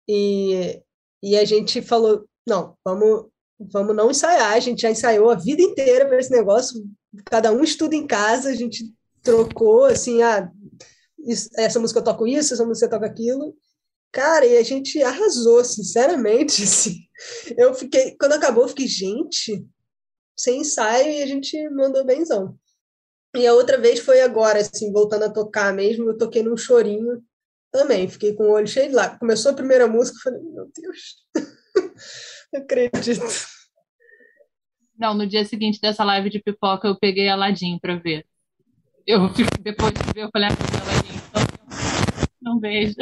E, 0.07 0.81
e 1.21 1.37
a 1.37 1.45
gente 1.45 1.81
falou, 1.81 2.27
não, 2.47 2.75
vamos, 2.83 3.27
vamos 3.59 3.95
não 3.95 4.09
ensaiar, 4.09 4.53
a 4.53 4.59
gente 4.59 4.81
já 4.81 4.91
ensaiou 4.91 5.29
a 5.29 5.35
vida 5.35 5.61
inteira 5.61 6.05
para 6.07 6.19
esse 6.19 6.31
negócio, 6.31 6.83
cada 7.25 7.51
um 7.51 7.63
estuda 7.63 7.95
em 7.95 8.07
casa, 8.07 8.49
a 8.49 8.55
gente 8.55 8.93
trocou, 9.21 9.85
assim, 9.85 10.21
ah, 10.21 10.51
isso, 11.19 11.49
essa 11.55 11.79
música 11.79 11.99
eu 11.99 12.03
toco 12.03 12.27
isso, 12.27 12.53
essa 12.53 12.65
música 12.65 12.87
eu 12.87 12.89
toco 12.89 13.05
aquilo, 13.05 13.55
Cara, 14.13 14.45
e 14.45 14.57
a 14.57 14.63
gente 14.63 15.01
arrasou, 15.01 15.65
sinceramente. 15.65 16.61
Assim. 16.63 16.99
Eu 17.57 17.73
fiquei, 17.73 18.15
quando 18.17 18.33
acabou, 18.33 18.63
eu 18.63 18.69
fiquei, 18.69 18.87
gente, 18.87 19.65
sem 20.37 20.61
ensaio 20.61 21.11
e 21.11 21.23
a 21.23 21.25
gente 21.25 21.57
mandou 21.69 22.05
benzão. 22.05 22.57
E 23.35 23.47
a 23.47 23.53
outra 23.53 23.79
vez 23.79 23.99
foi 23.99 24.21
agora, 24.21 24.59
assim, 24.59 24.91
voltando 24.91 25.23
a 25.23 25.33
tocar 25.33 25.73
mesmo, 25.73 26.07
eu 26.07 26.17
toquei 26.17 26.43
num 26.43 26.55
chorinho 26.55 27.23
também, 27.71 28.07
fiquei 28.07 28.35
com 28.35 28.43
o 28.43 28.51
olho 28.51 28.67
cheio 28.67 28.89
de 28.89 28.95
lá. 28.95 29.17
Começou 29.17 29.51
a 29.51 29.55
primeira 29.55 29.87
música, 29.87 30.17
eu 30.17 30.21
falei, 30.21 30.41
meu 30.41 30.71
Deus, 30.75 31.25
não 32.53 32.61
acredito. 32.61 33.23
Não, 34.95 35.15
no 35.15 35.25
dia 35.25 35.43
seguinte 35.45 35.81
dessa 35.81 36.03
live 36.03 36.29
de 36.29 36.39
pipoca, 36.43 36.87
eu 36.87 36.99
peguei 36.99 37.27
Aladim 37.27 37.79
para 37.79 37.95
ver. 37.95 38.23
Eu, 39.07 39.21
depois 39.61 39.93
de 39.93 40.13
ver, 40.13 40.25
eu 40.25 40.29
falei, 40.31 40.49
ah, 40.49 40.53
Aladim, 40.83 41.47
não 42.39 42.59
vejo. 42.59 42.93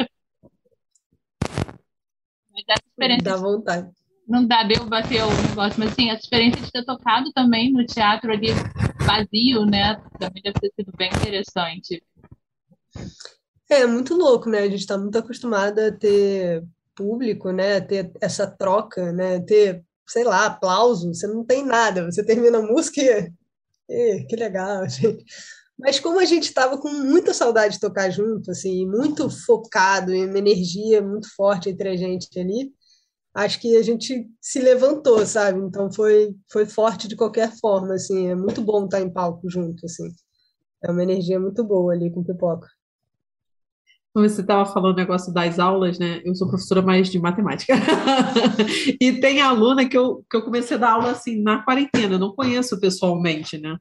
Mas 2.66 2.76
essa 2.78 2.88
experiência. 2.88 3.24
Dá 3.24 3.36
vontade. 3.36 3.90
Não 4.26 4.46
dá, 4.46 4.62
deu, 4.62 4.84
bater 4.86 5.22
o 5.22 5.48
negócio, 5.48 5.78
mas 5.78 5.92
assim, 5.92 6.08
essa 6.08 6.20
experiência 6.20 6.62
de 6.62 6.70
ter 6.70 6.84
tocado 6.84 7.32
também 7.32 7.72
no 7.72 7.84
teatro 7.84 8.30
ali 8.30 8.48
vazio, 9.04 9.66
né? 9.66 10.00
Também 10.18 10.42
deve 10.42 10.60
ter 10.60 10.72
sido 10.76 10.92
bem 10.96 11.10
interessante. 11.10 12.02
É, 13.68 13.86
muito 13.86 14.14
louco, 14.14 14.48
né? 14.48 14.60
A 14.60 14.68
gente 14.68 14.80
está 14.80 14.96
muito 14.96 15.18
acostumada 15.18 15.88
a 15.88 15.92
ter 15.92 16.64
público, 16.94 17.50
né? 17.50 17.76
A 17.76 17.80
ter 17.80 18.12
essa 18.20 18.46
troca, 18.46 19.12
né? 19.12 19.40
Ter, 19.40 19.84
sei 20.06 20.24
lá, 20.24 20.46
aplauso. 20.46 21.12
Você 21.12 21.26
não 21.26 21.44
tem 21.44 21.64
nada. 21.64 22.04
Você 22.04 22.24
termina 22.24 22.58
a 22.58 22.62
música 22.62 23.00
e... 23.88 24.24
que 24.24 24.36
legal, 24.36 24.88
gente. 24.88 25.24
Mas 25.78 25.98
como 25.98 26.20
a 26.20 26.24
gente 26.24 26.44
estava 26.44 26.78
com 26.78 26.88
muita 26.88 27.34
saudade 27.34 27.74
de 27.74 27.80
tocar 27.80 28.10
junto, 28.10 28.50
assim, 28.50 28.86
muito 28.86 29.28
focado 29.28 30.12
em 30.12 30.28
uma 30.28 30.38
energia 30.38 31.02
muito 31.02 31.28
forte 31.34 31.70
entre 31.70 31.88
a 31.88 31.96
gente 31.96 32.28
ali, 32.38 32.72
acho 33.34 33.60
que 33.60 33.76
a 33.76 33.82
gente 33.82 34.28
se 34.40 34.60
levantou, 34.60 35.24
sabe? 35.26 35.60
Então 35.60 35.92
foi 35.92 36.34
foi 36.50 36.66
forte 36.66 37.08
de 37.08 37.16
qualquer 37.16 37.52
forma, 37.58 37.94
assim, 37.94 38.28
é 38.28 38.34
muito 38.34 38.60
bom 38.60 38.84
estar 38.84 39.00
em 39.00 39.12
palco 39.12 39.48
junto, 39.50 39.84
assim. 39.86 40.08
É 40.84 40.90
uma 40.90 41.02
energia 41.02 41.38
muito 41.40 41.64
boa 41.64 41.92
ali 41.92 42.10
com 42.10 42.24
Pipoca. 42.24 42.68
Você 44.14 44.42
estava 44.42 44.66
falando 44.66 44.92
o 44.92 44.96
negócio 44.96 45.32
das 45.32 45.58
aulas, 45.58 45.98
né? 45.98 46.20
Eu 46.22 46.34
sou 46.34 46.46
professora 46.46 46.82
mais 46.82 47.08
de 47.08 47.18
matemática. 47.18 47.72
e 49.00 49.12
tem 49.20 49.40
aluna 49.40 49.88
que 49.88 49.96
eu, 49.96 50.22
que 50.30 50.36
eu 50.36 50.42
comecei 50.42 50.76
a 50.76 50.80
dar 50.80 50.92
aula 50.92 51.12
assim 51.12 51.40
na 51.40 51.62
quarentena, 51.62 52.18
não 52.18 52.34
conheço 52.34 52.78
pessoalmente, 52.78 53.58
né? 53.58 53.74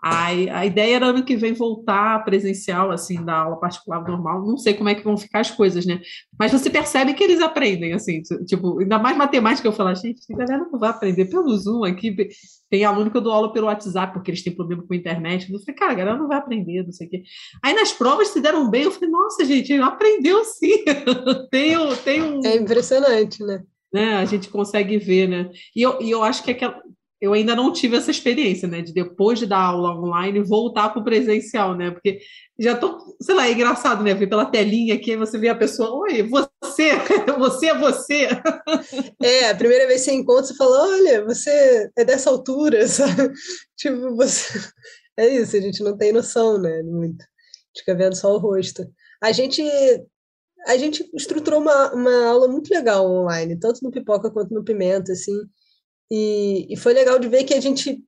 A, 0.00 0.26
a 0.26 0.64
ideia 0.64 0.96
era 0.96 1.06
ano 1.06 1.24
que 1.24 1.36
vem 1.36 1.52
voltar 1.52 2.24
presencial, 2.24 2.90
assim, 2.90 3.24
da 3.24 3.38
aula 3.38 3.58
particular 3.58 4.00
normal. 4.06 4.46
Não 4.46 4.56
sei 4.56 4.74
como 4.74 4.88
é 4.88 4.94
que 4.94 5.02
vão 5.02 5.16
ficar 5.16 5.40
as 5.40 5.50
coisas, 5.50 5.84
né? 5.84 6.00
Mas 6.38 6.52
você 6.52 6.70
percebe 6.70 7.14
que 7.14 7.24
eles 7.24 7.40
aprendem, 7.40 7.92
assim, 7.92 8.22
tipo, 8.46 8.78
ainda 8.78 8.98
mais 8.98 9.16
matemática. 9.16 9.66
Eu 9.66 9.72
falo, 9.72 9.92
gente, 9.96 10.20
a 10.32 10.36
galera 10.36 10.68
não 10.70 10.78
vai 10.78 10.90
aprender 10.90 11.24
pelo 11.24 11.56
Zoom 11.56 11.84
aqui. 11.84 12.16
Tem 12.70 12.84
aluno 12.84 13.10
que 13.10 13.16
eu 13.16 13.20
dou 13.20 13.32
aula 13.32 13.52
pelo 13.52 13.66
WhatsApp, 13.66 14.12
porque 14.12 14.30
eles 14.30 14.42
têm 14.42 14.54
problema 14.54 14.84
com 14.86 14.94
a 14.94 14.96
internet. 14.96 15.52
Eu 15.52 15.58
falei, 15.58 15.74
cara, 15.74 15.92
a 15.92 15.96
galera 15.96 16.18
não 16.18 16.28
vai 16.28 16.38
aprender, 16.38 16.84
não 16.84 16.92
sei 16.92 17.08
o 17.08 17.10
quê. 17.10 17.22
Aí 17.62 17.74
nas 17.74 17.92
provas 17.92 18.28
se 18.28 18.40
deram 18.40 18.70
bem. 18.70 18.84
Eu 18.84 18.92
falei, 18.92 19.10
nossa, 19.10 19.44
gente, 19.44 19.72
aprendeu 19.74 20.44
sim. 20.44 20.84
tem, 21.50 21.74
tem 22.04 22.22
um. 22.22 22.40
É 22.44 22.56
impressionante, 22.56 23.42
né? 23.42 23.64
né? 23.92 24.16
A 24.16 24.24
gente 24.24 24.48
consegue 24.48 24.96
ver, 24.98 25.28
né? 25.28 25.50
E 25.74 25.82
eu, 25.82 26.00
e 26.00 26.10
eu 26.10 26.22
acho 26.22 26.42
que 26.44 26.50
aquela 26.50 26.80
eu 27.20 27.32
ainda 27.32 27.54
não 27.54 27.72
tive 27.72 27.96
essa 27.96 28.10
experiência, 28.10 28.68
né, 28.68 28.80
de 28.80 28.92
depois 28.92 29.38
de 29.38 29.46
dar 29.46 29.58
aula 29.58 29.94
online 29.98 30.40
voltar 30.42 30.90
para 30.90 31.00
o 31.00 31.04
presencial, 31.04 31.76
né, 31.76 31.90
porque 31.90 32.20
já 32.58 32.76
tô, 32.76 33.16
sei 33.20 33.34
lá, 33.34 33.48
é 33.48 33.52
engraçado, 33.52 34.04
né, 34.04 34.14
ver 34.14 34.28
pela 34.28 34.46
telinha 34.46 34.94
aqui, 34.94 35.16
você 35.16 35.38
vê 35.38 35.48
a 35.48 35.54
pessoa, 35.54 35.90
oi, 36.02 36.22
você, 36.22 36.92
você 37.38 37.66
é 37.66 37.78
você. 37.78 38.28
É, 39.22 39.50
a 39.50 39.54
primeira 39.56 39.86
vez 39.86 40.04
que 40.04 40.10
você 40.10 40.16
encontra, 40.16 40.44
você 40.44 40.54
fala, 40.54 40.88
olha, 40.88 41.24
você 41.24 41.90
é 41.96 42.04
dessa 42.04 42.30
altura, 42.30 42.86
sabe? 42.88 43.32
Tipo, 43.76 44.14
você... 44.14 44.58
É 45.16 45.26
isso, 45.28 45.56
a 45.56 45.60
gente 45.60 45.82
não 45.82 45.96
tem 45.96 46.12
noção, 46.12 46.58
né, 46.60 46.82
muito. 46.84 47.24
Fica 47.76 47.94
vendo 47.96 48.14
só 48.14 48.32
o 48.34 48.38
rosto. 48.38 48.88
A 49.20 49.32
gente 49.32 49.62
a 50.66 50.76
gente 50.76 51.08
estruturou 51.14 51.60
uma, 51.60 51.92
uma 51.94 52.26
aula 52.26 52.48
muito 52.48 52.68
legal 52.68 53.08
online, 53.08 53.58
tanto 53.58 53.80
no 53.82 53.90
Pipoca 53.90 54.30
quanto 54.30 54.52
no 54.52 54.64
Pimenta, 54.64 55.12
assim, 55.12 55.32
e, 56.10 56.66
e 56.70 56.76
foi 56.76 56.92
legal 56.92 57.18
de 57.18 57.28
ver 57.28 57.44
que 57.44 57.54
a 57.54 57.60
gente 57.60 58.02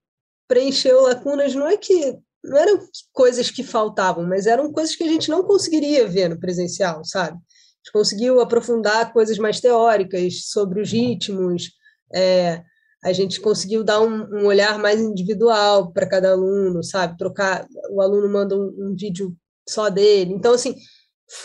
preencheu 0.48 1.02
lacunas, 1.02 1.54
não 1.54 1.68
é 1.68 1.76
que 1.76 2.16
não 2.42 2.56
eram 2.56 2.80
coisas 3.12 3.50
que 3.50 3.62
faltavam, 3.62 4.26
mas 4.26 4.46
eram 4.46 4.72
coisas 4.72 4.96
que 4.96 5.04
a 5.04 5.08
gente 5.08 5.28
não 5.28 5.44
conseguiria 5.44 6.08
ver 6.08 6.28
no 6.28 6.40
presencial, 6.40 7.04
sabe? 7.04 7.36
A 7.36 7.78
gente 7.78 7.92
conseguiu 7.92 8.40
aprofundar 8.40 9.12
coisas 9.12 9.38
mais 9.38 9.60
teóricas 9.60 10.46
sobre 10.46 10.80
os 10.80 10.90
ritmos, 10.90 11.70
é, 12.14 12.62
a 13.02 13.12
gente 13.12 13.40
conseguiu 13.40 13.82
dar 13.82 14.00
um, 14.00 14.24
um 14.34 14.46
olhar 14.46 14.78
mais 14.78 15.00
individual 15.00 15.92
para 15.92 16.08
cada 16.08 16.32
aluno, 16.32 16.82
sabe? 16.82 17.16
Trocar, 17.16 17.66
o 17.90 18.00
aluno 18.00 18.30
manda 18.30 18.56
um, 18.56 18.74
um, 18.78 18.94
vídeo 18.94 19.34
só 19.66 19.88
dele. 19.88 20.34
Então, 20.34 20.52
assim, 20.52 20.74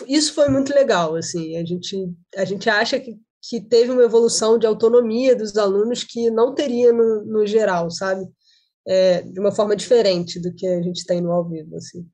isso 0.06 0.34
foi 0.34 0.48
muito 0.48 0.74
legal, 0.74 1.14
assim, 1.14 1.56
a 1.56 1.64
gente, 1.64 2.12
a 2.36 2.44
gente 2.44 2.68
acha 2.68 3.00
que 3.00 3.16
que 3.48 3.60
teve 3.60 3.92
uma 3.92 4.02
evolução 4.02 4.58
de 4.58 4.66
autonomia 4.66 5.36
dos 5.36 5.56
alunos 5.56 6.02
que 6.02 6.30
não 6.30 6.54
teria 6.54 6.92
no, 6.92 7.24
no 7.24 7.46
geral, 7.46 7.90
sabe? 7.90 8.26
É, 8.86 9.22
de 9.22 9.40
uma 9.40 9.52
forma 9.52 9.74
diferente 9.76 10.40
do 10.40 10.54
que 10.54 10.66
a 10.66 10.82
gente 10.82 11.04
tem 11.04 11.20
no 11.20 11.32
ao 11.32 11.48
vivo, 11.48 11.76
assim. 11.76 12.06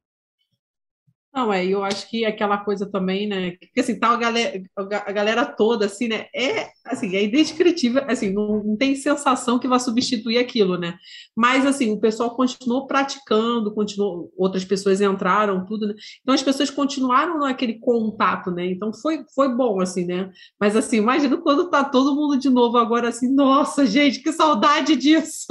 Não, 1.34 1.50
é, 1.50 1.64
eu 1.64 1.82
acho 1.82 2.10
que 2.10 2.26
aquela 2.26 2.58
coisa 2.58 2.84
também, 2.84 3.26
né? 3.26 3.52
Porque 3.52 3.80
assim, 3.80 3.98
tá 3.98 4.10
a 4.10 4.16
galera, 4.16 4.62
a 4.76 5.12
galera 5.12 5.46
toda, 5.46 5.86
assim, 5.86 6.06
né? 6.06 6.26
É 6.34 6.68
assim, 6.84 7.16
é 7.16 7.24
indescritível, 7.24 8.04
assim, 8.06 8.30
não, 8.30 8.62
não, 8.62 8.76
tem 8.76 8.94
sensação 8.94 9.58
que 9.58 9.68
vai 9.68 9.80
substituir 9.80 10.36
aquilo, 10.36 10.76
né? 10.76 10.94
Mas 11.34 11.64
assim, 11.64 11.90
o 11.90 11.98
pessoal 11.98 12.36
continuou 12.36 12.86
praticando, 12.86 13.72
continuou, 13.72 14.30
outras 14.36 14.64
pessoas 14.64 15.00
entraram, 15.00 15.64
tudo, 15.64 15.86
né? 15.86 15.94
Então 16.20 16.34
as 16.34 16.42
pessoas 16.42 16.68
continuaram 16.68 17.38
naquele 17.38 17.78
contato, 17.78 18.50
né? 18.50 18.66
Então 18.66 18.92
foi, 18.92 19.24
foi 19.34 19.48
bom, 19.54 19.80
assim, 19.80 20.04
né? 20.04 20.30
Mas 20.60 20.76
assim, 20.76 20.98
imagina 20.98 21.38
quando 21.38 21.70
tá 21.70 21.82
todo 21.82 22.14
mundo 22.14 22.38
de 22.38 22.50
novo 22.50 22.76
agora 22.76 23.08
assim, 23.08 23.32
nossa, 23.32 23.86
gente, 23.86 24.22
que 24.22 24.32
saudade 24.32 24.96
disso! 24.96 25.46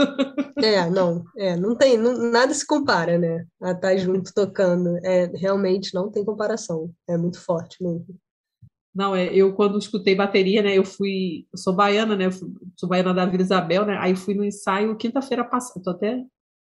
É, 0.57 0.87
não, 0.89 1.23
é, 1.37 1.55
não 1.55 1.75
tem, 1.75 1.97
não, 1.97 2.31
nada 2.31 2.53
se 2.53 2.67
compara, 2.67 3.17
né? 3.17 3.45
A 3.61 3.71
estar 3.71 3.89
tá 3.89 3.97
junto 3.97 4.31
tocando. 4.33 4.99
É 5.03 5.31
realmente 5.35 5.70
realmente 5.71 5.93
não 5.93 6.11
tem 6.11 6.25
comparação. 6.25 6.91
É 7.07 7.17
muito 7.17 7.39
forte 7.39 7.81
mesmo. 7.81 8.05
Não, 8.93 9.15
é, 9.15 9.33
eu 9.33 9.53
quando 9.53 9.79
escutei 9.79 10.13
bateria, 10.13 10.61
né, 10.61 10.77
eu 10.77 10.83
fui, 10.83 11.47
eu 11.51 11.57
sou 11.57 11.73
baiana, 11.73 12.13
né, 12.13 12.29
sou 12.75 12.89
baiana 12.89 13.13
da 13.13 13.25
Vila 13.25 13.41
Isabel, 13.41 13.85
né, 13.85 13.97
aí 13.97 14.17
fui 14.17 14.33
no 14.33 14.43
ensaio 14.43 14.97
quinta-feira 14.97 15.45
passada, 15.45 15.81
tô 15.81 15.91
até 15.91 16.21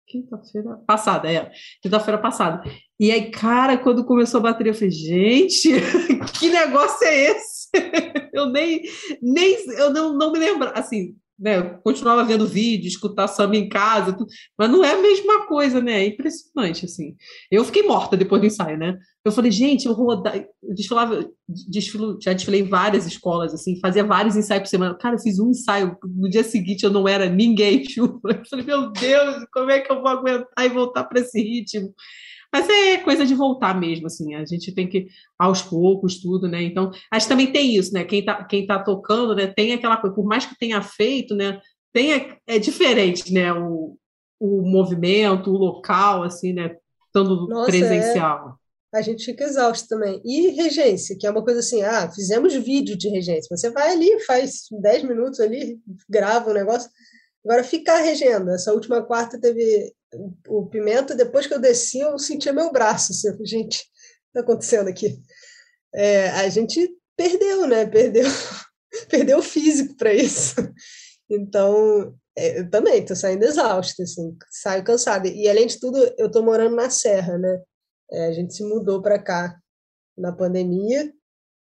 quinta-feira 0.06 0.80
passada, 0.86 1.30
é, 1.30 1.50
quinta-feira 1.82 2.18
passada. 2.18 2.62
E 2.98 3.10
aí, 3.10 3.30
cara, 3.30 3.76
quando 3.76 4.06
começou 4.06 4.40
a 4.40 4.44
bateria, 4.44 4.70
eu 4.70 4.74
falei, 4.74 4.90
gente, 4.90 5.68
que 6.38 6.48
negócio 6.48 7.06
é 7.06 7.30
esse? 7.30 7.68
eu 8.32 8.46
nem, 8.46 8.82
nem, 9.20 9.56
eu 9.76 9.92
não, 9.92 10.16
não 10.16 10.32
me 10.32 10.38
lembro, 10.38 10.70
assim, 10.74 11.14
né? 11.38 11.58
Eu 11.58 11.78
continuava 11.78 12.24
vendo 12.24 12.46
vídeo, 12.46 12.86
escutar 12.86 13.28
samba 13.28 13.56
em 13.56 13.68
casa, 13.68 14.12
tudo, 14.12 14.26
mas 14.56 14.70
não 14.70 14.84
é 14.84 14.92
a 14.92 15.02
mesma 15.02 15.46
coisa, 15.46 15.80
né? 15.80 16.04
É 16.04 16.06
impressionante, 16.06 16.84
assim. 16.84 17.16
Eu 17.50 17.64
fiquei 17.64 17.82
morta 17.82 18.16
depois 18.16 18.40
do 18.40 18.46
ensaio, 18.46 18.78
né? 18.78 18.96
Eu 19.24 19.32
falei, 19.32 19.50
gente, 19.50 19.86
eu 19.86 19.96
vou 19.96 20.06
rodar. 20.06 20.36
Eu 20.36 20.74
desfilava, 20.74 21.28
desfilo, 21.48 22.18
já 22.22 22.32
desfilei 22.32 22.60
em 22.60 22.68
várias 22.68 23.06
escolas, 23.06 23.52
assim, 23.54 23.78
fazia 23.80 24.04
vários 24.04 24.36
ensaios 24.36 24.62
por 24.62 24.68
semana. 24.68 24.96
Cara, 24.96 25.16
eu 25.16 25.20
fiz 25.20 25.38
um 25.38 25.50
ensaio, 25.50 25.96
no 26.04 26.28
dia 26.28 26.44
seguinte 26.44 26.84
eu 26.84 26.90
não 26.90 27.08
era 27.08 27.28
ninguém, 27.28 27.84
chuva. 27.84 28.20
Eu 28.44 28.44
falei, 28.48 28.64
meu 28.64 28.90
Deus, 28.92 29.46
como 29.52 29.70
é 29.70 29.80
que 29.80 29.90
eu 29.90 30.00
vou 30.00 30.08
aguentar 30.08 30.64
e 30.64 30.68
voltar 30.68 31.04
para 31.04 31.20
esse 31.20 31.40
ritmo? 31.40 31.94
Mas 32.54 32.68
é 32.68 32.98
coisa 32.98 33.26
de 33.26 33.34
voltar 33.34 33.76
mesmo, 33.76 34.06
assim, 34.06 34.32
a 34.36 34.44
gente 34.44 34.72
tem 34.72 34.88
que, 34.88 35.08
aos 35.36 35.60
poucos, 35.60 36.20
tudo, 36.20 36.46
né? 36.46 36.62
Então, 36.62 36.92
acho 37.10 37.26
que 37.26 37.32
também 37.32 37.52
tem 37.52 37.74
isso, 37.74 37.92
né? 37.92 38.04
Quem 38.04 38.24
tá, 38.24 38.44
quem 38.44 38.64
tá 38.64 38.78
tocando, 38.78 39.34
né, 39.34 39.48
tem 39.48 39.72
aquela 39.72 39.96
coisa, 39.96 40.14
por 40.14 40.24
mais 40.24 40.46
que 40.46 40.56
tenha 40.56 40.80
feito, 40.80 41.34
né, 41.34 41.60
tem, 41.92 42.38
é 42.46 42.58
diferente, 42.60 43.32
né, 43.32 43.52
o, 43.52 43.96
o 44.38 44.62
movimento, 44.62 45.50
o 45.50 45.58
local, 45.58 46.22
assim, 46.22 46.52
né, 46.52 46.76
estando 47.08 47.48
Nossa, 47.48 47.66
presencial. 47.72 48.56
É. 48.94 48.98
A 48.98 49.02
gente 49.02 49.24
fica 49.24 49.42
exausto 49.42 49.88
também. 49.88 50.22
E 50.24 50.50
regência, 50.50 51.16
que 51.18 51.26
é 51.26 51.30
uma 51.32 51.42
coisa 51.42 51.58
assim, 51.58 51.82
ah, 51.82 52.08
fizemos 52.08 52.54
vídeo 52.54 52.96
de 52.96 53.08
regência. 53.08 53.48
Você 53.50 53.68
vai 53.68 53.90
ali, 53.90 54.20
faz 54.20 54.66
10 54.70 55.02
minutos 55.02 55.40
ali, 55.40 55.80
grava 56.08 56.46
o 56.46 56.50
um 56.52 56.54
negócio. 56.54 56.88
Agora, 57.44 57.64
ficar 57.64 57.98
regendo. 57.98 58.50
Essa 58.50 58.72
última 58.72 59.02
quarta 59.02 59.40
teve 59.40 59.92
o 60.48 60.66
Pimenta, 60.66 61.14
depois 61.14 61.46
que 61.46 61.54
eu 61.54 61.60
desci, 61.60 61.98
eu 61.98 62.18
sentia 62.18 62.52
meu 62.52 62.70
braço. 62.72 63.12
Assim, 63.12 63.44
gente, 63.44 63.78
o 63.78 63.82
que 63.82 63.88
está 64.28 64.40
acontecendo 64.40 64.88
aqui? 64.88 65.18
É, 65.94 66.30
a 66.30 66.48
gente 66.48 66.90
perdeu, 67.16 67.66
né? 67.66 67.86
Perdeu, 67.86 68.24
perdeu 69.08 69.38
o 69.38 69.42
físico 69.42 69.96
para 69.96 70.12
isso. 70.12 70.54
Então, 71.30 72.14
é, 72.36 72.60
eu 72.60 72.70
também 72.70 73.00
estou 73.00 73.16
saindo 73.16 73.44
exausta, 73.44 74.02
assim, 74.02 74.36
saio 74.50 74.84
cansada. 74.84 75.28
E, 75.28 75.48
além 75.48 75.66
de 75.66 75.78
tudo, 75.78 75.98
eu 76.18 76.26
estou 76.26 76.42
morando 76.42 76.76
na 76.76 76.90
Serra, 76.90 77.38
né? 77.38 77.62
É, 78.10 78.26
a 78.26 78.32
gente 78.32 78.54
se 78.54 78.62
mudou 78.64 79.00
para 79.00 79.18
cá 79.18 79.56
na 80.16 80.32
pandemia, 80.32 81.12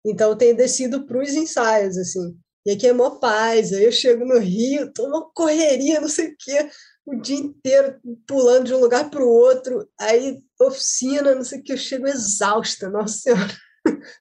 então 0.05 0.29
eu 0.29 0.35
tenho 0.35 0.55
descido 0.55 1.05
para 1.05 1.19
os 1.19 1.33
ensaios, 1.33 1.97
assim. 1.97 2.37
E 2.65 2.71
aqui 2.71 2.87
é 2.87 2.93
mó 2.93 3.11
paz, 3.11 3.73
aí 3.73 3.83
eu 3.83 3.91
chego 3.91 4.25
no 4.25 4.37
Rio, 4.39 4.91
tô 4.93 5.07
uma 5.07 5.29
correria, 5.33 5.99
não 5.99 6.09
sei 6.09 6.29
o 6.29 6.35
quê 6.37 6.69
o 7.05 7.15
dia 7.15 7.37
inteiro 7.37 7.99
pulando 8.27 8.65
de 8.65 8.73
um 8.73 8.79
lugar 8.79 9.09
para 9.09 9.23
o 9.23 9.27
outro, 9.29 9.87
aí 9.99 10.39
oficina, 10.59 11.35
não 11.35 11.43
sei 11.43 11.59
o 11.59 11.63
que, 11.63 11.73
eu 11.73 11.77
chego 11.77 12.07
exausta, 12.07 12.89
nossa 12.89 13.17
senhora. 13.17 13.53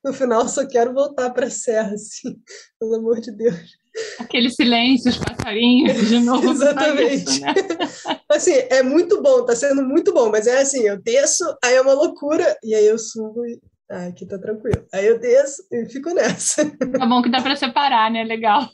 No 0.04 0.12
final, 0.12 0.48
só 0.48 0.66
quero 0.66 0.92
voltar 0.92 1.30
para 1.30 1.46
a 1.46 1.50
serra, 1.50 1.94
assim, 1.94 2.36
pelo 2.80 2.96
amor 2.96 3.20
de 3.20 3.30
Deus. 3.30 3.70
Aquele 4.18 4.50
silêncio, 4.50 5.08
os 5.08 5.18
passarinhos, 5.18 6.08
de 6.08 6.18
novo. 6.20 6.50
Exatamente. 6.50 7.30
Isso, 7.30 7.40
né? 7.40 7.54
Assim, 8.28 8.54
é 8.70 8.82
muito 8.82 9.22
bom, 9.22 9.44
tá 9.44 9.54
sendo 9.54 9.84
muito 9.84 10.12
bom, 10.12 10.30
mas 10.30 10.48
é 10.48 10.62
assim, 10.62 10.82
eu 10.82 11.00
desço, 11.00 11.44
aí 11.62 11.74
é 11.74 11.80
uma 11.80 11.92
loucura, 11.92 12.56
e 12.64 12.74
aí 12.74 12.86
eu 12.86 12.98
subo 12.98 13.46
e. 13.46 13.60
Ah, 13.90 14.06
aqui 14.06 14.26
tá 14.26 14.38
tranquilo. 14.38 14.86
Aí 14.92 15.06
eu 15.06 15.20
desço 15.20 15.62
e 15.70 15.84
fico 15.86 16.14
nessa. 16.14 16.64
Tá 16.64 17.06
bom 17.06 17.22
que 17.22 17.30
dá 17.30 17.42
para 17.42 17.54
separar, 17.54 18.10
né? 18.10 18.24
Legal. 18.24 18.68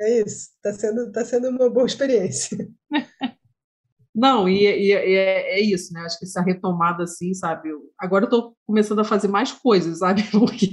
É 0.00 0.20
isso, 0.20 0.50
está 0.56 0.72
sendo, 0.72 1.10
tá 1.12 1.24
sendo 1.24 1.48
uma 1.48 1.68
boa 1.68 1.86
experiência. 1.86 2.56
Não, 4.14 4.48
e, 4.48 4.64
e, 4.64 4.88
e 4.88 4.92
é, 4.92 5.58
é, 5.58 5.60
isso, 5.60 5.92
né? 5.92 6.00
Acho 6.00 6.18
que 6.18 6.24
essa 6.24 6.42
retomada, 6.42 7.04
assim, 7.04 7.32
sabe? 7.34 7.68
Eu, 7.68 7.82
agora 7.96 8.24
eu 8.24 8.28
tô 8.28 8.56
começando 8.66 8.98
a 8.98 9.04
fazer 9.04 9.28
mais 9.28 9.52
coisas, 9.52 9.98
sabe? 10.00 10.24
Porque, 10.32 10.72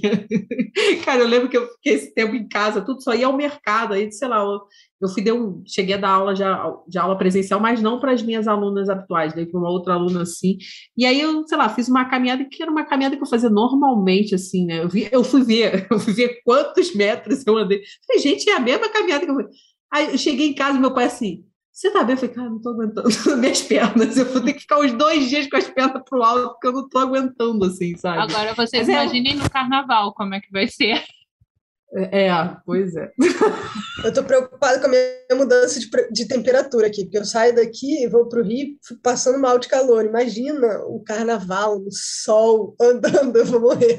cara, 1.06 1.22
eu 1.22 1.28
lembro 1.28 1.48
que 1.48 1.58
eu 1.58 1.68
fiquei 1.74 1.94
esse 1.94 2.14
tempo 2.14 2.34
em 2.36 2.48
casa, 2.48 2.82
tudo 2.82 3.04
só 3.04 3.14
ia 3.14 3.28
ao 3.28 3.38
mercado, 3.38 3.94
aí, 3.94 4.12
sei 4.12 4.28
lá, 4.28 4.38
eu, 4.40 4.62
eu 5.02 5.10
fui, 5.10 5.32
um, 5.32 5.62
cheguei 5.66 5.96
a 5.96 5.98
dar 5.98 6.10
aula 6.10 6.36
já, 6.36 6.74
de 6.88 6.98
aula 6.98 7.18
presencial, 7.18 7.60
mas 7.60 7.82
não 7.82 8.00
para 8.00 8.12
as 8.12 8.22
minhas 8.22 8.48
alunas 8.48 8.90
habituais, 8.90 9.34
daí 9.34 9.46
para 9.46 9.60
uma 9.60 9.70
outra 9.70 9.94
aluna 9.94 10.22
assim. 10.22 10.58
E 10.98 11.06
aí 11.06 11.20
eu, 11.20 11.46
sei 11.48 11.58
lá, 11.58 11.70
fiz 11.70 11.88
uma 11.88 12.06
caminhada 12.06 12.46
que 12.46 12.62
era 12.62 12.72
uma 12.72 12.86
caminhada 12.86 13.16
que 13.16 13.24
eu 13.24 13.28
fazia 13.28 13.50
normalmente, 13.50 14.36
assim, 14.36 14.66
né? 14.66 14.84
Eu, 14.84 14.90
vi, 14.90 15.10
eu 15.12 15.24
fui 15.24 15.44
ver, 15.44 15.88
eu 15.92 16.00
fui 16.00 16.14
ver 16.14 16.42
quantos 16.44 16.94
metros 16.96 17.46
eu 17.46 17.58
andei. 17.58 17.82
Falei, 18.08 18.22
gente, 18.22 18.50
é 18.50 18.54
a 18.56 18.60
mesma 18.60 18.90
caminhada 18.90 19.26
que 19.26 19.32
eu 19.32 19.36
fui. 19.36 19.46
Aí 19.92 20.12
eu 20.12 20.18
cheguei 20.18 20.48
em 20.48 20.56
casa 20.56 20.78
e 20.78 20.82
meu 20.82 20.94
pai 20.94 21.06
assim 21.06 21.46
você 21.76 21.92
tá 21.92 22.06
bem? 22.06 22.14
Eu 22.14 22.18
falei, 22.18 22.34
cara, 22.34 22.50
não 22.50 22.62
tô 22.62 22.70
aguentando 22.70 23.10
minhas 23.38 23.62
pernas. 23.62 24.18
Eu 24.18 24.32
vou 24.32 24.42
ter 24.42 24.54
que 24.54 24.62
ficar 24.62 24.80
uns 24.80 24.94
dois 24.94 25.30
dias 25.30 25.46
com 25.50 25.58
as 25.58 25.68
pernas 25.68 26.02
pro 26.08 26.24
alto, 26.24 26.52
porque 26.52 26.68
eu 26.68 26.72
não 26.72 26.88
tô 26.88 27.00
aguentando, 27.00 27.66
assim, 27.66 27.98
sabe? 27.98 28.20
Agora 28.20 28.54
vocês 28.54 28.88
Mas 28.88 28.96
é 28.96 29.04
imaginem 29.04 29.34
é... 29.34 29.36
no 29.36 29.50
carnaval 29.50 30.14
como 30.14 30.34
é 30.36 30.40
que 30.40 30.50
vai 30.54 30.68
ser. 30.68 31.04
É, 31.98 32.30
pois 32.66 32.94
é. 32.96 33.10
Eu 34.04 34.14
tô 34.14 34.22
preocupada 34.24 34.80
com 34.80 34.88
a 34.88 34.90
minha 34.90 35.02
mudança 35.36 35.80
de, 35.80 35.90
de 36.12 36.28
temperatura 36.28 36.88
aqui, 36.88 37.04
porque 37.04 37.18
eu 37.18 37.24
saio 37.24 37.56
daqui 37.56 38.04
e 38.04 38.10
vou 38.10 38.28
pro 38.28 38.44
Rio 38.44 38.76
passando 39.02 39.40
mal 39.40 39.58
de 39.58 39.70
calor. 39.70 40.04
Imagina 40.04 40.80
o 40.88 41.02
carnaval, 41.04 41.80
no 41.80 41.90
sol, 41.92 42.76
andando, 42.82 43.36
eu 43.40 43.46
vou 43.46 43.62
morrer. 43.62 43.98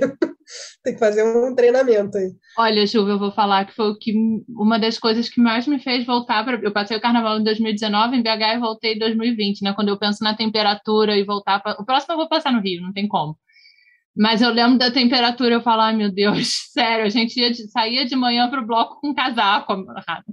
Tem 0.85 0.93
que 0.93 1.01
fazer 1.01 1.25
um 1.25 1.55
treinamento 1.55 2.19
aí. 2.19 2.33
Olha, 2.59 2.87
Juva, 2.87 3.13
eu 3.13 3.19
vou 3.19 3.33
falar 3.33 3.65
que 3.65 3.75
foi 3.75 3.95
que, 3.99 4.13
uma 4.49 4.79
das 4.79 4.99
coisas 4.99 5.29
que 5.29 5.41
mais 5.41 5.67
me 5.67 5.79
fez 5.79 6.05
voltar 6.05 6.45
para. 6.45 6.61
Eu 6.63 6.73
passei 6.73 6.97
o 6.97 7.01
carnaval 7.01 7.41
em 7.41 7.45
2019 7.45 8.17
em 8.17 8.23
BH 8.23 8.57
e 8.57 8.61
voltei 8.61 8.93
em 8.95 8.99
2020, 8.99 9.63
né? 9.63 9.73
Quando 9.75 9.89
eu 9.89 9.99
penso 9.99 10.23
na 10.23 10.37
temperatura 10.37 11.17
e 11.17 11.25
voltar 11.25 11.61
para. 11.61 11.81
O 11.81 11.85
próximo 11.85 12.13
eu 12.13 12.19
vou 12.19 12.29
passar 12.29 12.53
no 12.53 12.61
Rio, 12.61 12.83
não 12.83 12.93
tem 12.93 13.09
como. 13.09 13.37
Mas 14.17 14.41
eu 14.41 14.51
lembro 14.51 14.79
da 14.79 14.91
temperatura, 14.91 15.57
eu 15.57 15.63
falo, 15.63 15.95
meu 15.95 16.11
Deus, 16.11 16.49
sério, 16.73 17.05
a 17.05 17.09
gente 17.11 17.39
ia 17.39 17.51
de, 17.51 17.71
saía 17.71 18.07
de 18.07 18.17
manhã 18.17 18.49
para 18.49 18.63
o 18.63 18.67
bloco 18.67 18.99
com 18.99 19.15
casaco. 19.15 19.85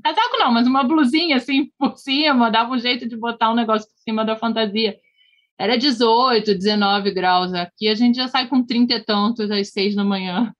Casaco 0.02 0.38
não, 0.40 0.54
mas 0.54 0.66
uma 0.66 0.86
blusinha 0.86 1.36
assim 1.36 1.70
por 1.78 1.98
cima, 1.98 2.50
dava 2.50 2.72
um 2.72 2.80
jeito 2.80 3.08
de 3.08 3.18
botar 3.18 3.52
um 3.52 3.56
negócio 3.56 3.90
por 3.90 4.00
cima 4.00 4.24
da 4.24 4.38
fantasia. 4.38 4.98
Era 5.60 5.78
18, 5.78 6.56
19 6.56 7.12
graus. 7.14 7.54
Aqui 7.54 7.90
a 7.90 7.96
gente 7.96 8.16
já 8.16 8.28
sai 8.28 8.48
com 8.48 8.66
30 8.66 8.94
e 8.94 9.04
tantos 9.04 9.52
às 9.52 9.70
6 9.70 9.96
da 9.96 10.04
manhã. 10.04 10.54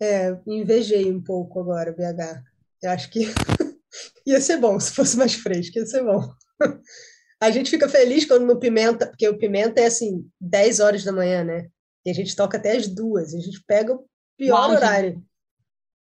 É, 0.00 0.38
invejei 0.46 1.10
um 1.10 1.22
pouco 1.22 1.60
agora, 1.60 1.92
BH. 1.92 2.42
Eu 2.82 2.90
acho 2.90 3.08
que 3.10 3.20
ia 4.26 4.40
ser 4.40 4.58
bom 4.58 4.78
se 4.78 4.92
fosse 4.94 5.16
mais 5.16 5.34
fresco, 5.34 5.78
ia 5.78 5.86
ser 5.86 6.04
bom. 6.04 6.28
A 7.42 7.50
gente 7.50 7.70
fica 7.70 7.88
feliz 7.88 8.24
quando 8.24 8.46
no 8.46 8.56
Pimenta, 8.56 9.04
porque 9.04 9.28
o 9.28 9.36
Pimenta 9.36 9.80
é 9.80 9.86
assim, 9.86 10.24
10 10.40 10.78
horas 10.78 11.02
da 11.02 11.10
manhã, 11.10 11.42
né? 11.42 11.66
E 12.06 12.10
a 12.12 12.14
gente 12.14 12.36
toca 12.36 12.56
até 12.56 12.76
as 12.76 12.86
duas. 12.86 13.34
A 13.34 13.40
gente 13.40 13.60
pega 13.66 13.92
o 13.92 14.06
pior 14.38 14.68
Uau, 14.68 14.70
horário. 14.70 15.14
Gente. 15.14 15.26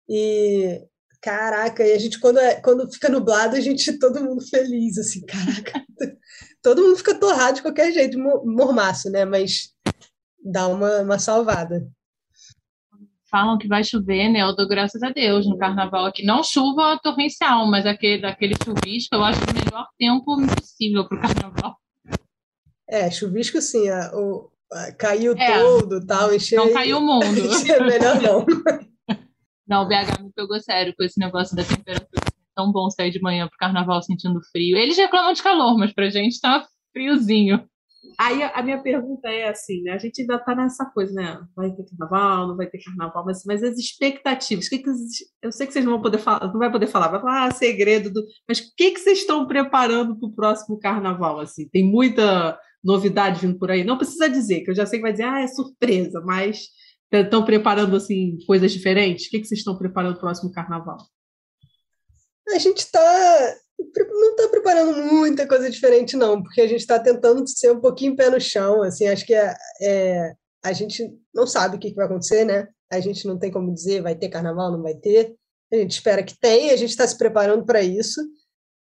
E 0.07 0.88
caraca, 1.19 1.84
e 1.84 1.93
a 1.93 1.97
gente 1.97 2.19
quando 2.19 2.38
é, 2.38 2.61
quando 2.61 2.91
fica 2.93 3.09
nublado, 3.09 3.55
a 3.55 3.59
gente 3.59 3.97
todo 3.97 4.23
mundo 4.23 4.47
feliz 4.47 4.99
assim, 4.99 5.26
caraca. 5.26 5.84
todo 6.61 6.84
mundo 6.84 6.97
fica 6.97 7.15
torrado 7.15 7.55
de 7.55 7.61
qualquer 7.63 7.91
jeito, 7.91 8.19
mormaço, 8.19 9.09
né? 9.09 9.26
Mas 9.26 9.73
dá 10.43 10.67
uma, 10.67 11.01
uma 11.01 11.17
salvada. 11.17 11.89
Falam 13.36 13.58
que 13.58 13.68
vai 13.68 13.84
chover, 13.84 14.30
né? 14.30 14.44
Eu 14.44 14.56
dou 14.56 14.66
graças 14.66 15.04
a 15.04 15.10
Deus 15.10 15.46
no 15.46 15.58
carnaval 15.58 16.06
aqui. 16.06 16.24
Não 16.24 16.42
chuva 16.42 16.98
torrencial, 17.04 17.70
mas 17.70 17.86
aquele, 17.86 18.26
aquele 18.26 18.54
chuvisco 18.64 19.14
eu 19.14 19.26
acho 19.26 19.42
o 19.42 19.54
melhor 19.54 19.90
tempo 20.00 20.38
possível 20.56 21.06
para 21.06 21.18
o 21.18 21.22
carnaval. 21.22 21.76
É, 22.88 23.12
chuvisco 23.12 23.60
sim. 23.60 23.90
A, 23.90 24.10
o, 24.16 24.50
a, 24.72 24.94
caiu 24.94 25.34
é, 25.34 25.60
todo 25.60 26.06
tal, 26.06 26.34
encheu. 26.34 26.66
Não 26.66 26.72
caiu 26.72 27.00
o 27.00 27.02
mundo. 27.02 27.26
é 27.70 27.80
melhor 27.82 28.22
não. 28.22 28.46
Não, 29.68 29.84
o 29.84 29.88
BH 29.88 30.24
me 30.24 30.32
pegou 30.34 30.58
sério 30.62 30.94
com 30.96 31.04
esse 31.04 31.20
negócio 31.20 31.58
da 31.58 31.64
temperatura 31.66 32.22
tão 32.56 32.72
bom 32.72 32.90
sair 32.90 33.12
de 33.12 33.20
manhã 33.20 33.50
pro 33.50 33.58
carnaval 33.58 34.02
sentindo 34.02 34.40
frio. 34.50 34.78
Eles 34.78 34.96
reclamam 34.96 35.34
de 35.34 35.44
calor, 35.44 35.78
mas 35.78 35.92
pra 35.92 36.10
gente 36.10 36.40
tá 36.40 36.66
friozinho. 36.94 37.68
Aí 38.18 38.43
a 38.43 38.61
minha 38.63 38.82
pergunta 38.82 39.30
é 39.30 39.49
assim, 39.49 39.82
né? 39.82 39.91
A 39.91 39.97
gente 39.97 40.22
ainda 40.22 40.39
tá 40.39 40.55
nessa 40.55 40.86
coisa, 40.86 41.13
né? 41.13 41.41
Vai 41.55 41.72
ter 41.72 41.86
carnaval, 41.86 42.47
não 42.47 42.55
vai 42.57 42.68
ter 42.68 42.80
carnaval, 42.84 43.26
mas, 43.26 43.43
mas 43.45 43.63
as 43.63 43.78
expectativas, 43.78 44.70
que 44.70 44.80
que, 44.80 44.89
eu 45.41 45.51
sei 45.51 45.68
que 45.68 45.74
vocês 45.74 45.84
não 45.84 45.93
vão 45.93 46.01
poder 46.01 46.20
falar, 46.20 46.47
não 46.47 46.59
vai 46.59 46.72
poder 46.72 46.88
falar, 46.88 47.09
vai 47.09 47.20
falar 47.20 47.47
ah, 47.47 47.51
segredo 47.51 48.11
do. 48.11 48.24
Mas 48.47 48.59
o 48.59 48.63
que, 48.76 48.91
que 48.91 48.99
vocês 48.99 49.20
estão 49.20 49.47
preparando 49.47 50.18
para 50.18 50.28
o 50.28 50.34
próximo 50.34 50.80
carnaval? 50.80 51.39
Assim? 51.39 51.68
Tem 51.70 51.84
muita 51.84 52.57
novidade 52.84 53.41
vindo 53.41 53.57
por 53.57 53.72
aí. 53.72 53.84
Não 53.84 53.97
precisa 53.97 54.30
dizer, 54.30 54.61
que 54.61 54.72
eu 54.72 54.76
já 54.76 54.86
sei 54.86 54.99
que 54.99 55.03
vai 55.03 55.11
dizer, 55.11 55.24
ah, 55.24 55.41
é 55.41 55.47
surpresa, 55.47 56.22
mas 56.22 56.68
estão 57.11 57.43
preparando 57.43 57.95
assim 57.95 58.38
coisas 58.45 58.72
diferentes? 58.72 59.28
O 59.28 59.30
que, 59.30 59.39
que 59.39 59.47
vocês 59.47 59.59
estão 59.59 59.78
preparando 59.78 60.13
para 60.13 60.20
o 60.20 60.22
próximo 60.22 60.51
carnaval? 60.51 60.97
A 62.53 62.59
gente 62.59 62.80
está 62.80 63.55
não 63.78 64.32
está 64.32 64.47
preparando 64.47 64.97
muita 65.03 65.47
coisa 65.47 65.69
diferente, 65.69 66.15
não, 66.15 66.41
porque 66.41 66.61
a 66.61 66.67
gente 66.67 66.80
está 66.80 66.99
tentando 66.99 67.47
ser 67.47 67.71
um 67.71 67.80
pouquinho 67.80 68.15
pé 68.15 68.30
no 68.30 68.39
chão. 68.39 68.82
Assim, 68.82 69.07
acho 69.07 69.26
que 69.26 69.34
é, 69.34 69.53
é, 69.82 70.34
a 70.63 70.73
gente 70.73 71.13
não 71.34 71.45
sabe 71.45 71.76
o 71.76 71.80
que, 71.80 71.89
que, 71.89 71.95
vai 71.95 72.05
acontecer, 72.05 72.45
né? 72.45 72.67
A 72.91 72.99
gente 72.99 73.28
não 73.28 73.38
tem 73.38 73.51
como 73.51 73.73
dizer 73.73 74.01
vai 74.01 74.15
ter 74.15 74.30
carnaval, 74.30 74.71
não 74.71 74.82
vai 74.82 74.95
ter. 74.95 75.36
A 75.71 75.78
gente 75.78 75.91
espera 75.91 76.23
que 76.23 76.38
tenha, 76.39 76.73
a 76.73 76.78
gente 76.78 76.89
está 76.89 77.07
se 77.07 77.17
preparando 77.17 77.65
para 77.65 77.82
isso, 77.82 78.21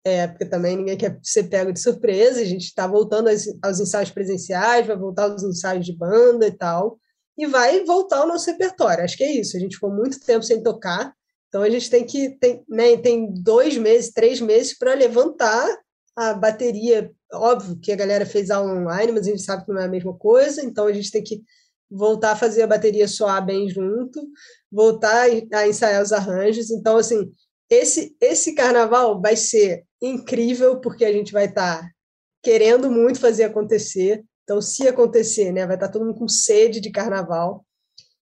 é, 0.05 0.27
porque 0.27 0.45
também 0.45 0.77
ninguém 0.77 0.97
quer 0.97 1.19
ser 1.21 1.43
pego 1.43 1.71
de 1.71 1.79
surpresa. 1.79 2.41
A 2.41 2.45
gente 2.45 2.65
está 2.65 2.87
voltando 2.87 3.29
aos, 3.29 3.43
aos 3.63 3.79
ensaios 3.79 4.11
presenciais, 4.11 4.87
vai 4.87 4.97
voltar 4.97 5.23
aos 5.29 5.43
ensaios 5.43 5.85
de 5.85 5.95
banda 5.95 6.47
e 6.47 6.51
tal, 6.51 6.99
e 7.37 7.45
vai 7.45 7.83
voltar 7.83 8.19
ao 8.19 8.27
nosso 8.27 8.49
repertório. 8.49 9.03
Acho 9.03 9.17
que 9.17 9.23
é 9.23 9.31
isso. 9.31 9.55
A 9.55 9.59
gente 9.59 9.75
ficou 9.75 9.91
muito 9.91 10.19
tempo 10.19 10.43
sem 10.43 10.63
tocar 10.63 11.13
Então 11.50 11.64
a 11.64 11.70
gente 11.70 11.89
tem 11.89 12.06
que 12.06 12.38
tem, 12.39 12.64
né, 12.70 12.95
tem 12.97 13.34
dois 13.34 13.76
meses, 13.78 14.12
três 14.12 14.39
meses 14.39 14.78
para 14.78 14.93
levantar 14.93 15.68
a 16.16 16.34
bateria. 16.34 17.12
Óbvio 17.34 17.80
que 17.80 17.91
a 17.91 17.95
galera 17.95 18.26
fez 18.26 18.50
aula 18.50 18.74
online, 18.74 19.12
mas 19.12 19.28
a 19.28 19.32
gente 19.32 19.41
sabe 19.41 19.66
que 19.66 19.72
não 19.72 19.82
é 19.82 19.86
a 19.86 19.89
mesma 19.89 20.16
coisa, 20.18 20.64
então 20.64 20.88
a 20.88 20.93
gente 20.93 21.12
tem 21.12 21.24
que 21.24 21.43
voltar 21.89 22.32
a 22.32 22.36
fazer 22.36 22.62
a 22.62 22.68
bateria 22.68 23.08
soar 23.08 23.43
bem 23.43 23.68
junto, 23.68 24.20
voltar 24.72 25.28
a 25.54 25.68
ensaiar 25.68 26.04
os 26.04 26.12
arranjos. 26.12 26.70
Então, 26.70 26.97
assim, 26.97 27.32
esse, 27.70 28.16
esse 28.22 28.54
carnaval 28.54 29.20
vai 29.20 29.36
ser 29.36 29.84
incrível, 30.02 30.80
porque 30.80 31.04
a 31.04 31.12
gente 31.12 31.32
vai 31.32 31.45
estar 31.45 31.82
tá 31.82 31.89
querendo 32.43 32.91
muito 32.91 33.20
fazer 33.20 33.43
acontecer. 33.43 34.24
Então, 34.43 34.62
se 34.62 34.88
acontecer, 34.88 35.52
né, 35.52 35.66
vai 35.66 35.76
estar 35.76 35.88
tá 35.88 35.93
todo 35.93 36.06
mundo 36.06 36.20
com 36.20 36.28
sede 36.28 36.80
de 36.80 36.91
carnaval. 36.91 37.66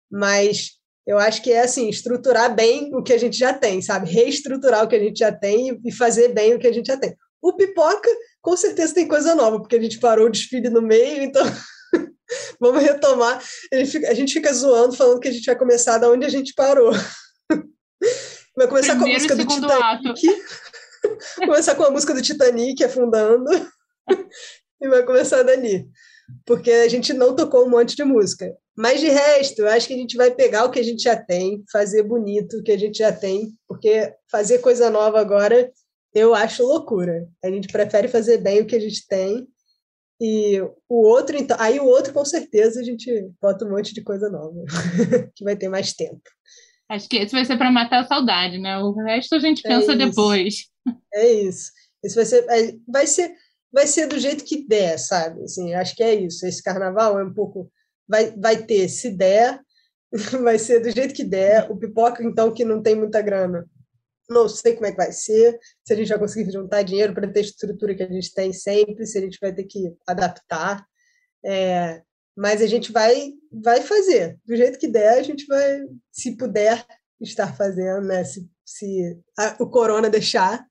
Mas 0.10 0.77
eu 1.08 1.18
acho 1.18 1.42
que 1.42 1.54
é 1.54 1.62
assim, 1.62 1.88
estruturar 1.88 2.54
bem 2.54 2.94
o 2.94 3.02
que 3.02 3.14
a 3.14 3.18
gente 3.18 3.38
já 3.38 3.54
tem, 3.54 3.82
sabe? 3.82 4.12
Reestruturar 4.12 4.84
o 4.84 4.90
que 4.90 4.96
a 4.96 5.00
gente 5.00 5.20
já 5.20 5.32
tem 5.32 5.80
e 5.86 5.92
fazer 5.92 6.34
bem 6.34 6.54
o 6.54 6.60
que 6.60 6.68
a 6.68 6.74
gente 6.74 6.88
já 6.88 6.98
tem. 6.98 7.16
O 7.42 7.56
pipoca, 7.56 8.10
com 8.42 8.58
certeza, 8.58 8.94
tem 8.94 9.08
coisa 9.08 9.34
nova, 9.34 9.58
porque 9.58 9.78
a 9.78 9.82
gente 9.82 10.02
parou 10.02 10.28
o 10.28 10.30
desfile 10.30 10.70
no 10.70 10.82
meio, 10.82 11.24
então 11.24 11.46
vamos 12.60 12.84
retomar. 12.84 13.42
A 13.72 13.78
gente, 13.78 13.92
fica, 13.92 14.12
a 14.12 14.14
gente 14.14 14.34
fica 14.34 14.52
zoando, 14.52 14.98
falando 14.98 15.22
que 15.22 15.30
a 15.30 15.32
gente 15.32 15.46
vai 15.46 15.56
começar 15.56 15.98
da 15.98 16.10
onde 16.10 16.26
a 16.26 16.30
gente 16.30 16.54
parou. 16.54 16.92
Vai 18.56 18.68
começar 18.68 18.96
Primeiro 18.96 19.28
com 19.28 19.34
a 19.34 19.36
música 19.36 19.36
do 19.36 19.46
Titanic. 19.46 20.44
começar 21.46 21.76
com 21.76 21.84
a 21.84 21.92
música 21.92 22.14
do 22.16 22.22
Titanic 22.24 22.84
afundando. 22.84 23.52
e 24.82 24.90
vai 24.90 25.04
começar 25.04 25.44
dali. 25.44 25.88
Porque 26.44 26.72
a 26.72 26.88
gente 26.88 27.14
não 27.14 27.36
tocou 27.36 27.68
um 27.68 27.70
monte 27.70 27.96
de 27.96 28.04
música. 28.04 28.52
Mas 28.78 29.00
de 29.00 29.10
resto, 29.10 29.60
eu 29.60 29.68
acho 29.68 29.88
que 29.88 29.94
a 29.94 29.98
gente 29.98 30.16
vai 30.16 30.30
pegar 30.32 30.66
o 30.66 30.72
que 30.72 30.80
a 30.80 30.84
gente 30.84 31.02
já 31.02 31.16
tem, 31.16 31.64
fazer 31.72 32.04
bonito 32.04 32.58
o 32.58 32.64
que 32.64 32.72
a 32.72 32.78
gente 32.78 33.00
já 33.00 33.12
tem, 33.12 33.52
porque 33.68 34.14
fazer 34.30 34.60
coisa 34.60 34.90
nova 34.90 35.20
agora 35.20 35.72
eu 36.14 36.34
acho 36.34 36.64
loucura. 36.64 37.28
A 37.44 37.50
gente 37.50 37.68
prefere 37.68 38.08
fazer 38.08 38.38
bem 38.38 38.62
o 38.62 38.66
que 38.66 38.76
a 38.76 38.80
gente 38.80 39.08
tem. 39.08 39.48
E 40.20 40.60
o 40.90 41.08
outro, 41.08 41.38
então, 41.38 41.56
aí 41.60 41.80
o 41.80 41.86
outro 41.86 42.12
com 42.12 42.26
certeza 42.26 42.80
a 42.80 42.84
gente 42.84 43.30
bota 43.40 43.66
um 43.66 43.70
monte 43.70 43.94
de 43.94 44.02
coisa 44.02 44.30
nova, 44.30 44.64
que 45.36 45.44
vai 45.44 45.56
ter 45.56 45.70
mais 45.70 45.94
tempo. 45.94 46.22
Acho 46.90 47.08
que 47.08 47.18
esse 47.18 47.34
vai 47.34 47.46
ser 47.46 47.58
para 47.58 47.72
matar 47.72 48.02
a 48.02 48.08
saudade, 48.08 48.58
né? 48.58 48.80
O 48.80 48.94
resto 48.94 49.36
a 49.36 49.40
gente 49.40 49.62
é 49.66 49.70
pensa 49.70 49.94
é 49.94 49.96
depois. 49.96 50.70
É 51.14 51.32
isso. 51.34 51.72
Esse 52.04 52.16
vai 52.16 52.26
ser, 52.26 52.46
é, 52.50 52.74
vai 52.88 53.06
ser, 53.06 53.36
vai 53.72 53.86
ser 53.86 54.08
do 54.08 54.18
jeito 54.18 54.44
que 54.44 54.66
der, 54.68 54.98
sabe? 54.98 55.44
Assim, 55.44 55.74
acho 55.74 55.96
que 55.96 56.04
é 56.04 56.16
isso. 56.16 56.48
Esse 56.48 56.64
carnaval 56.64 57.20
é 57.20 57.24
um 57.24 57.34
pouco, 57.34 57.70
vai, 58.08 58.32
vai 58.32 58.64
ter, 58.64 58.88
se 58.90 59.10
der, 59.10 59.60
vai 60.42 60.58
ser 60.58 60.80
do 60.80 60.90
jeito 60.90 61.14
que 61.14 61.24
der. 61.24 61.70
O 61.72 61.78
pipoca, 61.78 62.24
então, 62.24 62.54
que 62.54 62.64
não 62.66 62.82
tem 62.82 62.96
muita 62.96 63.22
grana, 63.22 63.66
não 64.30 64.48
sei 64.50 64.74
como 64.74 64.86
é 64.86 64.92
que 64.92 64.98
vai 64.98 65.12
ser, 65.12 65.58
se 65.86 65.94
a 65.94 65.96
gente 65.96 66.10
vai 66.10 66.20
conseguir 66.20 66.52
juntar 66.52 66.84
dinheiro 66.84 67.14
para 67.14 67.32
ter 67.32 67.40
a 67.40 67.44
estrutura 67.44 67.96
que 67.96 68.04
a 68.04 68.12
gente 68.12 68.34
tem 68.34 68.52
sempre, 68.52 69.06
se 69.06 69.18
a 69.18 69.22
gente 69.22 69.38
vai 69.40 69.54
ter 69.54 69.64
que 69.64 69.94
adaptar. 70.06 70.86
É, 71.46 72.02
mas 72.38 72.62
a 72.62 72.68
gente 72.68 72.92
vai 72.92 73.34
vai 73.52 73.82
fazer 73.82 74.38
do 74.46 74.56
jeito 74.56 74.78
que 74.78 74.88
der 74.88 75.18
a 75.18 75.24
gente 75.24 75.46
vai 75.48 75.82
se 76.12 76.38
puder 76.38 76.86
estar 77.20 77.56
fazendo 77.56 78.06
né 78.06 78.24
se, 78.24 78.48
se 78.64 79.20
a, 79.38 79.56
o 79.60 79.70
corona 79.70 80.10
deixar 80.10 80.66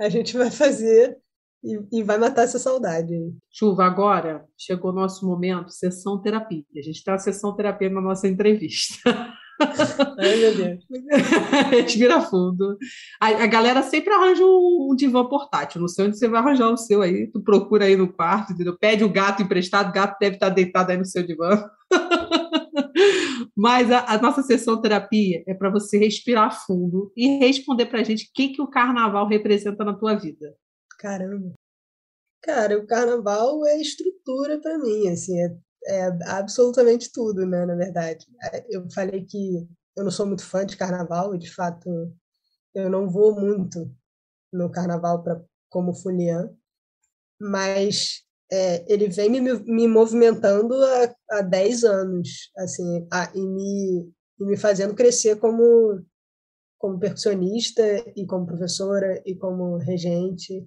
a 0.00 0.08
gente 0.08 0.36
vai 0.36 0.50
fazer 0.50 1.16
e, 1.64 1.98
e, 1.98 2.02
vai 2.02 2.18
matar 2.18 2.42
essa 2.42 2.58
saudade 2.58 3.14
chuva 3.50 3.84
agora 3.84 4.44
chegou 4.58 4.90
o 4.90 4.94
nosso 4.94 5.26
momento 5.26 5.70
sessão 5.70 6.20
terapia 6.20 6.64
a 6.76 6.82
gente 6.82 6.96
está 6.96 7.12
na 7.12 7.18
sessão 7.18 7.56
terapia 7.56 7.88
na 7.88 8.00
nossa 8.00 8.28
entrevista 8.28 9.10
Ai, 10.18 10.36
meu 10.36 10.54
Deus. 10.54 10.84
Respira 11.70 12.20
fundo. 12.22 12.76
A, 13.20 13.28
a, 13.28 13.46
galera 13.46 13.82
sempre 13.82 14.12
arranja 14.12 14.44
um, 14.44 14.88
um, 14.90 14.96
divã 14.96 15.24
portátil. 15.24 15.80
Não 15.80 15.88
sei 15.88 16.06
onde 16.06 16.18
você 16.18 16.28
vai 16.28 16.40
arranjar 16.40 16.70
o 16.70 16.76
seu 16.76 17.02
aí. 17.02 17.30
Tu 17.30 17.40
procura 17.42 17.84
aí 17.84 17.96
no 17.96 18.12
quarto, 18.12 18.52
entendeu? 18.52 18.76
Pede 18.78 19.04
o 19.04 19.12
gato 19.12 19.42
emprestado, 19.42 19.90
o 19.90 19.92
gato 19.92 20.18
deve 20.20 20.36
estar 20.36 20.48
deitado 20.48 20.90
aí 20.90 20.98
no 20.98 21.04
seu 21.04 21.24
divã. 21.24 21.64
Mas 23.56 23.90
a, 23.90 24.14
a, 24.14 24.18
nossa 24.18 24.42
sessão 24.42 24.80
terapia 24.80 25.42
é 25.46 25.54
para 25.54 25.70
você 25.70 25.96
respirar 25.98 26.64
fundo 26.66 27.12
e 27.16 27.38
responder 27.38 27.86
para 27.86 28.00
a 28.00 28.04
gente 28.04 28.24
o 28.24 28.28
que, 28.34 28.48
que 28.48 28.62
o 28.62 28.66
carnaval 28.66 29.28
representa 29.28 29.84
na 29.84 29.94
tua 29.94 30.14
vida. 30.14 30.52
Caramba. 31.04 31.52
Cara, 32.42 32.78
o 32.78 32.86
carnaval 32.86 33.66
é 33.66 33.78
estrutura 33.78 34.58
para 34.60 34.78
mim, 34.78 35.08
assim, 35.08 35.38
é 35.38 35.54
é, 35.86 36.06
absolutamente 36.30 37.12
tudo, 37.12 37.44
né, 37.44 37.66
na 37.66 37.74
verdade. 37.74 38.26
É, 38.42 38.64
eu 38.70 38.88
falei 38.90 39.22
que 39.26 39.68
eu 39.94 40.02
não 40.02 40.10
sou 40.10 40.24
muito 40.26 40.42
fã 40.42 40.64
de 40.64 40.78
carnaval, 40.78 41.34
e 41.34 41.38
de 41.38 41.54
fato 41.54 41.90
eu 42.74 42.88
não 42.88 43.10
vou 43.10 43.38
muito 43.38 43.94
no 44.52 44.70
carnaval 44.70 45.22
pra, 45.22 45.42
como 45.68 45.94
fulian, 45.94 46.50
mas 47.38 48.22
é, 48.50 48.90
ele 48.92 49.08
vem 49.08 49.28
me, 49.30 49.40
me 49.64 49.86
movimentando 49.86 50.74
há, 50.74 51.16
há 51.32 51.42
10 51.42 51.84
anos, 51.84 52.50
assim, 52.56 53.06
a, 53.12 53.30
e, 53.34 53.40
me, 53.46 54.10
e 54.40 54.44
me 54.46 54.56
fazendo 54.56 54.94
crescer 54.94 55.36
como, 55.38 56.02
como 56.78 56.98
percussionista 56.98 57.82
e 58.16 58.26
como 58.26 58.46
professora 58.46 59.22
e 59.26 59.36
como 59.36 59.76
regente. 59.76 60.66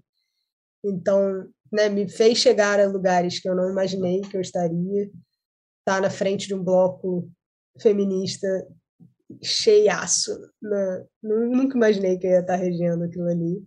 Então, 0.89 1.47
né, 1.71 1.89
me 1.89 2.09
fez 2.09 2.37
chegar 2.37 2.79
a 2.79 2.87
lugares 2.87 3.39
que 3.39 3.49
eu 3.49 3.55
não 3.55 3.69
imaginei 3.69 4.21
que 4.21 4.35
eu 4.35 4.41
estaria. 4.41 5.03
Estar 5.03 5.95
tá 5.95 6.01
na 6.01 6.09
frente 6.09 6.47
de 6.47 6.55
um 6.55 6.63
bloco 6.63 7.29
feminista 7.79 8.47
cheiaço. 9.41 10.31
Né? 10.61 11.05
Nunca 11.21 11.75
imaginei 11.75 12.17
que 12.17 12.27
eu 12.27 12.31
ia 12.31 12.39
estar 12.39 12.55
regendo 12.55 13.03
aquilo 13.03 13.27
ali. 13.27 13.63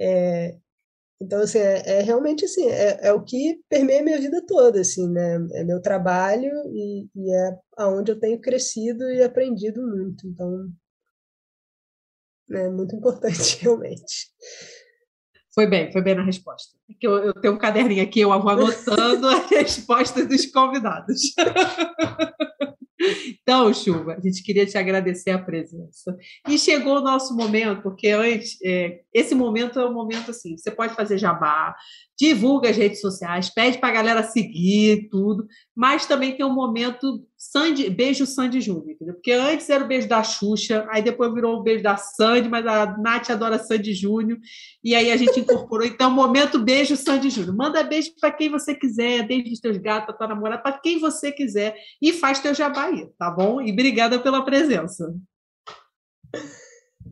É, 0.00 0.56
então, 1.20 1.42
assim, 1.42 1.58
é, 1.58 1.98
é 1.98 2.00
realmente 2.00 2.46
assim, 2.46 2.66
é, 2.66 3.08
é, 3.08 3.12
o 3.12 3.22
que 3.22 3.60
permeia 3.68 4.02
minha 4.02 4.18
vida 4.18 4.42
toda, 4.46 4.80
assim, 4.80 5.06
né? 5.06 5.34
É 5.52 5.62
meu 5.64 5.80
trabalho 5.80 6.50
e, 6.74 7.08
e 7.14 7.34
é 7.34 7.58
aonde 7.76 8.12
eu 8.12 8.18
tenho 8.18 8.40
crescido 8.40 9.04
e 9.10 9.22
aprendido 9.22 9.82
muito. 9.86 10.26
Então, 10.26 10.72
é 12.52 12.68
muito 12.70 12.96
importante, 12.96 13.58
realmente. 13.60 14.30
Foi 15.54 15.66
bem, 15.66 15.90
foi 15.92 16.00
bem 16.00 16.14
na 16.14 16.22
resposta. 16.22 16.76
É 16.88 16.94
eu, 17.00 17.18
eu 17.18 17.34
tenho 17.34 17.54
um 17.54 17.58
caderninho 17.58 18.02
aqui, 18.02 18.20
eu 18.20 18.28
vou 18.28 18.50
anotando 18.50 19.28
as 19.28 19.48
respostas 19.50 20.26
dos 20.28 20.46
convidados. 20.46 21.20
Então, 23.42 23.72
Chuva, 23.72 24.14
a 24.14 24.20
gente 24.20 24.42
queria 24.42 24.66
te 24.66 24.76
agradecer 24.76 25.30
a 25.30 25.38
presença. 25.38 26.16
E 26.46 26.58
chegou 26.58 26.98
o 26.98 27.02
nosso 27.02 27.34
momento, 27.34 27.82
porque 27.82 28.08
antes, 28.08 28.58
é, 28.62 29.00
esse 29.12 29.34
momento 29.34 29.80
é 29.80 29.86
um 29.86 29.94
momento 29.94 30.30
assim: 30.30 30.56
você 30.56 30.70
pode 30.70 30.94
fazer 30.94 31.16
jabá, 31.16 31.74
divulga 32.20 32.68
as 32.68 32.76
redes 32.76 33.00
sociais, 33.00 33.48
pede 33.48 33.78
para 33.78 33.88
a 33.88 33.92
galera 33.92 34.22
seguir 34.22 35.08
tudo, 35.08 35.46
mas 35.74 36.04
também 36.04 36.36
tem 36.36 36.44
um 36.44 36.52
momento 36.52 37.26
Sandy, 37.34 37.88
beijo 37.88 38.26
Sandy 38.26 38.60
Júnior, 38.60 38.90
entendeu? 38.90 39.14
Porque 39.14 39.32
antes 39.32 39.70
era 39.70 39.82
o 39.82 39.88
beijo 39.88 40.06
da 40.06 40.22
Xuxa, 40.22 40.86
aí 40.90 41.02
depois 41.02 41.32
virou 41.32 41.56
o 41.56 41.62
beijo 41.62 41.82
da 41.82 41.96
Sandy, 41.96 42.46
mas 42.46 42.66
a 42.66 42.94
Nath 42.98 43.30
adora 43.30 43.58
Sandy 43.58 43.94
Júnior, 43.94 44.38
e 44.84 44.94
aí 44.94 45.10
a 45.10 45.16
gente 45.16 45.40
incorporou, 45.40 45.86
então, 45.86 46.10
momento 46.10 46.58
beijo 46.58 46.94
Sandy 46.94 47.30
Júnior. 47.30 47.56
Manda 47.56 47.82
beijo 47.82 48.12
para 48.20 48.30
quem 48.30 48.50
você 48.50 48.74
quiser, 48.74 49.26
desde 49.26 49.54
os 49.54 49.60
teus 49.60 49.78
gatos, 49.78 50.14
tua 50.18 50.28
namorada, 50.28 50.62
para 50.62 50.78
quem 50.78 50.98
você 50.98 51.32
quiser, 51.32 51.74
e 52.02 52.12
faz 52.12 52.38
teu 52.40 52.52
jabá 52.52 52.84
aí, 52.84 53.08
tá 53.18 53.30
bom? 53.30 53.62
E 53.62 53.72
obrigada 53.72 54.18
pela 54.18 54.44
presença. 54.44 55.14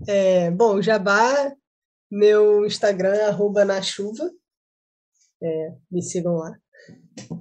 É, 0.07 0.51
bom, 0.51 0.83
jabá, 0.83 1.51
meu 2.11 2.67
Instagram 2.67 3.15
é 3.15 3.25
arroba 3.25 3.65
na 3.65 3.81
chuva, 3.81 4.31
é, 5.43 5.73
me 5.91 6.03
sigam 6.03 6.35
lá. 6.37 6.57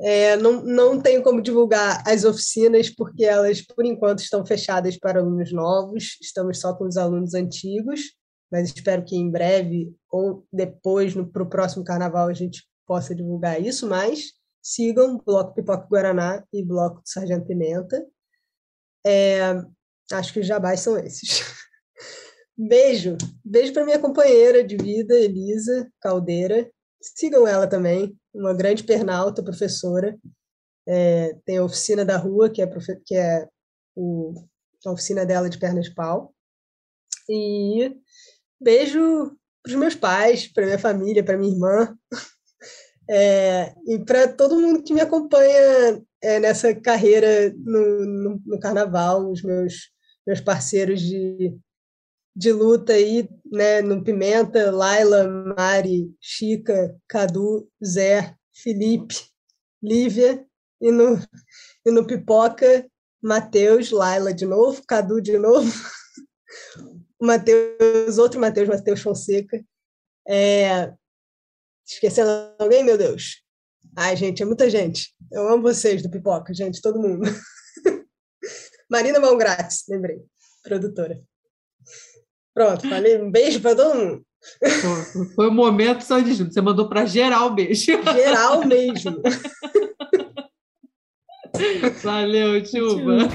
É, 0.02 0.36
não, 0.38 0.64
não 0.64 1.02
tenho 1.02 1.22
como 1.22 1.42
divulgar 1.42 2.04
as 2.06 2.24
oficinas, 2.24 2.90
porque 2.90 3.24
elas, 3.24 3.62
por 3.62 3.86
enquanto, 3.86 4.20
estão 4.20 4.46
fechadas 4.46 4.98
para 4.98 5.20
alunos 5.20 5.52
novos, 5.52 6.18
estamos 6.22 6.60
só 6.60 6.74
com 6.74 6.86
os 6.86 6.98
alunos 6.98 7.34
antigos, 7.34 8.02
mas 8.52 8.70
espero 8.70 9.04
que 9.04 9.16
em 9.16 9.30
breve 9.30 9.94
ou 10.10 10.46
depois, 10.52 11.14
para 11.32 11.44
o 11.44 11.50
próximo 11.50 11.84
carnaval, 11.84 12.28
a 12.28 12.34
gente 12.34 12.64
possa 12.86 13.14
divulgar 13.14 13.62
isso. 13.62 13.88
Mas 13.88 14.32
sigam 14.62 15.18
Bloco 15.18 15.54
Pipoca 15.54 15.88
Guaraná 15.88 16.44
e 16.52 16.64
Bloco 16.64 17.02
do 17.02 17.08
Sargento 17.08 17.46
Pimenta. 17.46 18.06
É, 19.06 19.42
acho 20.12 20.34
que 20.34 20.40
os 20.40 20.48
jabás 20.48 20.80
são 20.80 20.98
esses. 20.98 21.44
Beijo. 22.58 23.18
Beijo 23.44 23.74
para 23.74 23.86
minha 23.86 24.00
companheira 24.00 24.64
de 24.64 24.78
vida, 24.78 25.14
Elisa 25.18 25.90
Caldeira. 26.02 26.70
Sigam 27.02 27.48
ela 27.48 27.68
também, 27.68 28.18
uma 28.34 28.54
grande 28.54 28.84
pernalta, 28.84 29.44
professora. 29.44 30.18
É, 30.88 31.36
tem 31.46 31.58
a 31.58 31.64
oficina 31.64 32.06
da 32.06 32.18
rua, 32.18 32.50
que 32.50 32.62
é, 32.62 32.68
que 33.06 33.16
é 33.16 33.48
o, 33.96 34.34
a 34.86 34.92
oficina 34.92 35.26
dela 35.26 35.50
de 35.50 35.58
perna 35.58 35.82
de 35.82 35.94
pau. 35.94 36.34
E 37.30 37.96
beijo 38.60 39.38
para 39.64 39.72
os 39.72 39.76
meus 39.76 39.96
pais, 39.96 40.48
para 40.48 40.66
minha 40.66 40.80
família, 40.80 41.24
para 41.24 41.38
minha 41.38 41.54
irmã. 41.54 41.98
É, 43.10 43.74
e 43.88 44.00
para 44.00 44.28
todo 44.28 44.60
mundo 44.60 44.84
que 44.84 44.94
me 44.94 45.00
acompanha 45.00 46.04
é, 46.22 46.42
nessa 46.42 46.76
carreira 46.76 47.54
no, 47.56 48.06
no, 48.06 48.42
no, 48.46 48.60
carnaval, 48.60 49.32
os 49.32 49.42
meus, 49.42 49.92
meus 50.28 50.42
parceiros 50.42 51.00
de, 51.00 51.58
de 52.38 52.52
luta 52.52 52.94
aí, 52.94 53.28
né, 53.52 53.82
no 53.82 54.04
Pimenta, 54.04 54.70
Laila, 54.70 55.28
Mari, 55.28 56.16
Chica, 56.22 56.96
Cadu, 57.08 57.68
Zé, 57.84 58.36
Felipe, 58.54 59.16
Lívia, 59.82 60.46
e 60.80 60.92
no, 60.92 61.20
e 61.84 61.90
no 61.90 62.06
Pipoca, 62.06 62.88
Matheus, 63.20 63.90
Laila 63.90 64.32
de 64.32 64.46
novo, 64.46 64.84
Cadu 64.86 65.20
de 65.20 65.36
novo, 65.40 65.68
Matheus, 67.20 68.20
outro 68.20 68.40
Matheus, 68.40 68.70
Matheus 68.70 69.02
Fonseca. 69.02 69.60
É... 70.28 70.94
Esquecendo 71.84 72.30
alguém, 72.60 72.84
meu 72.84 73.00
Deus? 73.00 73.42
Ai, 73.96 74.16
gente, 74.16 74.44
é 74.44 74.46
muita 74.46 74.70
gente. 74.70 75.12
Eu 75.32 75.48
amo 75.48 75.64
vocês 75.64 76.04
do 76.04 76.12
Pipoca, 76.12 76.54
gente, 76.54 76.84
todo 76.84 77.02
mundo. 77.02 77.26
Marina 78.88 79.20
Mão 79.20 79.36
lembrei, 79.90 80.24
produtora. 80.62 81.20
Pronto, 82.58 82.90
falei 82.90 83.22
um 83.22 83.30
beijo 83.30 83.62
para 83.62 83.76
todo 83.76 83.96
mundo. 83.96 84.26
Foi 85.36 85.48
o 85.48 85.52
momento 85.52 86.02
só 86.02 86.20
de 86.20 86.34
junto. 86.34 86.52
Você 86.52 86.60
mandou 86.60 86.90
para 86.90 87.06
geral 87.06 87.54
beijo. 87.54 87.86
Geral 88.16 88.66
mesmo. 88.66 89.22
Valeu, 92.02 92.66
Chuba. 92.66 93.30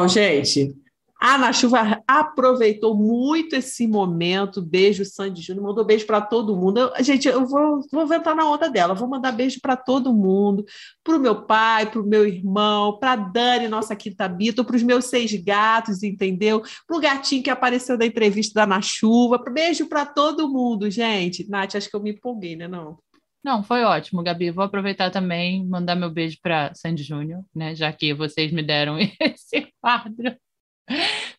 Bom, 0.00 0.08
gente, 0.08 0.74
A 1.20 1.34
Ana 1.34 1.52
Chuva 1.52 2.02
aproveitou 2.08 2.96
muito 2.96 3.54
esse 3.54 3.86
momento. 3.86 4.62
Beijo, 4.62 5.04
Sandy 5.04 5.42
Júnior. 5.42 5.66
Mandou 5.66 5.84
beijo 5.84 6.06
para 6.06 6.22
todo 6.22 6.56
mundo. 6.56 6.80
Eu, 6.80 7.04
gente, 7.04 7.28
eu 7.28 7.44
vou, 7.44 7.82
vou 7.92 8.14
entrar 8.14 8.34
na 8.34 8.50
onda 8.50 8.70
dela. 8.70 8.94
Vou 8.94 9.06
mandar 9.06 9.30
beijo 9.32 9.60
para 9.60 9.76
todo 9.76 10.14
mundo. 10.14 10.64
Para 11.04 11.16
o 11.16 11.20
meu 11.20 11.42
pai, 11.44 11.90
para 11.90 12.00
o 12.00 12.06
meu 12.06 12.26
irmão, 12.26 12.98
para 12.98 13.14
Dani, 13.14 13.68
nossa 13.68 13.94
quinta 13.94 14.26
bita, 14.26 14.64
para 14.64 14.76
os 14.76 14.82
meus 14.82 15.04
seis 15.04 15.30
gatos, 15.34 16.02
entendeu? 16.02 16.62
Para 16.86 16.96
o 16.96 17.00
gatinho 17.00 17.42
que 17.42 17.50
apareceu 17.50 17.98
na 17.98 18.06
entrevista 18.06 18.54
da 18.54 18.62
Ana 18.62 18.80
Chuva. 18.80 19.36
Beijo 19.52 19.86
para 19.86 20.06
todo 20.06 20.48
mundo, 20.48 20.90
gente. 20.90 21.46
Nath, 21.46 21.74
acho 21.74 21.90
que 21.90 21.96
eu 21.96 22.00
me 22.02 22.12
empolguei, 22.12 22.56
né? 22.56 22.66
Não. 22.66 22.98
Não, 23.42 23.62
foi 23.62 23.82
ótimo, 23.84 24.22
Gabi. 24.22 24.50
Vou 24.50 24.64
aproveitar 24.64 25.10
também 25.10 25.66
mandar 25.66 25.94
meu 25.94 26.10
beijo 26.10 26.38
para 26.42 26.74
Sandy 26.74 27.02
Júnior, 27.02 27.42
né? 27.54 27.74
Já 27.74 27.92
que 27.92 28.12
vocês 28.12 28.52
me 28.52 28.62
deram 28.62 28.98
esse 29.18 29.72
quadro. 29.80 30.36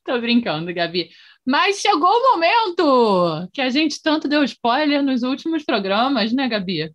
Tô 0.03 0.19
brincando, 0.19 0.73
Gabi. 0.73 1.09
Mas 1.45 1.79
chegou 1.79 2.09
o 2.09 2.31
momento 2.31 3.49
que 3.53 3.61
a 3.61 3.69
gente 3.69 4.01
tanto 4.01 4.27
deu 4.27 4.43
spoiler 4.43 5.03
nos 5.03 5.23
últimos 5.23 5.63
programas, 5.63 6.31
né, 6.31 6.47
Gabi? 6.47 6.91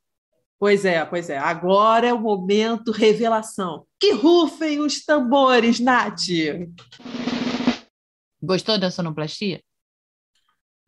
Pois 0.59 0.85
é, 0.85 1.05
pois 1.05 1.29
é. 1.29 1.37
Agora 1.37 2.07
é 2.07 2.13
o 2.13 2.21
momento 2.21 2.91
revelação. 2.91 3.87
Que 4.01 4.13
rufem 4.13 4.81
os 4.81 5.05
tambores, 5.05 5.79
Nath! 5.79 6.29
Gostou 8.43 8.79
da 8.79 8.91
sonoplastia? 8.91 9.61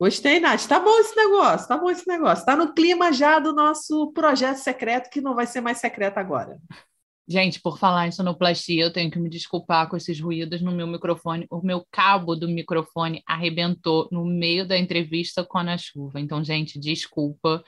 Gostei, 0.00 0.38
Nath. 0.38 0.66
Tá 0.66 0.78
bom 0.78 0.96
esse 1.00 1.16
negócio, 1.16 1.66
tá 1.66 1.76
bom 1.76 1.90
esse 1.90 2.06
negócio. 2.06 2.46
Tá 2.46 2.54
no 2.54 2.72
clima 2.72 3.12
já 3.12 3.40
do 3.40 3.52
nosso 3.52 4.12
projeto 4.12 4.58
secreto, 4.58 5.10
que 5.10 5.20
não 5.20 5.34
vai 5.34 5.46
ser 5.46 5.60
mais 5.60 5.78
secreto 5.78 6.18
agora. 6.18 6.56
Gente, 7.30 7.60
por 7.60 7.78
falar 7.78 8.06
em 8.06 8.12
sonoplastia, 8.12 8.84
eu 8.84 8.92
tenho 8.92 9.10
que 9.10 9.18
me 9.18 9.28
desculpar 9.28 9.88
com 9.88 9.96
esses 9.96 10.18
ruídos 10.18 10.62
no 10.62 10.72
meu 10.72 10.86
microfone. 10.86 11.46
O 11.50 11.60
meu 11.60 11.84
cabo 11.90 12.34
do 12.34 12.48
microfone 12.48 13.22
arrebentou 13.26 14.08
no 14.10 14.24
meio 14.24 14.66
da 14.66 14.78
entrevista 14.78 15.44
com 15.44 15.58
a 15.58 15.76
Chuva. 15.76 16.20
Então, 16.20 16.42
gente, 16.42 16.78
desculpa. 16.78 17.62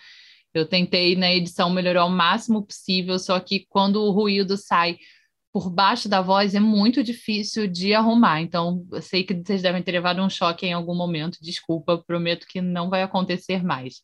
Eu 0.54 0.66
tentei 0.66 1.14
na 1.14 1.30
edição 1.32 1.68
melhorar 1.68 2.06
o 2.06 2.10
máximo 2.10 2.64
possível, 2.64 3.18
só 3.18 3.38
que 3.38 3.66
quando 3.68 3.96
o 3.96 4.12
ruído 4.12 4.56
sai 4.56 4.96
por 5.53 5.70
baixo 5.70 6.09
da 6.09 6.20
voz 6.20 6.55
é 6.55 6.61
muito 6.61 7.03
difícil 7.03 7.66
de 7.66 7.92
arrumar. 7.92 8.40
Então, 8.40 8.86
eu 8.92 9.03
sei 9.03 9.24
que 9.24 9.34
vocês 9.34 9.62
devem 9.62 9.82
ter 9.82 9.92
levado 9.92 10.22
um 10.22 10.30
choque 10.30 10.66
em 10.66 10.72
algum 10.72 10.94
momento. 10.94 11.38
Desculpa, 11.42 12.03
prometo 12.07 12.46
que 12.48 12.61
não 12.61 12.88
vai 12.88 13.03
acontecer 13.03 13.62
mais. 13.64 14.03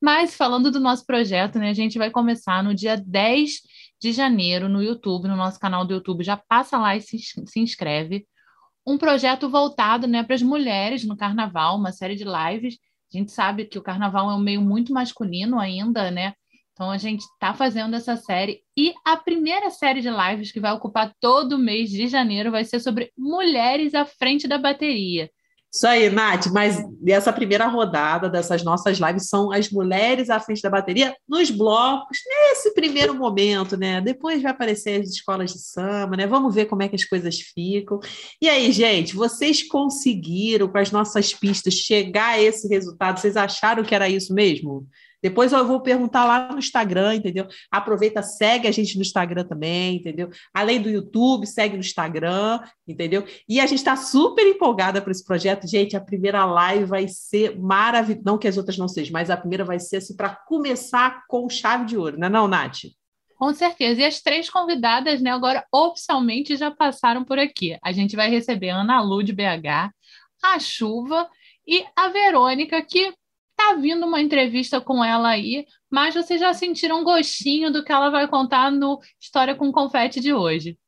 Mas 0.00 0.36
falando 0.36 0.70
do 0.70 0.78
nosso 0.78 1.04
projeto, 1.04 1.58
né, 1.58 1.70
a 1.70 1.74
gente 1.74 1.98
vai 1.98 2.10
começar 2.10 2.62
no 2.62 2.74
dia 2.74 2.96
10 2.96 3.60
de 4.00 4.12
janeiro 4.12 4.68
no 4.68 4.82
YouTube, 4.82 5.26
no 5.26 5.36
nosso 5.36 5.58
canal 5.58 5.84
do 5.84 5.94
YouTube. 5.94 6.22
Já 6.22 6.36
passa 6.36 6.78
lá 6.78 6.94
e 6.96 7.00
se, 7.00 7.18
se 7.18 7.60
inscreve. 7.60 8.26
Um 8.86 8.98
projeto 8.98 9.48
voltado 9.48 10.06
né, 10.06 10.22
para 10.22 10.36
as 10.36 10.42
mulheres 10.42 11.04
no 11.04 11.16
carnaval, 11.16 11.76
uma 11.76 11.92
série 11.92 12.14
de 12.14 12.24
lives. 12.24 12.78
A 13.12 13.18
gente 13.18 13.32
sabe 13.32 13.64
que 13.64 13.78
o 13.78 13.82
carnaval 13.82 14.30
é 14.30 14.34
um 14.34 14.40
meio 14.40 14.60
muito 14.60 14.92
masculino 14.92 15.58
ainda, 15.58 16.10
né? 16.10 16.34
Então 16.76 16.90
a 16.90 16.98
gente 16.98 17.22
está 17.22 17.54
fazendo 17.54 17.96
essa 17.96 18.16
série. 18.16 18.60
E 18.76 18.92
a 19.02 19.16
primeira 19.16 19.70
série 19.70 20.02
de 20.02 20.10
lives 20.10 20.52
que 20.52 20.60
vai 20.60 20.72
ocupar 20.72 21.10
todo 21.18 21.54
o 21.54 21.58
mês 21.58 21.88
de 21.88 22.06
janeiro 22.06 22.50
vai 22.50 22.66
ser 22.66 22.80
sobre 22.80 23.10
mulheres 23.16 23.94
à 23.94 24.04
frente 24.04 24.46
da 24.46 24.58
bateria. 24.58 25.30
Isso 25.72 25.86
aí, 25.86 26.10
Nath, 26.10 26.46
mas 26.52 26.78
essa 27.06 27.32
primeira 27.32 27.66
rodada 27.66 28.28
dessas 28.28 28.62
nossas 28.62 28.98
lives 28.98 29.28
são 29.28 29.50
as 29.52 29.70
mulheres 29.70 30.28
à 30.28 30.38
frente 30.38 30.62
da 30.62 30.70
bateria 30.70 31.14
nos 31.26 31.50
blocos, 31.50 32.18
nesse 32.26 32.72
primeiro 32.74 33.14
momento, 33.14 33.76
né? 33.76 34.00
Depois 34.00 34.42
vai 34.42 34.52
aparecer 34.52 35.00
as 35.00 35.08
escolas 35.08 35.52
de 35.52 35.58
samba, 35.58 36.16
né? 36.16 36.26
Vamos 36.26 36.54
ver 36.54 36.66
como 36.66 36.82
é 36.82 36.88
que 36.88 36.96
as 36.96 37.04
coisas 37.04 37.40
ficam. 37.40 38.00
E 38.40 38.48
aí, 38.48 38.70
gente, 38.70 39.14
vocês 39.14 39.66
conseguiram, 39.66 40.68
com 40.68 40.78
as 40.78 40.90
nossas 40.90 41.34
pistas, 41.34 41.74
chegar 41.74 42.34
a 42.34 42.42
esse 42.42 42.68
resultado? 42.68 43.18
Vocês 43.18 43.36
acharam 43.36 43.82
que 43.82 43.94
era 43.94 44.08
isso 44.08 44.32
mesmo? 44.32 44.86
Depois 45.22 45.52
eu 45.52 45.66
vou 45.66 45.80
perguntar 45.80 46.24
lá 46.24 46.52
no 46.52 46.58
Instagram, 46.58 47.16
entendeu? 47.16 47.46
Aproveita, 47.70 48.22
segue 48.22 48.68
a 48.68 48.72
gente 48.72 48.96
no 48.96 49.02
Instagram 49.02 49.44
também, 49.44 49.96
entendeu? 49.96 50.30
Além 50.52 50.80
do 50.80 50.88
YouTube, 50.88 51.46
segue 51.46 51.74
no 51.74 51.80
Instagram, 51.80 52.60
entendeu? 52.86 53.24
E 53.48 53.60
a 53.60 53.66
gente 53.66 53.78
está 53.78 53.96
super 53.96 54.46
empolgada 54.46 55.00
para 55.00 55.10
esse 55.10 55.24
projeto. 55.24 55.66
Gente, 55.66 55.96
a 55.96 56.00
primeira 56.00 56.44
live 56.44 56.84
vai 56.84 57.08
ser 57.08 57.58
maravilhosa. 57.58 58.22
Não 58.24 58.38
que 58.38 58.48
as 58.48 58.56
outras 58.56 58.78
não 58.78 58.88
sejam, 58.88 59.12
mas 59.12 59.30
a 59.30 59.36
primeira 59.36 59.64
vai 59.64 59.78
ser 59.78 59.96
assim, 59.96 60.16
para 60.16 60.30
começar 60.30 61.24
com 61.28 61.48
chave 61.48 61.86
de 61.86 61.96
ouro, 61.96 62.18
não 62.18 62.26
é 62.26 62.30
não, 62.30 62.48
Nath? 62.48 62.84
Com 63.36 63.52
certeza. 63.52 64.00
E 64.00 64.04
as 64.04 64.20
três 64.20 64.48
convidadas, 64.48 65.20
né, 65.20 65.30
agora 65.30 65.64
oficialmente 65.72 66.56
já 66.56 66.70
passaram 66.70 67.24
por 67.24 67.38
aqui. 67.38 67.76
A 67.82 67.92
gente 67.92 68.16
vai 68.16 68.30
receber 68.30 68.70
a 68.70 68.80
Ana 68.80 69.00
Lu 69.02 69.22
de 69.22 69.32
BH, 69.32 69.92
a 70.42 70.58
Chuva 70.58 71.28
e 71.66 71.84
a 71.94 72.08
Verônica, 72.08 72.80
que 72.82 73.12
Tá 73.56 73.74
vindo 73.74 74.06
uma 74.06 74.20
entrevista 74.20 74.80
com 74.80 75.02
ela 75.02 75.30
aí, 75.30 75.66
mas 75.90 76.14
vocês 76.14 76.38
já 76.38 76.52
sentiram 76.52 77.00
um 77.00 77.04
gostinho 77.04 77.72
do 77.72 77.82
que 77.82 77.90
ela 77.90 78.10
vai 78.10 78.28
contar 78.28 78.70
no 78.70 79.00
História 79.18 79.54
com 79.54 79.72
Confete 79.72 80.20
de 80.20 80.32
hoje. 80.32 80.78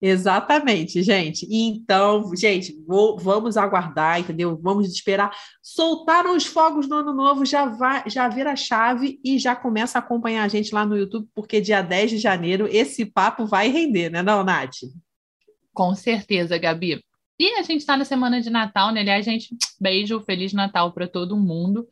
Exatamente, 0.00 1.02
gente. 1.02 1.46
Então, 1.50 2.30
gente, 2.36 2.74
vou, 2.86 3.18
vamos 3.18 3.56
aguardar, 3.56 4.20
entendeu? 4.20 4.58
Vamos 4.60 4.88
esperar. 4.88 5.34
Soltaram 5.62 6.36
os 6.36 6.44
fogos 6.44 6.86
do 6.86 6.96
ano 6.96 7.14
novo, 7.14 7.46
já 7.46 7.64
vai, 7.64 8.04
já 8.06 8.28
vira 8.28 8.52
a 8.52 8.56
chave 8.56 9.18
e 9.24 9.38
já 9.38 9.56
começa 9.56 9.98
a 9.98 10.00
acompanhar 10.00 10.44
a 10.44 10.48
gente 10.48 10.74
lá 10.74 10.84
no 10.84 10.98
YouTube, 10.98 11.28
porque 11.34 11.60
dia 11.60 11.80
10 11.80 12.10
de 12.10 12.18
janeiro 12.18 12.68
esse 12.70 13.06
papo 13.06 13.46
vai 13.46 13.68
render, 13.68 14.10
né, 14.10 14.22
não, 14.22 14.44
Nath? 14.44 14.76
Com 15.72 15.94
certeza, 15.94 16.58
Gabi. 16.58 17.02
E 17.38 17.54
a 17.54 17.62
gente 17.62 17.80
está 17.80 17.96
na 17.96 18.04
semana 18.04 18.40
de 18.40 18.50
Natal, 18.50 18.92
né? 18.92 19.00
Aliás, 19.00 19.24
gente, 19.24 19.48
beijo, 19.80 20.20
Feliz 20.20 20.52
Natal 20.52 20.92
para 20.92 21.06
todo 21.06 21.36
mundo. 21.36 21.86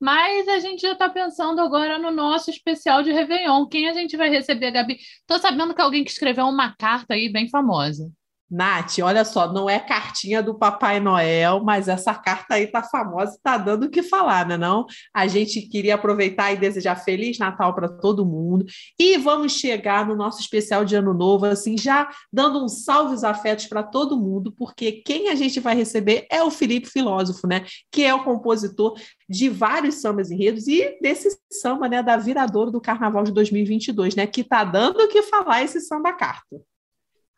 Mas 0.00 0.48
a 0.48 0.58
gente 0.58 0.82
já 0.82 0.92
está 0.92 1.08
pensando 1.08 1.60
agora 1.60 1.98
no 1.98 2.10
nosso 2.10 2.50
especial 2.50 3.02
de 3.02 3.12
Réveillon. 3.12 3.66
Quem 3.66 3.88
a 3.88 3.94
gente 3.94 4.16
vai 4.16 4.28
receber, 4.28 4.70
Gabi? 4.70 4.96
Estou 4.96 5.38
sabendo 5.38 5.74
que 5.74 5.80
alguém 5.80 6.04
que 6.04 6.10
escreveu 6.10 6.46
uma 6.46 6.74
carta 6.76 7.14
aí 7.14 7.30
bem 7.32 7.48
famosa. 7.48 8.10
Nath, 8.50 8.98
olha 9.02 9.24
só, 9.24 9.52
não 9.52 9.68
é 9.68 9.80
cartinha 9.80 10.42
do 10.42 10.54
Papai 10.54 11.00
Noel, 11.00 11.62
mas 11.64 11.88
essa 11.88 12.14
carta 12.14 12.54
aí 12.54 12.66
tá 12.66 12.82
famosa 12.82 13.34
e 13.36 13.42
tá 13.42 13.56
dando 13.56 13.84
o 13.84 13.90
que 13.90 14.02
falar, 14.02 14.46
né 14.46 14.56
não? 14.56 14.86
A 15.12 15.26
gente 15.26 15.62
queria 15.62 15.94
aproveitar 15.94 16.52
e 16.52 16.56
desejar 16.56 16.96
Feliz 16.96 17.38
Natal 17.38 17.74
para 17.74 17.88
todo 17.88 18.24
mundo 18.24 18.64
e 18.98 19.16
vamos 19.16 19.52
chegar 19.52 20.06
no 20.06 20.14
nosso 20.14 20.40
especial 20.40 20.84
de 20.84 20.94
Ano 20.94 21.14
Novo, 21.14 21.46
assim, 21.46 21.76
já 21.76 22.08
dando 22.32 22.62
um 22.62 22.68
salve 22.68 23.14
os 23.14 23.24
afetos 23.24 23.66
para 23.66 23.82
todo 23.82 24.20
mundo, 24.20 24.52
porque 24.52 24.92
quem 24.92 25.30
a 25.30 25.34
gente 25.34 25.58
vai 25.58 25.74
receber 25.74 26.26
é 26.30 26.42
o 26.42 26.50
Felipe 26.50 26.88
Filósofo, 26.88 27.46
né? 27.46 27.64
Que 27.90 28.04
é 28.04 28.14
o 28.14 28.24
compositor 28.24 28.94
de 29.28 29.48
vários 29.48 29.96
sambas 29.96 30.30
enredos 30.30 30.68
e 30.68 30.98
desse 31.00 31.36
samba, 31.50 31.88
né, 31.88 32.02
da 32.02 32.16
Viradouro 32.16 32.70
do 32.70 32.80
Carnaval 32.80 33.24
de 33.24 33.32
2022, 33.32 34.14
né? 34.14 34.26
Que 34.26 34.44
tá 34.44 34.64
dando 34.64 35.00
o 35.00 35.08
que 35.08 35.22
falar 35.22 35.62
esse 35.62 35.80
samba 35.80 36.12
carta. 36.12 36.60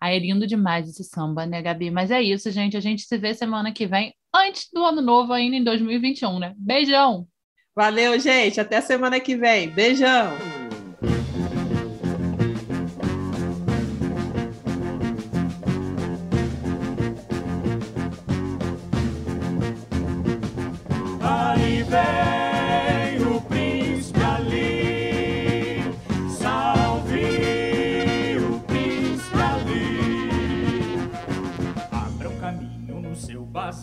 Aí 0.01 0.17
é 0.17 0.19
lindo 0.19 0.47
demais 0.47 0.89
esse 0.89 1.05
samba, 1.05 1.47
né, 1.47 1.63
Gabi? 1.63 1.91
Mas 1.91 2.11
é 2.11 2.23
isso, 2.23 2.51
gente. 2.51 2.77
A 2.77 2.81
gente 2.81 3.03
se 3.03 3.19
vê 3.19 3.35
semana 3.35 3.73
que 3.73 3.87
vem, 3.87 4.15
antes 4.35 4.69
do 4.73 4.85
ano 4.85 5.01
novo, 5.01 5.33
ainda 5.33 5.57
em 5.57 5.65
2021, 5.65 6.39
né? 6.39 6.55
Beijão! 6.57 7.27
Valeu, 7.75 8.19
gente. 8.19 8.61
Até 8.61 8.81
semana 8.81 9.21
que 9.21 9.37
vem. 9.37 9.69
Beijão. 9.69 10.57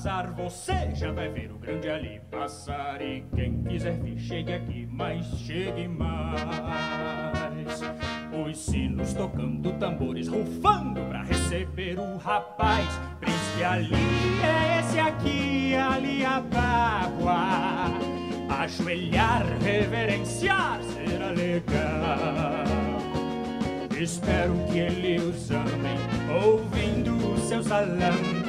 Bazar, 0.04 0.34
você 0.34 0.92
já 0.94 1.12
vai 1.14 1.30
ver 1.30 1.50
o 1.52 1.58
grande 1.58 1.90
ali 1.90 2.22
passar. 2.30 3.02
E 3.02 3.24
quem 3.34 3.64
quiser 3.64 3.98
vir, 4.02 4.20
chegue 4.20 4.54
aqui, 4.54 4.86
mas 4.92 5.26
chegue 5.40 5.88
mais. 5.88 7.82
Os 8.46 8.58
sinos 8.58 9.14
tocando, 9.14 9.72
tambores 9.74 10.28
rufando 10.28 11.00
pra 11.06 11.24
receber 11.24 11.98
o 11.98 12.18
rapaz. 12.18 12.86
Príncipe 13.22 13.64
ali 13.64 13.96
é 14.44 14.80
esse 14.80 15.00
aqui, 15.00 15.76
ali 15.76 16.26
a 16.26 16.44
Págua. 16.52 17.94
Ajoelhar, 18.62 19.46
reverenciar, 19.62 20.82
será 20.84 21.30
legal. 21.30 22.64
Espero 23.98 24.54
que 24.70 24.80
ele 24.80 25.18
os 25.22 25.50
amem, 25.50 25.98
ouvindo 26.44 27.16
o 27.16 27.38
seu 27.38 27.64
salão, 27.64 28.43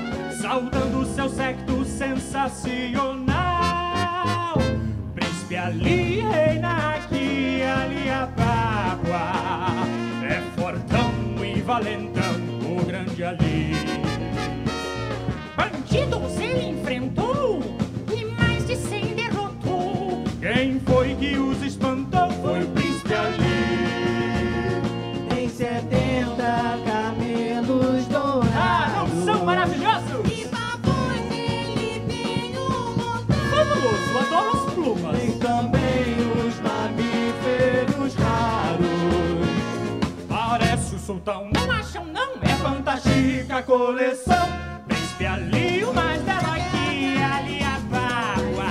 saudando 0.45 1.07
seu 1.07 1.27
secto 1.31 1.83
sensacional. 1.87 3.33
Príncipe 5.15 5.57
ali, 5.57 6.21
reina 6.21 6.97
aqui, 6.97 7.63
ali 7.63 8.11
a 8.11 8.29
Págua. 8.37 9.33
É 10.23 10.43
fortão 10.55 11.11
e 11.43 11.63
valentão, 11.63 12.35
o 12.77 12.85
grande 12.85 13.25
ali. 13.25 13.74
Não 41.07 41.71
acham 41.71 42.07
não? 42.07 42.33
É 42.41 42.55
fantástica 42.63 43.63
coleção. 43.63 44.49
Príncipe 44.89 45.27
ali, 45.27 45.85
o 45.85 45.93
mais 45.93 46.23
belo 46.23 46.51
aqui, 46.51 47.23
ali 47.23 47.63
a 47.63 47.79
Págua. 47.91 48.65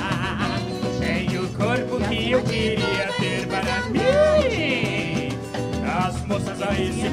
Tem 1.00 1.38
o 1.38 1.48
corpo 1.50 2.00
que 2.10 2.32
eu 2.32 2.42
queria 2.42 3.14
ter 3.20 3.48
para 3.48 3.84
mim. 3.90 5.30
As 5.86 6.26
moças 6.26 6.60
aí 6.64 6.92
se 6.92 7.08